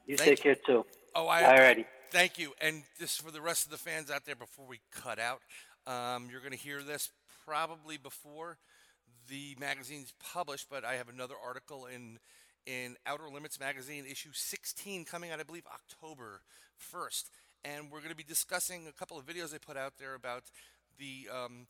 [0.07, 0.85] You Thank take care, too.
[1.15, 1.85] Oh, I Alrighty.
[2.11, 2.53] Thank you.
[2.61, 5.41] And just for the rest of the fans out there, before we cut out,
[5.87, 7.09] um, you're going to hear this
[7.45, 8.57] probably before
[9.29, 12.19] the magazine's published, but I have another article in
[12.65, 16.41] in Outer Limits magazine, issue 16, coming out, I believe, October
[16.91, 17.25] 1st.
[17.63, 20.45] And we're going to be discussing a couple of videos I put out there about
[20.97, 21.67] the um,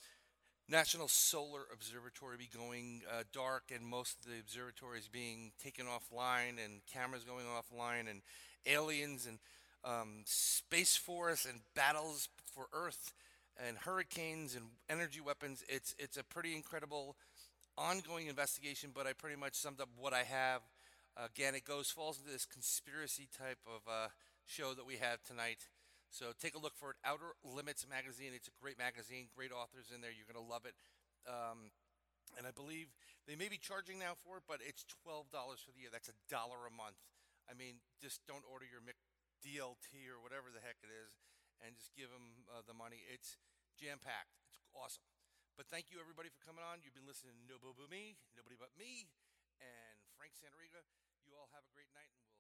[0.70, 6.64] National Solar Observatory be going uh, dark and most of the observatories being taken offline
[6.64, 8.22] and cameras going offline and
[8.66, 9.40] aliens and
[9.84, 13.14] um, space force and battles for Earth
[13.58, 15.64] and hurricanes and energy weapons.
[15.70, 17.16] It's it's a pretty incredible
[17.78, 18.92] ongoing investigation.
[18.94, 20.62] But I pretty much summed up what I have.
[21.16, 24.08] Again, it goes falls into this conspiracy type of uh,
[24.46, 25.68] show that we have tonight.
[26.12, 26.98] So take a look for it.
[27.04, 28.32] Outer Limits magazine.
[28.36, 30.12] It's a great magazine, great authors in there.
[30.12, 30.76] You're gonna love it.
[31.24, 31.72] Um,
[32.38, 32.92] and I believe
[33.28, 35.92] they may be charging now for it, but it's twelve dollars for the year.
[35.92, 37.00] That's a dollar a month.
[37.48, 38.82] I mean, just don't order your
[39.46, 41.14] DLT or whatever the heck it is,
[41.66, 43.02] and just give them uh, the money.
[43.10, 43.42] It's
[43.74, 44.38] jam packed.
[44.46, 45.10] It's awesome.
[45.58, 46.86] But thank you everybody for coming on.
[46.86, 49.10] You've been listening to Nobo Me, nobody but me,
[49.58, 50.86] and Frank Santariga.
[51.26, 52.12] You all have a great night.
[52.14, 52.35] And we'll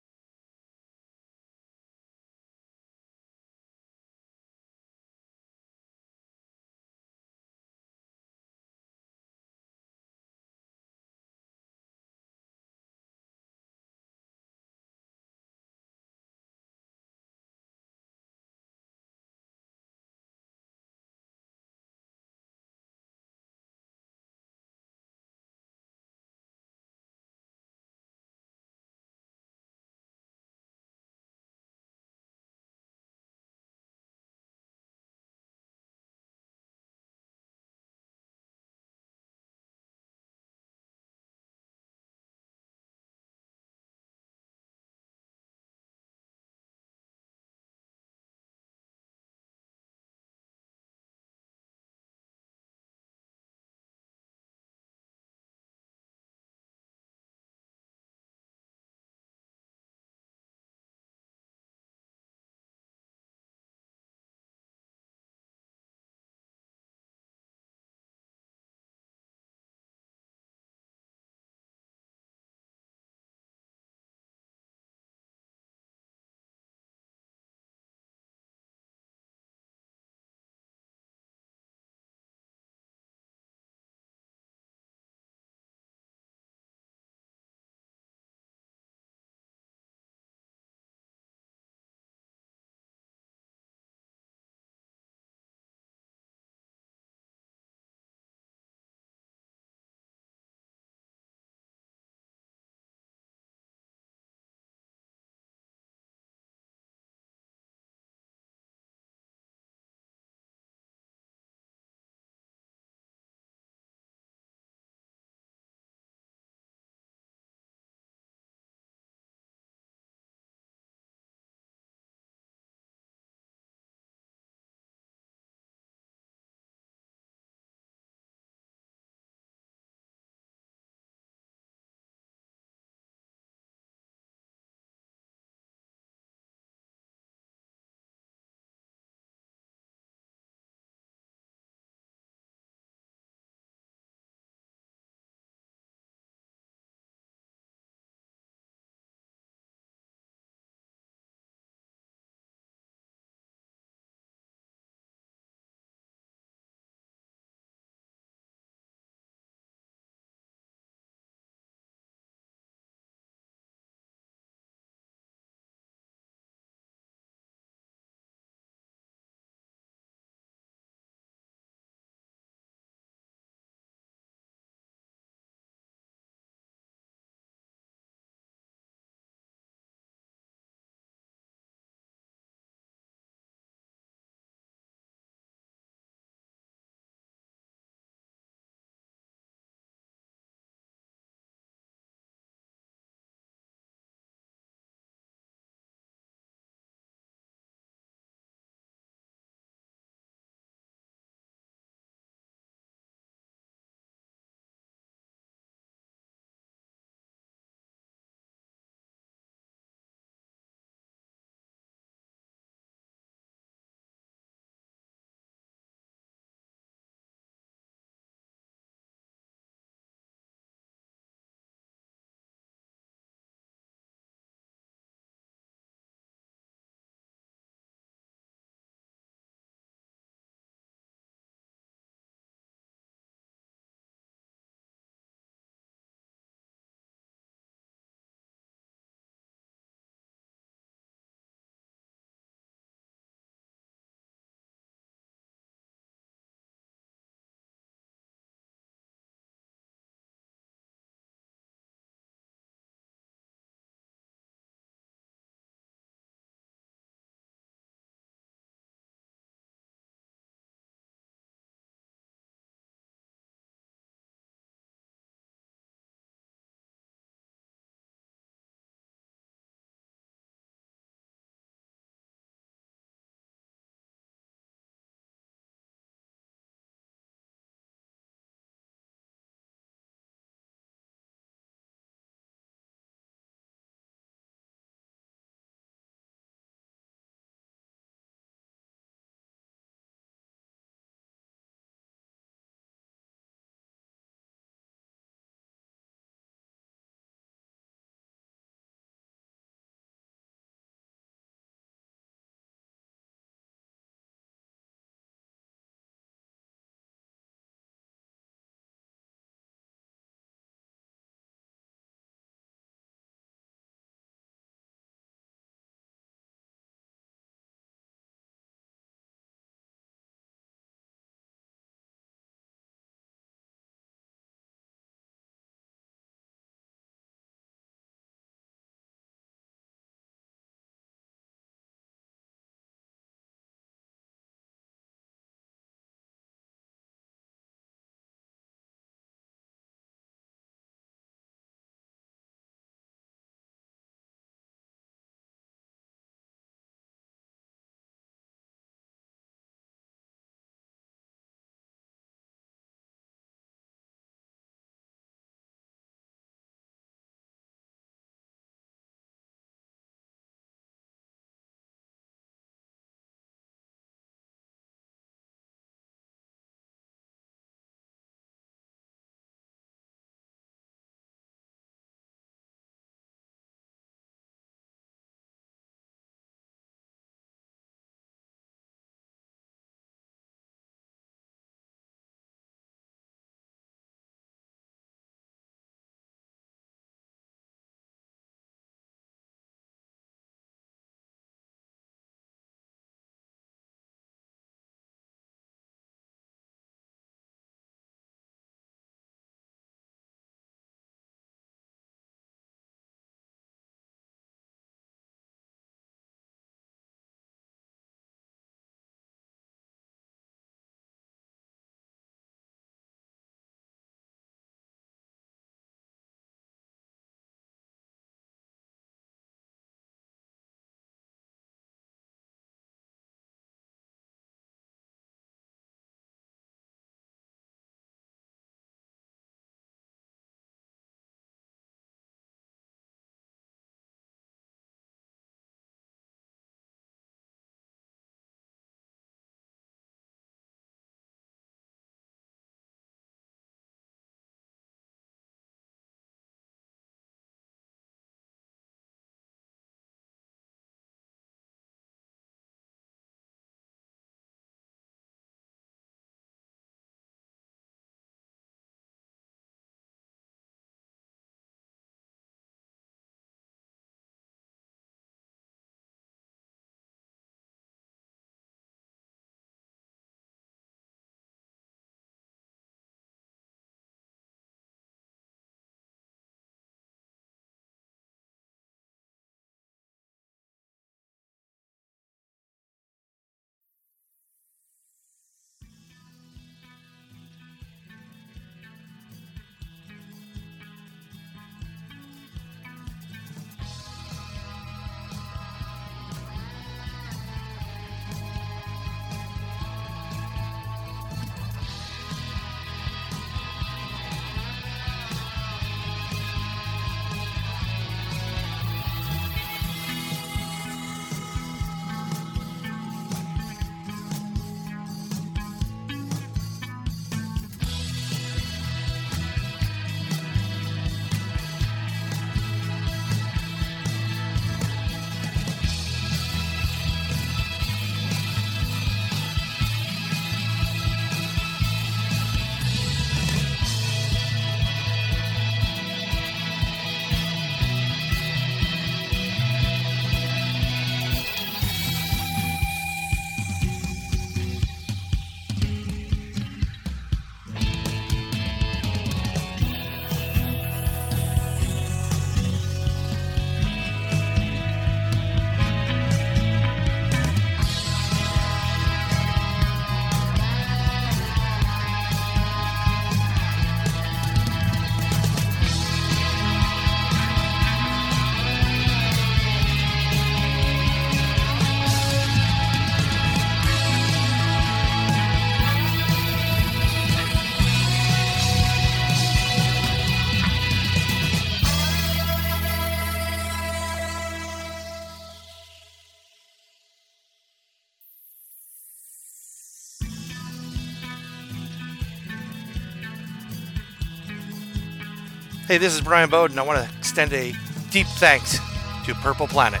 [595.90, 596.78] Hey, this is Bryan Bowden.
[596.78, 597.74] I want to extend a
[598.12, 598.78] deep thanks
[599.26, 600.00] to Purple Planet.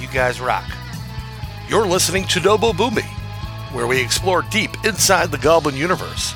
[0.00, 0.64] You guys rock.
[1.68, 3.04] You're listening to NoBoBuMe,
[3.74, 6.32] where we explore deep inside the Goblin universe.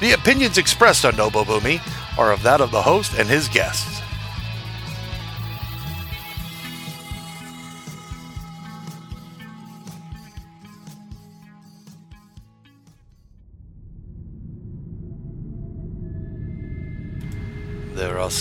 [0.00, 1.80] The opinions expressed on NoBoBuMe
[2.16, 3.95] are of that of the host and his guests.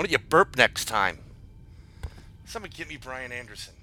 [0.00, 1.18] Why don't you burp next time?
[2.46, 3.74] Somebody get me Brian Anderson.